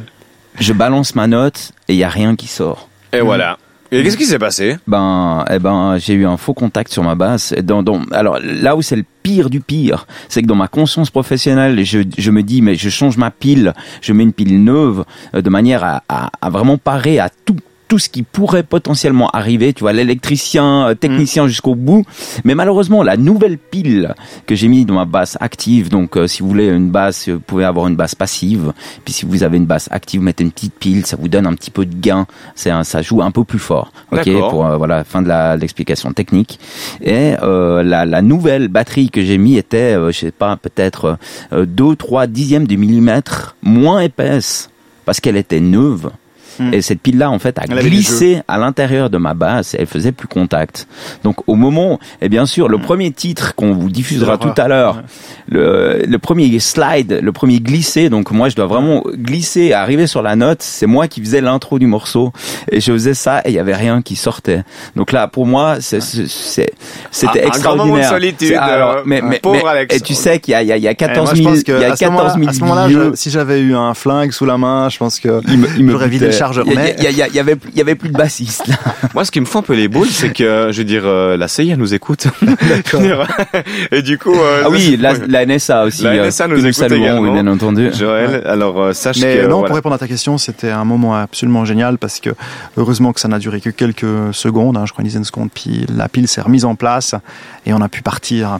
[0.59, 2.89] Je balance ma note et il y a rien qui sort.
[3.13, 3.57] Et voilà.
[3.91, 4.77] Et qu'est-ce qui s'est passé?
[4.87, 7.53] Ben, eh ben, j'ai eu un faux contact sur ma basse.
[7.63, 11.09] Dans, dans, alors là où c'est le pire du pire, c'est que dans ma conscience
[11.09, 15.41] professionnelle, je, me dis mais je change ma pile, je mets une pile neuve euh,
[15.41, 17.55] de manière à vraiment parer à tout
[17.87, 22.05] tout ce qui pourrait potentiellement arriver, tu vois, l'électricien, euh, technicien jusqu'au bout.
[22.43, 24.13] Mais malheureusement, la nouvelle pile
[24.45, 27.39] que j'ai mis dans ma basse active, donc euh, si vous voulez une basse, vous
[27.39, 28.73] pouvez avoir une basse passive.
[29.05, 31.47] Puis si vous avez une basse active, vous mettez une petite pile, ça vous donne
[31.47, 32.25] un petit peu de gain.
[32.55, 33.91] C'est ça joue un peu plus fort.
[34.11, 36.59] Ok, pour euh, voilà fin de l'explication technique.
[37.01, 41.17] Et euh, la, la nouvelle batterie que j'ai mis était, euh, je sais pas, peut-être
[41.53, 44.69] euh, 2 3 dixièmes de millimètre moins épaisse
[45.05, 46.11] parce qu'elle était neuve.
[46.59, 46.73] Hmm.
[46.73, 49.85] Et cette pile-là, en fait, a Elle glissé à l'intérieur de ma basse et elle
[49.87, 50.87] faisait plus contact.
[51.23, 54.95] Donc, au moment, et bien sûr, le premier titre qu'on vous diffusera tout à l'heure,
[54.97, 55.01] Ouais.
[55.49, 60.21] le, le premier slide, le premier glissé, donc moi, je dois vraiment glisser, arriver sur
[60.21, 60.61] la note.
[60.61, 62.31] C'est moi qui faisais l'intro du morceau
[62.71, 64.63] et je faisais ça et il y avait rien qui sortait.
[64.95, 66.73] Donc là, pour moi, c'est, c'est- c'est-
[67.11, 68.09] c'était Ah, un extraordinaire.
[68.09, 69.95] solitude, alors, mais, mais, pauvre mais- Alex.
[69.95, 71.19] Et tu sais qu'il y a, il y a, il y a Et 14 Eh,
[71.19, 72.59] moi, je 000, pense que il y a à ce moment-là- 14 000 à ce
[72.61, 73.11] moment-là, vieux.
[73.11, 75.83] je- si j'avais eu un flingue sous la main, je pense que Il me, il
[75.85, 76.31] me vidé le.
[76.47, 76.65] Chargeur.
[76.67, 78.67] Il Mais il y, avait, plus- il y avait plus de bassiste.
[78.67, 78.75] là.
[79.13, 81.37] Moi, ce qui me fait un peu les boules, c'est que, je veux dire, euh,
[81.37, 82.27] la CIA nous écoute.
[83.91, 86.03] Et du coup, euh, Ah oui, la, la NSA aussi.
[86.03, 87.21] La euh, NSA que nous écoute également.
[87.21, 87.89] oui, bien entendu.
[87.93, 89.67] Joël, alors euh, sache Mais que non, voilà.
[89.67, 92.29] pour répondre à ta question, c'était un moment absolument génial parce que
[92.77, 95.49] heureusement que ça n'a duré que quelques secondes, hein, je crois une dizaine de secondes,
[95.53, 97.15] puis la pile s'est remise en place
[97.65, 98.59] et on a pu partir.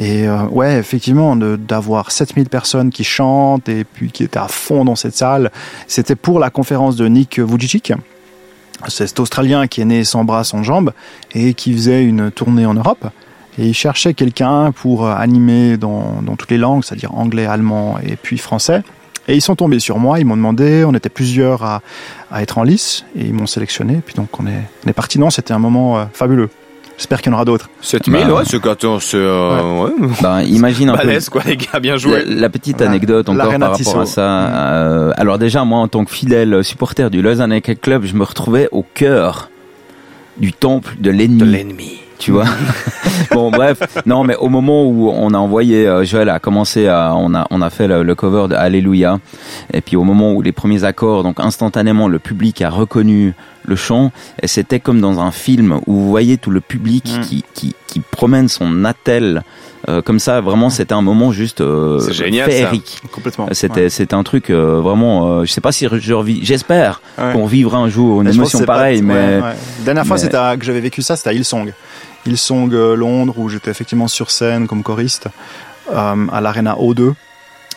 [0.00, 4.86] Et euh, ouais, effectivement, d'avoir 7000 personnes qui chantent et puis qui étaient à fond
[4.86, 5.52] dans cette salle,
[5.88, 7.92] c'était pour la conférence de Nick Vujicic.
[8.88, 10.94] C'est cet Australien qui est né sans bras, sans jambes
[11.34, 13.08] et qui faisait une tournée en Europe.
[13.58, 18.16] Et il cherchait quelqu'un pour euh, animer dans, toutes les langues, c'est-à-dire anglais, allemand et
[18.16, 18.82] puis français.
[19.28, 21.82] Et ils sont tombés sur moi, ils m'ont demandé, on était plusieurs à,
[22.36, 25.18] être en lice, et ils m'ont sélectionné, puis donc on est, on parti.
[25.18, 26.48] Non, c'était un moment euh, fabuleux.
[27.00, 27.70] J'espère qu'il y en aura d'autres.
[27.80, 29.90] 7000, Bah, ouais, c'est quand on se, euh, ouais.
[30.22, 31.06] Ben, imagine un peu.
[31.06, 32.22] Balèze, quoi, les gars, bien joué.
[32.26, 34.22] la petite La- anecdote encore par rapport à ça.
[34.22, 38.22] euh, alors déjà, moi, en tant que fidèle supporter du Lausanne Hockey Club, je me
[38.24, 39.48] retrouvais au cœur
[40.36, 41.42] du temple de l'ennemi.
[41.50, 42.00] l'ennemi.
[42.18, 42.44] tu vois.
[43.32, 47.14] bon, bref, non, mais au moment où on a envoyé, euh, Joël a commencé à,
[47.16, 49.20] on a, on a fait le, le cover de Alléluia,
[49.72, 53.34] et puis au moment où les premiers accords, donc instantanément, le public a reconnu
[53.64, 57.20] le chant, et c'était comme dans un film où vous voyez tout le public Mm.
[57.22, 59.42] qui, qui, qui promène son attel,
[59.88, 62.12] euh, comme ça, vraiment, c'était un moment juste euh, ça.
[62.12, 63.00] féerique.
[63.12, 63.48] Complètement.
[63.52, 65.26] C'était, c'était un truc euh, vraiment.
[65.40, 66.40] euh, je sais pas si je revis.
[66.42, 67.32] J'espère Ouais.
[67.32, 69.52] qu'on vivra un jour une émotion pas- pareille, mais ouais, ouais.
[69.84, 71.72] Dernière fois mais- c'était à- que j'avais vécu ça, c'était à Hillsong.
[72.26, 75.28] Hillsong euh, Londres, où j'étais effectivement sur scène comme choriste,
[75.92, 77.14] euh, à l'Arena O2.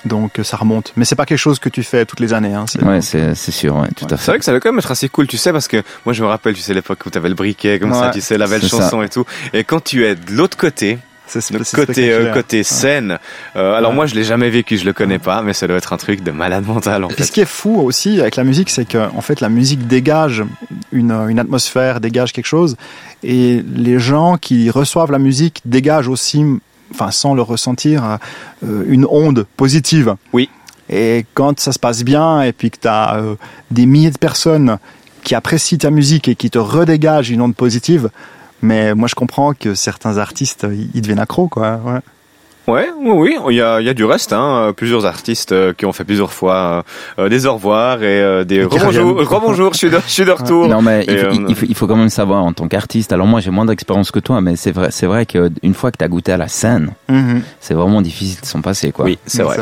[0.05, 0.91] Donc euh, ça remonte.
[0.97, 2.53] Mais c'est pas quelque chose que tu fais toutes les années.
[2.53, 4.31] Hein, c'est- ouais, c'est, c'est sûr, ouais, tout à C'est fait.
[4.31, 6.21] vrai que ça va quand même être assez cool, tu sais, parce que moi je
[6.23, 8.61] me rappelle, tu sais, l'époque où t'avais le briquet, comme ça, tu sais, la belle
[8.61, 9.25] C'est chanson et tout.
[9.53, 13.17] Et quand tu es de l'autre côté, C'est c'est- donc c'est côté euh, côté scène,
[13.55, 13.95] euh, alors Ouais.
[13.95, 16.21] moi je l'ai jamais vécu, je le connais pas, mais ça doit être un truc
[16.21, 17.23] de malade mental en Puis fait.
[17.23, 20.43] ce qui est fou aussi avec la musique, c'est que en fait la musique dégage
[20.91, 22.75] une, une atmosphère, dégage quelque chose,
[23.23, 26.43] et les gens qui reçoivent la musique dégagent aussi,
[26.93, 28.19] enfin sans le ressentir,
[28.63, 30.15] euh, une onde positive.
[30.31, 30.49] Oui.
[30.89, 33.19] Et quand ça se passe bien, et puis que tu as
[33.71, 34.77] des milliers de personnes
[35.23, 38.09] qui apprécient ta musique et qui te redégagent une onde positive,
[38.61, 41.79] mais moi je comprends que certains artistes ils ils deviennent accros quoi.
[41.85, 41.99] Ouais.
[42.67, 44.73] Ouais, oui, oui, il y a, il y a du reste, hein.
[44.75, 46.85] Plusieurs artistes euh, qui ont fait plusieurs fois
[47.19, 50.31] euh, des au revoir et euh, des rebonjour, rebonjour, je suis de, je suis de
[50.31, 50.69] retour.
[50.69, 53.11] Non mais il faut, euh, il, faut, il faut quand même savoir en tant qu'artiste.
[53.11, 55.97] Alors moi j'ai moins d'expérience que toi, mais c'est vrai, c'est vrai qu'une fois que
[55.97, 56.91] tu as goûté à la scène,
[57.59, 59.05] c'est vraiment difficile de s'en passer quoi.
[59.05, 59.57] Oui, c'est vrai.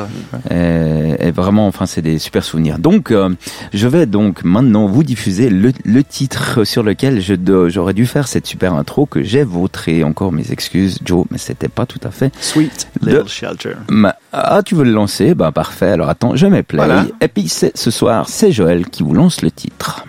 [0.52, 2.78] Et, et vraiment, enfin, c'est des super souvenirs.
[2.78, 3.30] Donc, euh,
[3.74, 7.34] je vais donc maintenant vous diffuser le, le titre sur lequel je
[7.70, 10.04] j'aurais dû faire cette super intro que j'ai vautré.
[10.04, 12.32] Encore mes excuses, Joe, mais c'était pas tout à fait.
[12.40, 13.76] Sweet De- Little Shelter.
[13.90, 15.34] Ma- Ah, tu veux le lancer?
[15.34, 15.92] Bah parfait.
[15.92, 16.78] Alors attends, je mets play.
[16.78, 17.06] Voilà.
[17.20, 20.06] Et puis c'est- ce soir, c'est Joël qui vous lance le titre.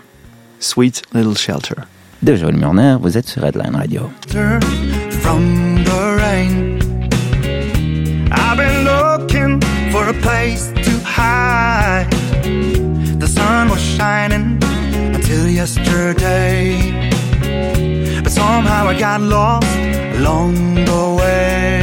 [0.60, 1.74] Sweet Little Shelter.
[2.22, 4.10] De Joël Murner, vous êtes sur Redline Radio.
[4.28, 6.78] from the rain.
[8.30, 12.06] I've been looking for a place to hide.
[13.18, 14.58] The sun was shining
[15.14, 16.76] until yesterday.
[18.22, 19.66] But somehow I got lost
[20.18, 21.81] along the way.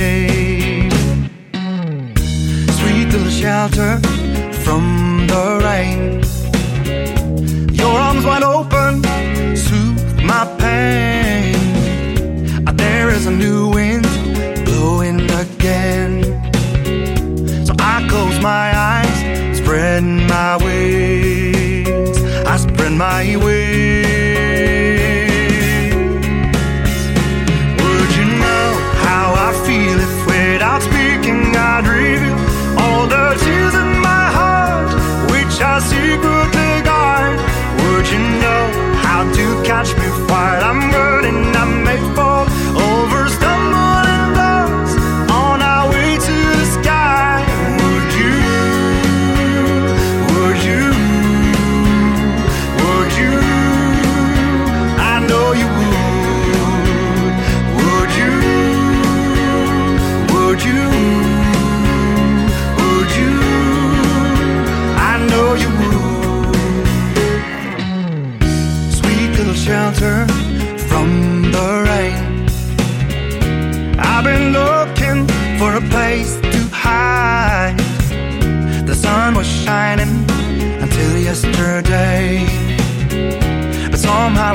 [3.11, 3.99] Little shelter
[4.63, 6.21] from the rain.
[7.73, 9.03] Your arms wide open,
[9.55, 11.55] soothe my pain.
[12.77, 14.07] There is a new wind
[14.65, 16.23] blowing again.
[17.65, 22.17] So I close my eyes, spread my wings.
[22.45, 24.09] I spread my wings.
[27.81, 28.67] Would you know
[29.07, 31.87] how I feel if without speaking I'd
[39.69, 40.88] catch me while I'm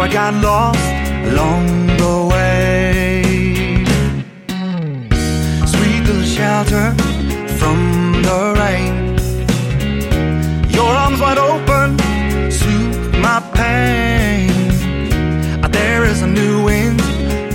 [0.04, 0.86] I got lost
[1.30, 3.22] along the way.
[5.72, 6.92] Sweet little shelter
[7.58, 7.78] from
[8.28, 9.16] the rain.
[10.68, 11.98] Your arms wide open,
[12.50, 14.50] soothe my pain.
[15.64, 17.00] Uh, There is a new wind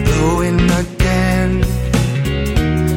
[0.05, 1.63] blowing again.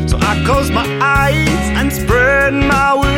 [0.09, 3.12] So I close my eyes and spread my wings.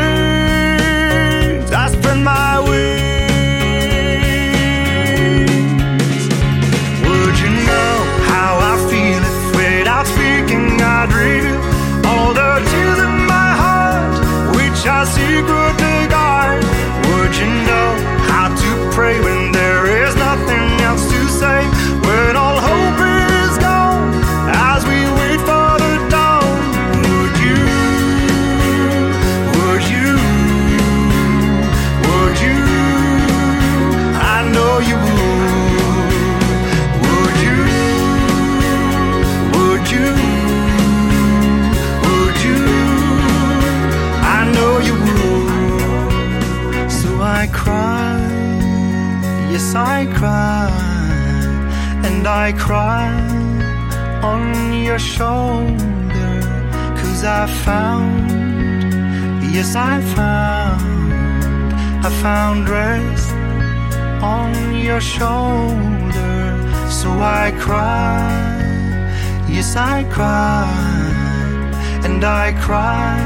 [72.24, 73.18] And I cry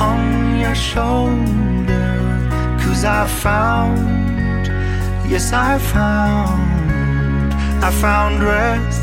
[0.00, 2.18] on your shoulder.
[2.82, 4.66] Cause I found,
[5.30, 9.02] yes I found, I found rest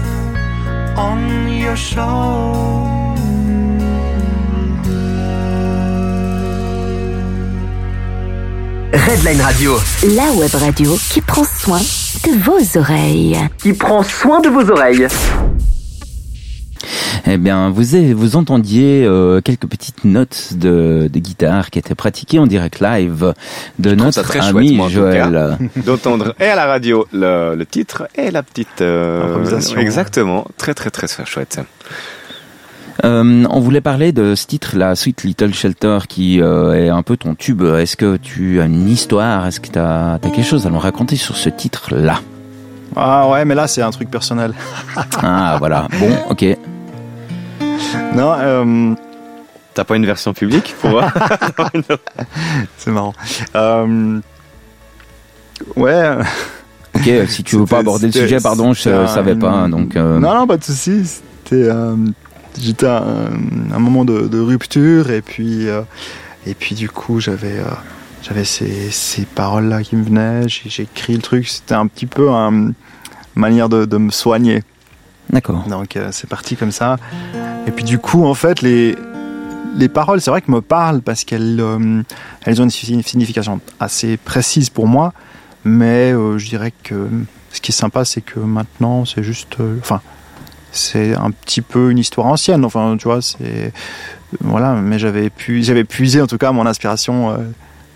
[0.98, 2.90] on your shoulder.
[8.92, 9.80] Redline Radio,
[10.16, 13.38] La web radio qui prend soin de vos oreilles.
[13.62, 15.08] qui prend soin de vos oreilles.
[17.32, 21.94] Eh bien, vous, avez- vous entendiez euh, quelques petites notes de, de guitare qui étaient
[21.94, 23.34] pratiquées en direct live
[23.78, 25.58] de ça notre très ami chouette, moi, Joël.
[25.86, 29.78] D'entendre et à la radio le, le titre et la petite euh, Improvisation.
[29.80, 31.60] Exactement, très très très chouette.
[33.06, 37.04] Euh, on voulait parler de ce titre, la Sweet Little Shelter, qui euh, est un
[37.04, 37.62] peu ton tube.
[37.64, 39.46] Est-ce que tu as une histoire?
[39.46, 42.22] Est-ce que tu as, quelque chose à nous raconter sur ce titre-là?
[42.96, 44.54] Ah ouais, mais là, c'est un truc personnel.
[45.22, 45.88] Ah, voilà.
[46.00, 46.44] Bon, ok.
[48.16, 48.94] Non, euh,
[49.74, 51.14] T'as pas une version publique pour voir
[52.78, 53.14] C'est marrant.
[53.56, 54.20] Euh,
[55.76, 56.16] Ouais.
[56.96, 59.52] Ok, si tu veux pas aborder le sujet, pardon, je c'était un- savais pas.
[59.52, 61.02] hein, Donc, euh, Non, non, pas de souci.
[61.06, 61.96] C'était, euh,
[62.60, 65.82] j'étais à un, un moment de, de rupture et puis, euh,
[66.48, 67.66] et puis du coup, j'avais, euh,
[68.24, 70.48] j'avais ces, ces paroles-là qui me venaient.
[70.48, 71.48] J'ai, j'ai écrit le truc.
[71.48, 72.74] C'était un petit peu une
[73.36, 74.64] manière de, de me soigner.
[75.30, 75.64] D'accord.
[75.68, 76.98] Donc c'est parti comme ça.
[77.68, 78.96] Et puis du coup, en fait, les,
[79.76, 82.02] les paroles, c'est vrai que me parlent parce qu'elles euh,
[82.46, 85.14] elles ont une signi- signification assez précise pour moi.
[85.66, 87.08] Mais euh, je dirais que
[87.52, 89.60] ce qui est sympa, c'est que maintenant, c'est juste.
[89.60, 90.02] euh, Enfin,
[90.72, 92.64] c'est un petit peu une histoire ancienne.
[92.64, 93.74] Enfin, tu vois, c'est.
[94.42, 97.32] Voilà, mais j'avais pu, j'avais puisé en tout cas mon inspiration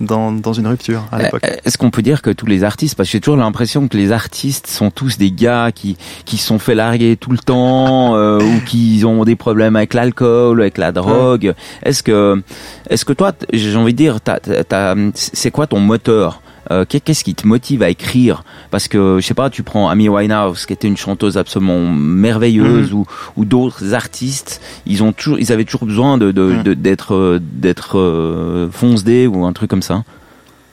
[0.05, 1.41] dans, dans une rupture à l'époque.
[1.45, 3.97] Euh, Est-ce qu'on peut dire que tous les artistes, parce que j'ai toujours l'impression que
[3.97, 8.39] les artistes sont tous des gars qui qui sont fait larguer tout le temps euh,
[8.39, 11.53] ou qui ont des problèmes avec l'alcool, avec la drogue.
[11.83, 12.41] Est-ce que
[12.89, 16.41] est-ce que toi, j'ai envie de dire, t'as- t'as- t'as- c'est quoi ton moteur
[16.71, 18.43] Euh, qu'est- Qu'est-ce qui te motive à écrire?
[18.71, 22.93] Parce que je sais pas, tu prends Amy Winehouse, qui était une chanteuse absolument merveilleuse,
[22.93, 23.05] ou,
[23.35, 26.63] ou d'autres artistes, ils ont toujours, ils avaient toujours besoin de de- Mhm.
[26.63, 30.03] de- d'être euh, d'être euh, foncedés ou un truc comme ça.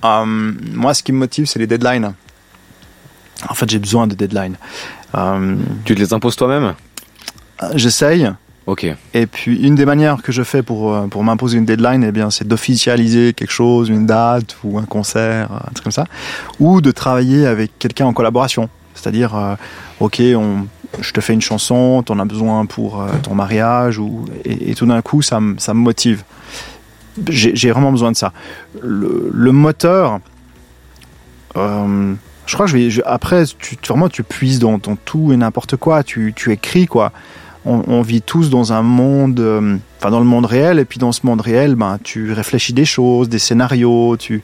[0.05, 0.25] Euh,
[0.73, 2.13] moi, ce qui me motive, c'est les deadlines.
[3.49, 4.57] En fait, j'ai besoin de deadlines.
[5.85, 6.75] Tu te les imposes toi-même?
[7.75, 8.31] J'essaye.
[9.15, 12.13] Et puis, une des manières que je fais pour, euh, pour m'imposer une deadline, eh
[12.13, 16.05] bien, c'est d'officialiser quelque chose, une date ou un concert, un truc comme ça,
[16.61, 18.69] ou de travailler avec quelqu'un en collaboration.
[18.95, 19.55] C'est-à-dire, euh,
[19.99, 20.21] ok,
[21.01, 24.87] je te fais une chanson, t'en as besoin pour euh, ton mariage, ou, et, tout
[24.87, 26.23] d'un coup, ça, me- ça me motive.
[27.29, 28.33] J'ai vraiment besoin de ça.
[28.83, 30.21] Le, moteur,
[31.57, 32.15] euh,
[32.47, 35.77] je crois que je vais, après, tu- vraiment, tu puises dans, dans tout et n'importe
[35.77, 37.13] quoi, tu, tu écris, quoi
[37.65, 40.99] on, on vit tous dans un monde, euh, enfin dans le monde réel, et puis
[40.99, 44.41] dans ce monde réel, ben tu réfléchis des choses, des scénarios, tu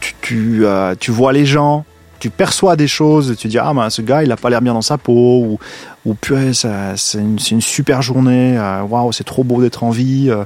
[0.00, 1.84] tu tu, euh, tu vois les gens,
[2.20, 4.74] tu perçois des choses, tu dis ah ben ce gars il a pas l'air bien
[4.74, 5.58] dans sa peau ou
[6.04, 10.28] ou purée c'est une, une super journée, euh, waouh c'est trop beau d'être en vie.
[10.30, 10.44] euh.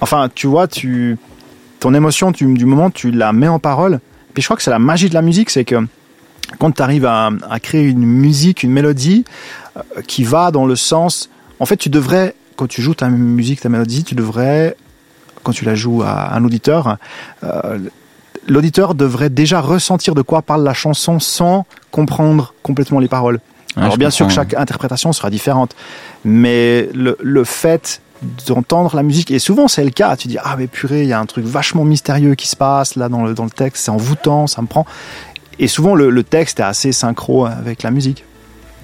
[0.00, 1.16] Enfin tu vois tu
[1.80, 4.00] ton émotion tu, du moment tu la mets en parole.
[4.32, 5.76] Puis je crois que c'est la magie de la musique, c'est que
[6.58, 9.24] quand tu arrives à, à créer une musique, une mélodie
[10.06, 11.30] qui va dans le sens.
[11.60, 14.76] En fait, tu devrais, quand tu joues ta musique, ta mélodie, tu devrais,
[15.42, 16.96] quand tu la joues à un auditeur,
[17.44, 17.78] euh,
[18.46, 23.40] l'auditeur devrait déjà ressentir de quoi parle la chanson sans comprendre complètement les paroles.
[23.76, 24.42] Ouais, Alors bien sûr, comprends.
[24.42, 25.74] chaque interprétation sera différente,
[26.24, 28.00] mais le, le fait
[28.46, 31.12] d'entendre la musique, et souvent c'est le cas, tu dis, ah mais purée, il y
[31.12, 33.90] a un truc vachement mystérieux qui se passe là dans le, dans le texte, c'est
[33.90, 34.86] envoûtant, ça me prend.
[35.58, 38.24] Et souvent le, le texte est assez synchro avec la musique.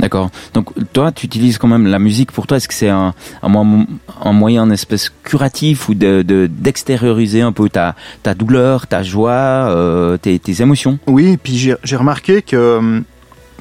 [0.01, 0.31] D'accord.
[0.55, 2.57] Donc toi, tu utilises quand même la musique pour toi.
[2.57, 3.85] Est-ce que c'est un, un, mo-
[4.25, 9.03] un moyen, une espèce curatif ou de de- d'extérioriser un peu ta ta douleur, ta
[9.03, 10.99] joie, euh, tes, émotions?
[11.07, 13.01] Oui, puis j'ai remarqué que euh,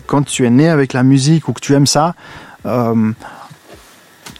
[0.07, 2.15] quand tu es né avec la musique ou que tu aimes ça,
[2.65, 3.11] euh,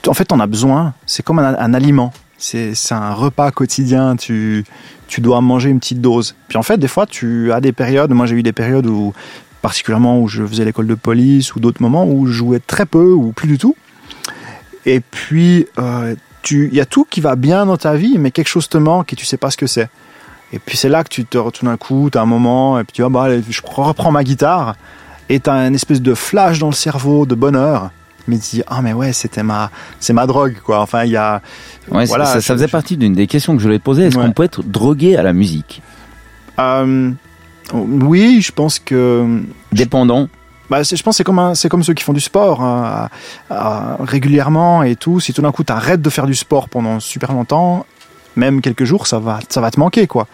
[0.08, 0.94] en fait, on a besoin.
[1.06, 2.12] C'est comme un, un aliment.
[2.38, 4.16] C'est un repas quotidien.
[4.16, 4.64] Tu,
[5.08, 6.36] tu dois manger une petite dose.
[6.48, 8.12] Puis en fait, des fois, tu as des périodes.
[8.12, 9.14] Moi, j'ai eu des périodes où,
[9.62, 13.12] particulièrement où je faisais l'école de police ou d'autres moments où je jouais très peu
[13.12, 13.76] ou plus du tout.
[14.86, 16.16] Et puis, euh,
[16.52, 19.14] il y a tout qui va bien dans ta vie, mais quelque chose te manque
[19.14, 19.90] et tu sais pas ce que c'est.
[20.54, 22.84] Et puis c'est là que tu te retournes un coup, tu as un moment, et
[22.84, 24.76] puis tu vas, bah, allez, je reprends ma guitare,
[25.28, 27.92] et tu as une espèce de flash dans le cerveau de bonheur.
[28.28, 29.70] Mais tu dis, ah mais ouais, c'était ma,
[30.00, 30.82] c'est ma drogue, quoi.
[30.82, 31.42] Enfin, il y a.
[31.92, 33.84] Ouais, Voilà, ça, ça je- faisait je- partie d'une des questions que je voulais te
[33.84, 34.04] poser.
[34.06, 34.26] Est-ce Ouais.
[34.26, 35.82] qu'on peut être drogué à la musique?
[36.60, 37.12] Euh,
[37.74, 39.42] oui, je pense que.
[39.72, 40.28] Dépendant
[40.70, 43.10] Bah, je pense que c'est comme, un- c'est comme ceux qui font du sport hein,
[43.50, 45.20] à- à- régulièrement et tout.
[45.20, 47.86] Si tout d'un coup tu arrêtes de faire du sport pendant super longtemps,
[48.36, 50.06] même quelques jours, ça va, ça va te manquer.
[50.08, 50.28] quoi.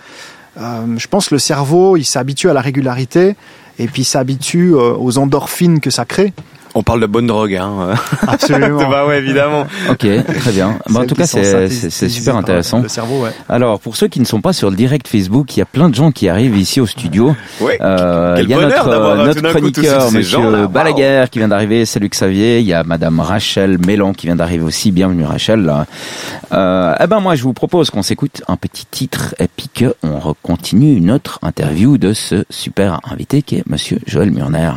[0.58, 3.36] Euh, je pense que le cerveau, il s'habitue à la régularité
[3.80, 6.34] et puis s'habitue euh, aux endorphines que ça crée.
[6.78, 7.94] On parle de bonne drogue, hein.
[8.28, 8.90] Absolument.
[8.90, 9.66] bah ouais, évidemment.
[9.90, 10.78] Ok, très bien.
[10.90, 12.82] Bah, en tout cas, c'est synthétisées c'est- c'est super par intéressant.
[12.82, 13.30] Le cerveau, ouais.
[13.48, 15.88] Alors, pour ceux qui ne sont pas sur le direct Facebook, il y a plein
[15.90, 17.34] de gens qui arrivent ici au studio.
[17.62, 17.78] Ouais.
[17.82, 20.12] Euh, Quel il y a notre, euh, notre chroniqueur.
[20.12, 20.68] Monsieur.
[20.68, 21.86] Balaguer, qui vient d'arriver.
[21.86, 22.60] Salut Xavier.
[22.60, 24.92] Il y a Madame Rachel Mélan qui vient d'arriver aussi.
[24.92, 25.72] Bienvenue Rachel.
[26.52, 30.36] Euh, eh ben moi, je vous propose qu'on s'écoute un petit titre et puis qu'on
[30.44, 34.72] continue notre interview de ce super invité qui est Monsieur Joël Murner.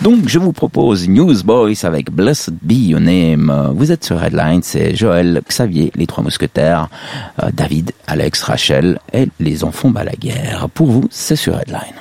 [0.00, 1.08] Donc, je vous propose
[1.42, 3.72] Newsboys avec Blessed Be Your Name.
[3.74, 6.88] Vous êtes sur Redline, c'est Joël, Xavier, les trois mousquetaires,
[7.42, 10.34] euh, David, Alex, Rachel et les enfants Balaguer.
[10.72, 11.94] Pour vous, c'est sur Redline.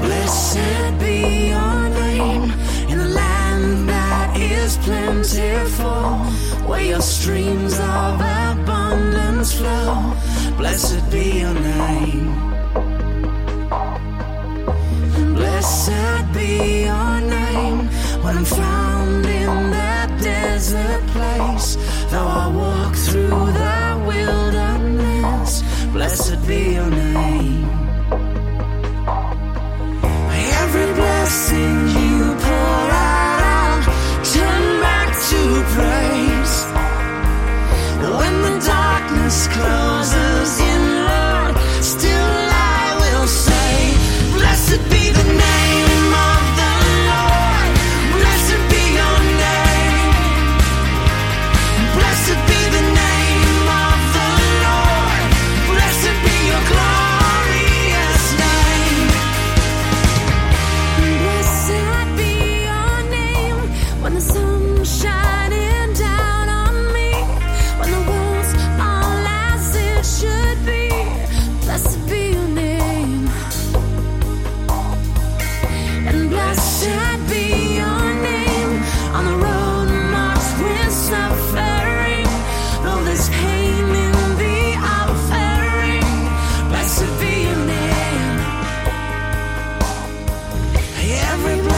[0.00, 0.58] Blessed
[1.00, 2.52] be your name
[2.88, 6.20] in the land that is plentiful,
[6.68, 10.14] where your streams of abundance flow.
[10.56, 12.51] Blessed be your name.
[15.42, 17.78] Blessed be your name
[18.22, 21.76] when I'm found in that desert place.
[22.10, 25.62] Though I walk through the wilderness,
[25.92, 27.68] blessed be your name.
[30.62, 32.86] Every blessing you pour
[33.18, 35.40] out, I'll turn back to
[35.76, 36.54] praise.
[38.18, 40.31] When the darkness closes
[91.44, 91.71] everybody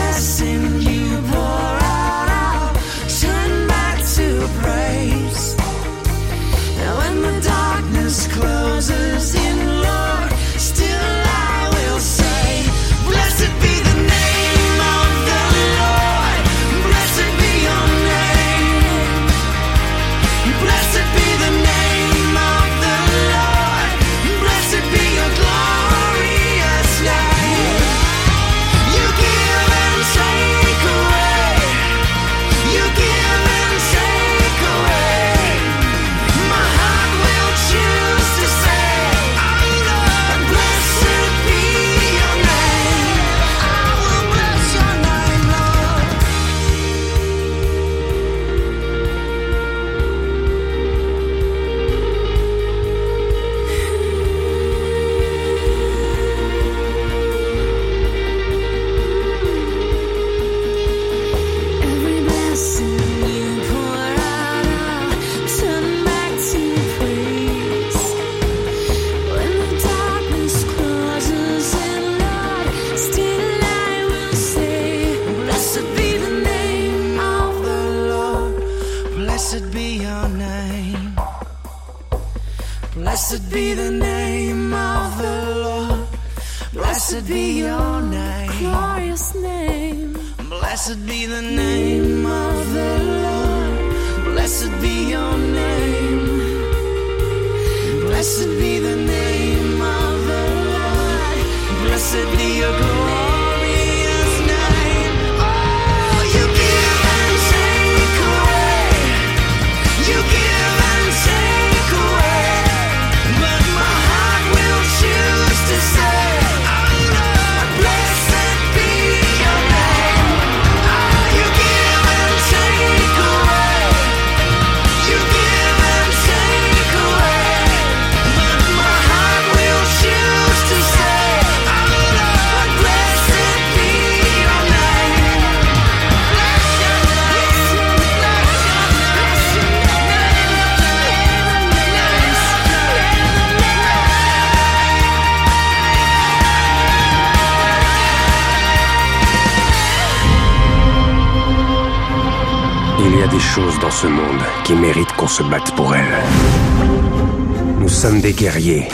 [158.34, 158.88] guerriers.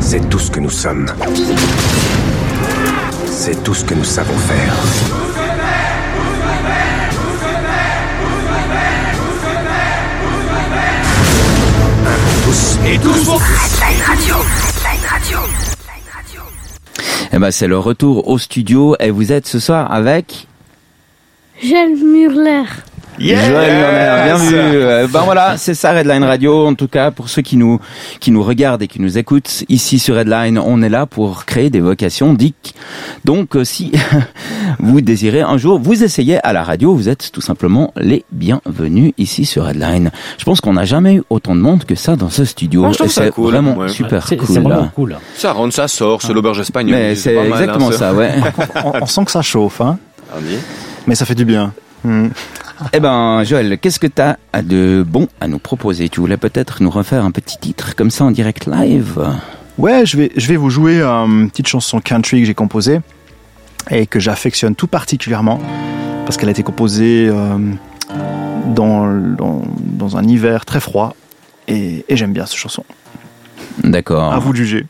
[0.00, 1.06] C'est tout ce que nous sommes.
[3.26, 4.74] C'est tout ce que nous savons faire.
[12.44, 13.74] Tous et tous pour tous.
[17.32, 20.46] Eh ben, c'est le retour au studio et vous êtes ce soir avec
[21.60, 22.64] Gilles Murler.
[23.18, 24.56] Yes Joël Lerner, bien vu.
[24.56, 26.66] Euh, Ben voilà, c'est ça Redline Radio.
[26.66, 27.78] En tout cas, pour ceux qui nous
[28.20, 31.70] qui nous regardent et qui nous écoutent ici sur Redline, on est là pour créer
[31.70, 32.74] des vocations dick.
[33.24, 33.92] Donc, euh, si
[34.80, 39.12] vous désirez un jour vous essayer à la radio, vous êtes tout simplement les bienvenus
[39.16, 40.10] ici sur Redline.
[40.38, 42.80] Je pense qu'on n'a jamais eu autant de monde que ça dans ce studio.
[42.80, 43.88] Moi, je trouve Et ça c'est cool, vraiment ouais.
[43.88, 44.48] super C'est cool.
[44.48, 45.16] c'est vraiment cool.
[45.36, 46.96] Ça rentre, ça sort, c'est l'auberge espagnole.
[46.98, 48.32] Mais c'est pas mal, hein, exactement ça, ouais.
[48.84, 49.98] on, on sent que ça chauffe, hein
[51.06, 51.72] mais ça fait du bien.
[52.92, 56.08] Eh ben, Joël, qu'est-ce que t'as de bon à nous proposer?
[56.08, 59.20] Tu voulais peut-être nous refaire un petit titre comme ça en direct live?
[59.78, 63.00] Ouais, je vais, je vais vous jouer euh, une petite chanson country que j'ai composée
[63.90, 65.60] et que j'affectionne tout particulièrement
[66.24, 67.58] parce qu'elle a été composée euh,
[68.74, 71.14] dans, dans, dans un hiver très froid
[71.68, 72.84] et, et j'aime bien cette chanson.
[73.82, 74.32] D'accord.
[74.32, 74.86] À vous de juger.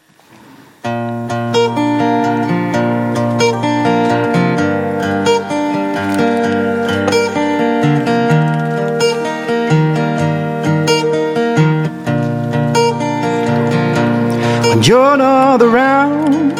[14.86, 16.52] You're not around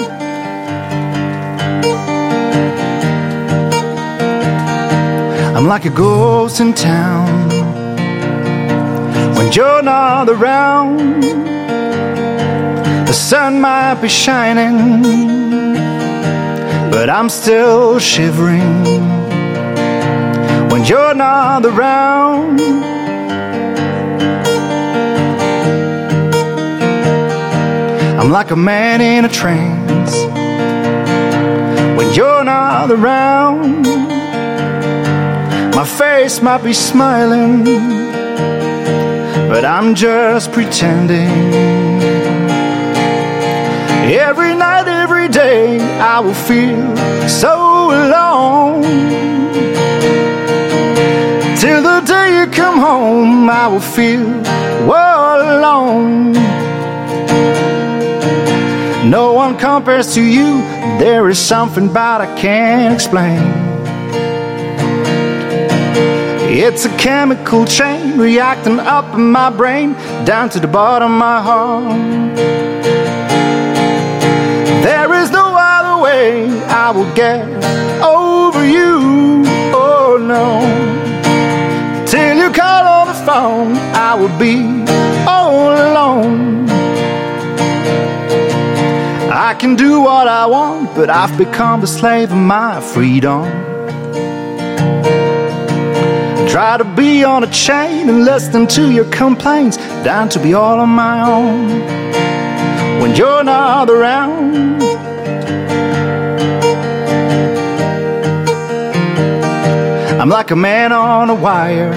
[5.55, 7.51] I'm like a ghost in town.
[9.37, 11.23] When you're not around
[13.09, 15.75] The sun might be shining
[16.91, 18.85] But I'm still shivering.
[20.71, 22.94] When you're not around
[28.25, 30.15] I'm like a man in a trance.
[31.95, 33.83] When you're not around
[35.77, 37.65] My face might be smiling
[39.51, 41.29] But I'm just pretending.
[44.09, 46.97] Every night, every day I will feel
[47.29, 48.83] so alone.
[51.59, 54.27] Till the day you come home I will feel
[54.91, 56.35] all alone
[59.11, 60.59] no one compares to you.
[60.99, 63.39] There is something about I can't explain.
[66.57, 69.95] It's a chemical chain reacting up in my brain,
[70.25, 72.37] down to the bottom of my heart.
[74.85, 77.84] There is no other way I will get
[89.77, 93.45] do what I want, but I've become the slave of my freedom.
[96.49, 100.79] Try to be on a chain and listen to your complaints, down to be all
[100.81, 101.69] on my own.
[103.01, 104.83] When you're not around,
[110.21, 111.93] I'm like a man on a wire.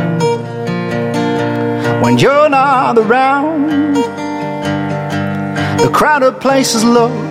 [2.01, 3.95] When you're not around,
[5.79, 7.26] the crowded places look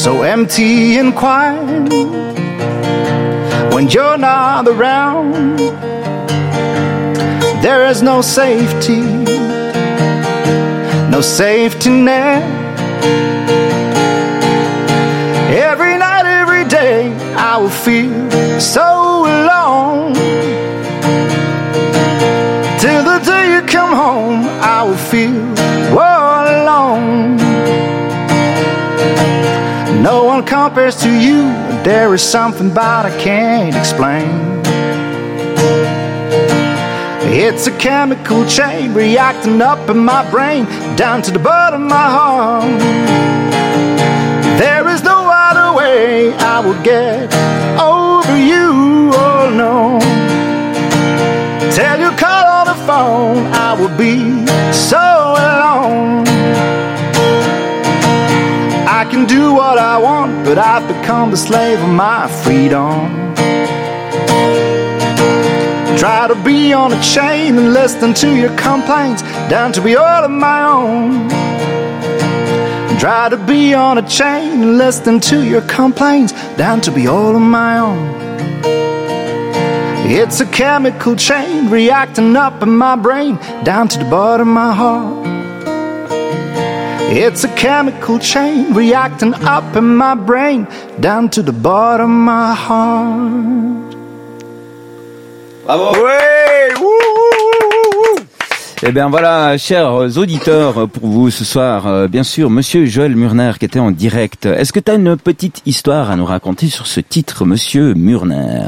[0.00, 1.92] so empty and quiet
[3.74, 5.58] when you're not around.
[7.60, 9.02] There is no safety,
[11.10, 12.42] no safety net.
[15.68, 18.89] Every night, every day, I will feel so
[30.68, 31.40] compares to you.
[31.84, 34.28] There is something about I can't explain.
[37.32, 40.66] It's a chemical chain reacting up in my brain,
[40.96, 42.80] down to the bottom of my heart.
[44.58, 45.18] There is no
[45.48, 47.32] other way I will get
[47.96, 48.68] over you.
[49.26, 49.98] Oh no.
[51.74, 54.14] Tell you call on the phone, I will be
[54.72, 55.06] so
[55.48, 56.29] alone.
[59.00, 63.34] I can do what I want, but I've become the slave of my freedom.
[65.96, 70.22] Try to be on a chain and listen to your complaints, down to be all
[70.22, 71.30] of my own.
[72.98, 77.34] Try to be on a chain and listen to your complaints, down to be all
[77.34, 78.06] of my own.
[80.10, 84.74] It's a chemical chain reacting up in my brain, down to the bottom of my
[84.74, 85.29] heart.
[87.12, 90.66] It's a chemical chain reacting up in my brain,
[91.00, 93.96] down to the bottom of my heart.
[95.66, 98.20] Bravo Ouais wouh.
[98.82, 103.52] Eh bien voilà, chers auditeurs, pour vous ce soir, euh, bien sûr, Monsieur Joël Murner
[103.58, 104.46] qui était en direct.
[104.46, 108.62] Est-ce que tu as une petite histoire à nous raconter sur ce titre, Monsieur Murner?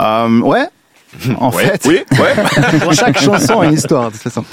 [0.00, 0.66] Euh, ouais.
[1.38, 2.78] En Ouais, fait, Oui, ouais.
[2.80, 4.44] pour chaque chanson a une histoire de toute façon.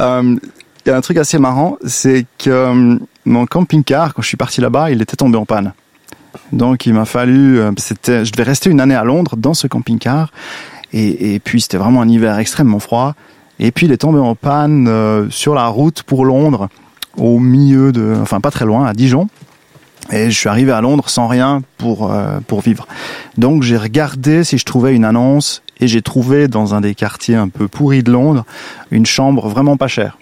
[0.00, 0.36] Euh,
[0.84, 4.36] Il y a un truc assez marrant, c'est que euh, mon camping-car, quand je suis
[4.36, 5.72] parti là-bas, il était tombé en panne.
[6.52, 9.66] Donc il m'a fallu, euh, c'était, je devais rester une année à Londres dans ce
[9.66, 10.30] camping-car,
[10.92, 13.14] et, et puis c'était vraiment un hiver extrêmement froid.
[13.58, 16.68] Et puis il est tombé en panne euh, sur la route pour Londres,
[17.16, 19.28] au milieu de, enfin pas très loin, à Dijon.
[20.10, 22.88] Et je suis arrivé à Londres sans rien pour euh, pour vivre.
[23.36, 27.36] Donc j'ai regardé si je trouvais une annonce et j'ai trouvé dans un des quartiers
[27.36, 28.44] un peu pourris de Londres
[28.90, 30.18] une chambre vraiment pas chère.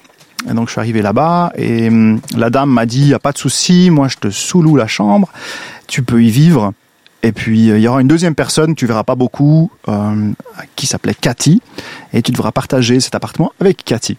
[0.47, 3.39] Donc je suis arrivé là-bas et hum, la dame m'a dit y a pas de
[3.39, 5.29] souci, moi je te sous-loue la chambre,
[5.87, 6.73] tu peux y vivre.
[7.25, 10.31] Et puis euh, il y aura une deuxième personne, tu verras pas beaucoup, euh,
[10.77, 11.61] qui s'appelait Cathy,
[12.13, 14.17] et tu devras partager cet appartement avec Cathy.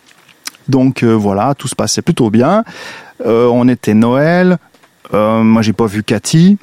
[0.67, 2.63] Donc euh, voilà, tout se passait plutôt bien.
[3.25, 4.57] Euh, on était Noël,
[5.13, 6.57] euh, moi j'ai pas vu Cathy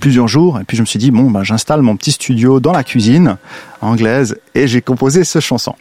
[0.00, 2.70] plusieurs jours, et puis je me suis dit bon, ben, j'installe mon petit studio dans
[2.70, 3.38] la cuisine
[3.80, 5.74] anglaise et j'ai composé cette chanson.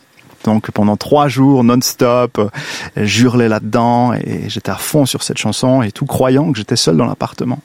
[0.44, 2.50] Donc pendant trois jours non-stop, euh,
[2.98, 6.98] j'hurlais là-dedans et j'étais à fond sur cette chanson et tout croyant que j'étais seul
[6.98, 7.60] dans l'appartement.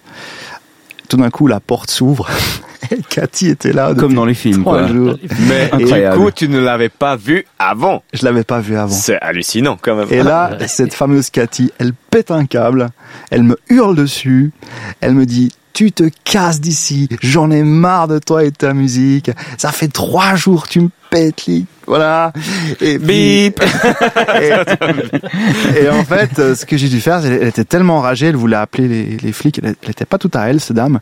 [1.09, 2.29] Tout d'un coup, la porte s'ouvre
[2.91, 3.95] et Cathy était là.
[3.99, 4.89] Comme dans les films, trois quoi.
[4.89, 5.15] jours.
[5.49, 6.17] Mais du Incroyable.
[6.19, 8.03] coup, tu ne l'avais pas vu avant.
[8.13, 8.93] Je l'avais pas vu avant.
[8.95, 10.09] C'est hallucinant quand même.
[10.11, 12.89] Et là, cette fameuse Cathy, elle pète un câble,
[13.31, 14.53] elle me hurle dessus,
[15.01, 18.75] elle me dit tu te casses d'ici, j'en ai marre de toi et de ta
[18.75, 21.67] musique, ça fait trois jours que tu me pètes les...
[21.87, 22.33] Voilà.
[22.81, 23.63] Et puis- Bip
[25.81, 28.35] et en fait, euh, ce que j'ai dû faire, elle, elle était tellement enragée, elle
[28.37, 30.99] voulait appeler les, les flics, elle n'était pas tout à elle, cette dame.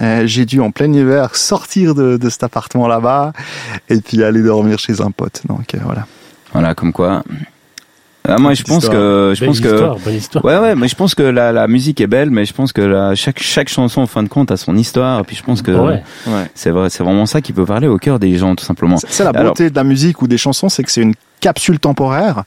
[0.00, 3.32] Euh, j'ai dû en plein hiver sortir de, de cet appartement là-bas
[3.88, 5.42] et puis aller dormir chez un pote.
[5.48, 6.04] Donc euh, voilà.
[6.52, 7.22] Voilà, comme quoi.
[8.28, 8.92] Ah, moi, je pense histoire.
[8.98, 10.44] que, je Belle pense que, histoire, bonne histoire.
[10.44, 12.80] ouais, ouais, mais je pense que la, la musique est belle, mais je pense que
[12.82, 15.20] la, chaque, chaque chanson, en fin de compte, a son histoire.
[15.20, 16.02] Et puis, je pense que Ouais.
[16.54, 18.96] c'est vrai, c'est vraiment ça qui peut parler au cœur des gens, tout simplement.
[19.08, 21.78] C'est la Alors- beauté de la musique ou des chansons, c'est que c'est une capsule
[21.78, 22.44] temporaire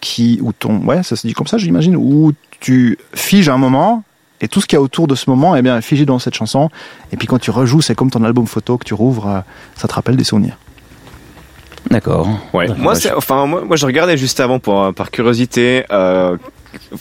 [0.00, 4.02] qui, où ton, ouais, ça se dit comme ça, j'imagine, où tu figes un moment
[4.40, 6.18] et tout ce qu'il y a autour de ce moment, eh bien, est figé dans
[6.18, 6.70] cette chanson.
[7.12, 9.40] Et puis quand tu rejoues, c'est comme ton album photo que tu rouvres, euh,
[9.76, 10.56] ça te rappelle des souvenirs.
[11.88, 12.28] D'accord.
[12.52, 12.68] Ouais.
[12.76, 16.36] Moi, c'est, enfin, moi, moi, je regardais juste avant pour, euh, par curiosité, euh,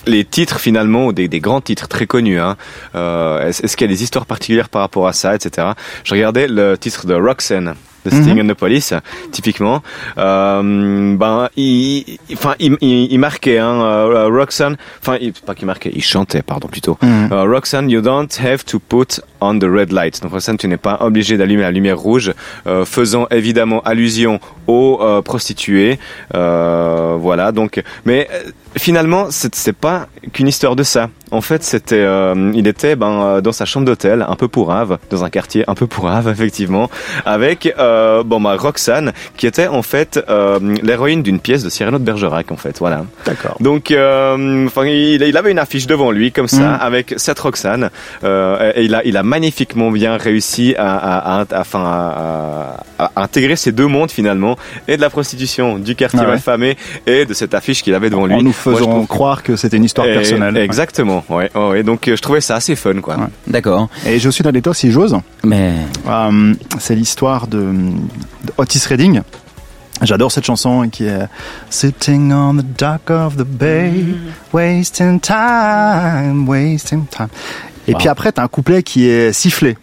[0.05, 2.39] les titres finalement, ou des, des grands titres très connus.
[2.39, 2.55] Hein.
[2.95, 5.67] Euh, est-ce, est-ce qu'il y a des histoires particulières par rapport à ça, etc.
[6.03, 7.75] Je regardais le titre de Roxanne.
[8.05, 8.41] De Sting Mhm.
[8.41, 8.93] and the Police,
[9.31, 9.81] typiquement,
[10.17, 15.91] euh, ben, il, enfin, il, il, il marquait, hein, euh, Roxanne, enfin, pas qu'il marquait,
[15.93, 16.97] il chantait, pardon, plutôt.
[17.01, 17.29] Mhm.
[17.31, 20.21] Euh, Roxanne, you don't have to put on the red light.
[20.21, 22.33] Donc Roxanne, tu n'es pas obligé d'allumer la lumière rouge,
[22.67, 25.99] euh, faisant évidemment allusion aux euh, prostituées.
[27.19, 27.51] Voilà.
[27.51, 31.09] Donc, mais euh, finalement, c'est pas qu'une histoire de ça.
[31.31, 34.97] En fait, c'était, euh, il était ben euh, dans sa chambre d'hôtel, un peu pourrave,
[35.11, 36.89] dans un quartier un peu pourrave, effectivement,
[37.25, 41.99] avec euh, bon bah Roxane, qui était en fait euh, l'héroïne d'une pièce de Cyrano
[41.99, 42.79] de Bergerac, en fait.
[42.79, 43.05] Voilà.
[43.25, 43.57] D'accord.
[43.59, 46.77] Donc, euh, enfin, il, il avait une affiche devant lui comme ça, Mhm.
[46.81, 47.91] avec cette Roxane,
[48.23, 53.55] euh, et il a, il a magnifiquement bien réussi à, à, à, à- à- intégrer
[53.55, 56.29] ces deux mondes finalement, et de la prostitution, du quartier Ah ouais.
[56.31, 56.75] malfamé,
[57.09, 58.35] et de cette affiche qu'il avait devant lui.
[58.35, 60.57] En nous Moi, je faisant trouve- croire que c'était une histoire Et- personnelle.
[60.57, 61.23] Exactement.
[61.29, 61.83] Ouais, ouais, ouais.
[61.83, 63.15] Donc, euh, je trouvais ça assez fun, quoi.
[63.17, 63.25] Ouais.
[63.47, 63.89] D'accord.
[64.05, 65.15] Et j'ai aussi une anecdote, si j'ose.
[65.43, 65.73] Mais,
[66.07, 69.21] Euh, c'est l'histoire de, de Otis Redding.
[70.01, 71.27] J'adore cette chanson qui est
[71.69, 73.91] Sitting on the dock of the bay,
[74.53, 77.27] wasting time, wasting time.
[77.87, 79.75] Et puis après, t'as un couplet qui est sifflé.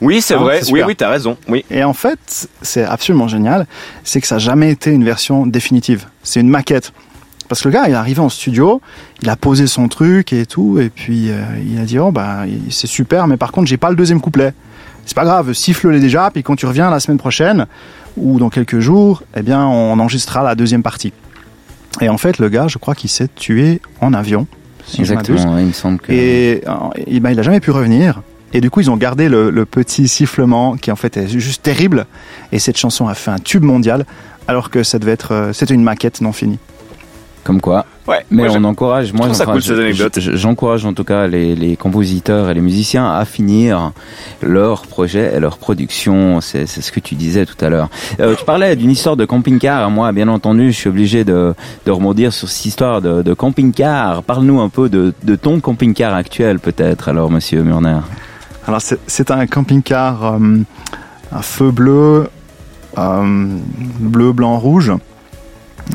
[0.00, 0.60] Oui, c'est Ah, vrai.
[0.70, 1.36] Oui, oui, t'as raison.
[1.48, 1.64] Oui.
[1.70, 3.66] Et en fait, c'est absolument génial,
[4.04, 6.06] c'est que ça n'a jamais été une version définitive.
[6.22, 6.92] C'est une maquette.
[7.48, 8.80] Parce que le gars, il est arrivé en studio,
[9.22, 12.40] il a posé son truc et tout, et puis euh, il a dit oh bah
[12.70, 14.52] c'est super, mais par contre j'ai pas le deuxième couplet.
[15.06, 17.66] C'est pas grave, siffle-les déjà, puis quand tu reviens la semaine prochaine
[18.18, 21.14] ou dans quelques jours, eh bien on enregistrera la deuxième partie.
[22.02, 24.46] Et en fait, le gars, je crois qu'il s'est tué en avion.
[24.86, 26.12] Si je exactement, il me semble que.
[26.12, 26.72] Et, euh,
[27.06, 28.20] et ben, il a jamais pu revenir.
[28.54, 31.62] Et du coup, ils ont gardé le, le petit sifflement qui en fait est juste
[31.62, 32.06] terrible.
[32.52, 34.06] Et cette chanson a fait un tube mondial,
[34.46, 36.58] alors que ça devait être, euh, c'était une maquette non finie.
[37.44, 37.86] Comme quoi.
[38.06, 38.26] Ouais.
[38.30, 39.62] Mais moi, on encourage, moi, cool,
[40.34, 43.92] j'encourage en tout cas les, les compositeurs et les musiciens à finir
[44.42, 46.42] leur projet et leur production.
[46.42, 47.88] C'est c'est ce que tu disais tout à l'heure.
[48.20, 49.88] Euh, tu parlais d'une histoire de camping-car.
[49.90, 51.54] Moi, bien entendu, je suis obligé de,
[51.86, 54.24] de rebondir sur cette histoire de, de camping-car.
[54.24, 58.00] Parle-nous un peu de, de ton camping-car actuel, peut-être, alors, monsieur Murner.
[58.68, 60.58] Alors c'est- un camping-car euh,
[61.32, 62.28] à feu bleu,
[62.98, 63.56] euh,
[64.00, 64.92] bleu, blanc, rouge,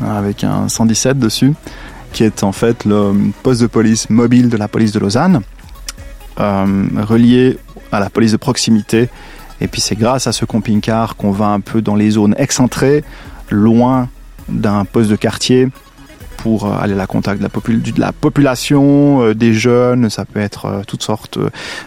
[0.04, 1.52] avec un 117 dessus,
[2.12, 3.12] qui est en fait le
[3.44, 5.42] poste de police mobile de la police de Lausanne,
[6.40, 7.58] euh, relié
[7.92, 9.08] à la police de proximité.
[9.60, 13.04] Et puis c'est grâce à ce camping-car qu'on va un peu dans les zones excentrées,
[13.50, 14.08] loin
[14.48, 15.68] d'un poste de quartier,
[16.44, 20.10] pour euh, aller à la contact de la, popul- de la population, euh, des jeunes,
[20.10, 21.38] ça peut être euh, toutes sortes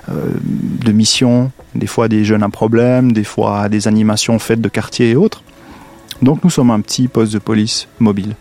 [0.09, 5.11] de missions, des fois des jeunes à problème, des fois des animations faites de quartier
[5.11, 5.43] et autres.
[6.23, 8.33] Donc nous sommes un petit poste de police mobile.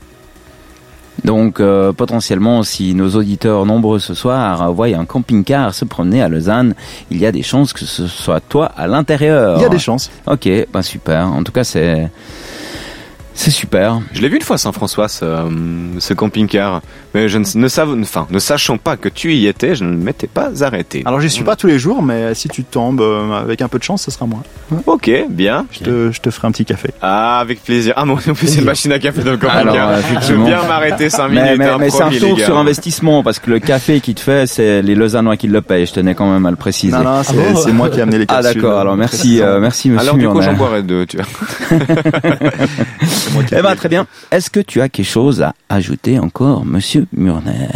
[1.24, 6.28] Donc euh, potentiellement, si nos auditeurs nombreux ce soir voient un camping-car se promener à
[6.28, 6.74] Lausanne,
[7.10, 9.58] il y a des chances que ce soit toi à l'intérieur.
[9.58, 10.10] Il y a des chances.
[10.26, 11.26] Ok, bah super.
[11.26, 12.10] En tout cas, c'est
[13.36, 14.00] c'est super.
[14.12, 15.44] Je l'ai vu une fois Saint-François, ce, euh,
[15.98, 16.80] ce camping-car.
[17.14, 19.96] Mais je ne, ne, sav- enfin, ne sachant pas que tu y étais, je ne
[19.96, 21.02] m'étais pas arrêté.
[21.06, 23.78] Alors j'y suis pas tous les jours, mais si tu tombes euh, avec un peu
[23.78, 24.40] de chance, ce sera moi.
[24.86, 25.66] Ok, bien.
[25.70, 26.90] Je te, je te ferai un petit café.
[27.00, 27.94] Ah, avec plaisir.
[27.96, 29.88] Ah, mon, en plus, c'est une machine à café dans le camping-car.
[29.88, 31.58] Alors, je veux bien m'arrêter 5 Mais, minutes.
[31.58, 34.82] mais, mais c'est un retour sur investissement parce que le café qui te fait, c'est
[34.82, 35.86] les Lausannois qui le payent.
[35.86, 36.92] Je tenais quand même à le préciser.
[36.96, 38.60] Non, non, c'est c'est moi qui ai amené les Ah capsules.
[38.62, 38.78] d'accord.
[38.80, 41.26] Alors merci, euh, merci Monsieur Alors, du coup, j'en boirai deux, tu vois.
[43.52, 44.06] Eh ben très bien.
[44.30, 47.68] Est-ce que tu as quelque chose à ajouter encore, Monsieur Murner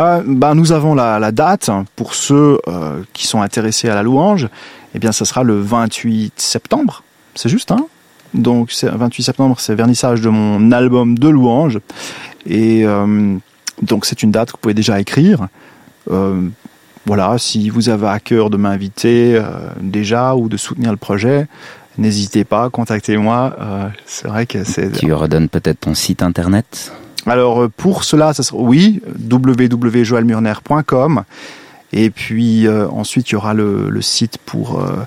[0.00, 4.02] Euh, bah, nous avons la, la date pour ceux euh, qui sont intéressés à la
[4.02, 4.48] louange.
[4.94, 7.02] Eh bien, ce sera le 28 septembre.
[7.34, 7.86] C'est juste, hein?
[8.32, 11.78] Donc, c'est 28 septembre, c'est vernissage de mon album de louange.
[12.46, 13.36] Et euh,
[13.82, 15.48] donc, c'est une date que vous pouvez déjà écrire.
[16.10, 16.48] Euh,
[17.06, 19.42] voilà, si vous avez à cœur de m'inviter euh,
[19.80, 21.46] déjà ou de soutenir le projet,
[22.00, 23.56] n'hésitez pas, contactez-moi.
[23.60, 26.92] Euh, c'est vrai que c'est Tu redonnes peut-être ton site internet?
[27.26, 29.00] alors euh, pour cela, ça sera, oui,
[29.30, 31.22] www.joelmurner.com.
[31.92, 35.04] Et puis euh, ensuite, il y aura le, le site pour, euh,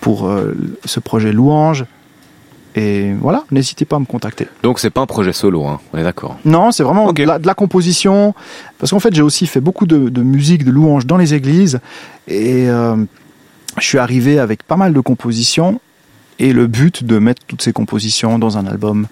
[0.00, 1.84] pour euh, ce projet Louange.
[2.74, 4.46] Et voilà, n'hésitez pas à me contacter.
[4.62, 5.78] Donc, c'est pas un projet solo, hein.
[5.92, 6.38] On est d'accord.
[6.46, 8.34] Non, c'est vraiment de, la, de la composition.
[8.78, 11.80] Parce qu'en fait, j'ai aussi fait beaucoup de, de musique, de louange dans les églises.
[12.28, 12.96] Et euh,
[13.78, 15.82] je suis arrivé avec pas mal de compositions.
[16.38, 19.06] Et le but de mettre toutes ces compositions dans un album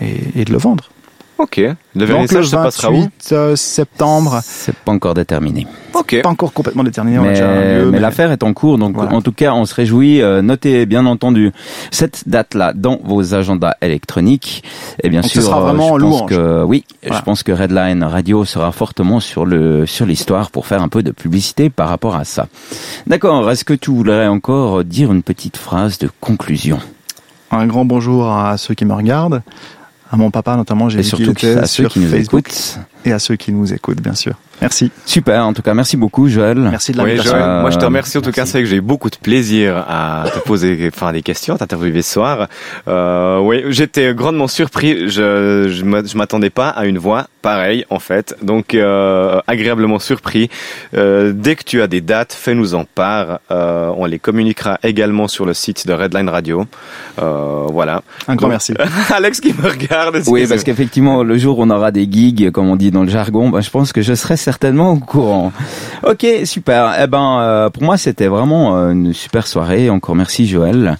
[0.00, 0.90] et, et de le vendre.
[1.36, 1.56] Ok.
[1.56, 4.38] Le Donc vernissage le se passera où 28 euh, septembre.
[4.44, 5.66] C'est pas encore déterminé.
[5.92, 6.22] Ok.
[6.22, 7.18] Pas encore complètement déterminé.
[7.18, 9.12] on a Mais, lieu, mais l'affaire est en cours, donc Voilà.
[9.14, 10.22] en tout cas, on se réjouit.
[10.22, 11.50] Euh, notez bien entendu
[11.90, 14.62] cette date-là dans vos agendas électroniques.
[15.02, 16.30] Et bien Donc ce sûr, sera euh, vraiment je pense louange.
[16.30, 17.18] que oui, Voilà.
[17.18, 21.02] je pense que Redline Radio sera fortement sur le sur l'histoire pour faire un peu
[21.02, 22.46] de publicité par rapport à ça.
[23.08, 23.50] D'accord.
[23.50, 26.78] Est-ce que tu voudrais encore dire une petite phrase de conclusion?
[27.50, 29.42] Un grand bonjour à ceux qui me regardent,
[30.10, 32.78] à mon papa notamment, j'ai Et surtout à ceux qui nous Facebook, écoutent.
[33.04, 34.34] Et à ceux qui nous écoutent, bien sûr.
[34.60, 34.90] Merci.
[35.04, 35.44] Super.
[35.44, 36.56] En tout cas, merci beaucoup, Joël.
[36.58, 37.32] Merci de Oui, l'invitation.
[37.38, 39.16] Joël, moi je te Euh, remercie en tout cas, c'est que j'ai eu beaucoup de
[39.16, 42.48] plaisir à te poser enfin, des questions, à t'interviewer ce soir.
[42.86, 47.84] Euh, oui, j'étais grandement surpris, je je m'a- je m'attendais pas à une voix pareille
[47.90, 50.48] en fait, donc euh, agréablement surpris.
[50.96, 55.28] Euh, dès que tu as des dates, fais-nous en part, Euh, on les communiquera également
[55.28, 56.66] sur le site de Redline Radio.
[57.20, 58.02] Euh, voilà.
[58.28, 58.74] Un grand Donc- merci.
[59.14, 60.22] Alex qui me regarde.
[60.26, 63.10] Oui, parce qu'effectivement, le jour où on aura des gigs, comme on dit dans le
[63.10, 65.52] jargon, bah, je pense que je serai certainement au courant.
[66.04, 66.94] Ok, super.
[67.02, 69.90] Eh ben, euh, pour moi, c'était vraiment euh, une super soirée.
[69.90, 70.96] Encore merci, Joël.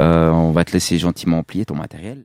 [0.00, 2.14] Euh, on va te laisser gentiment plier ton matériel.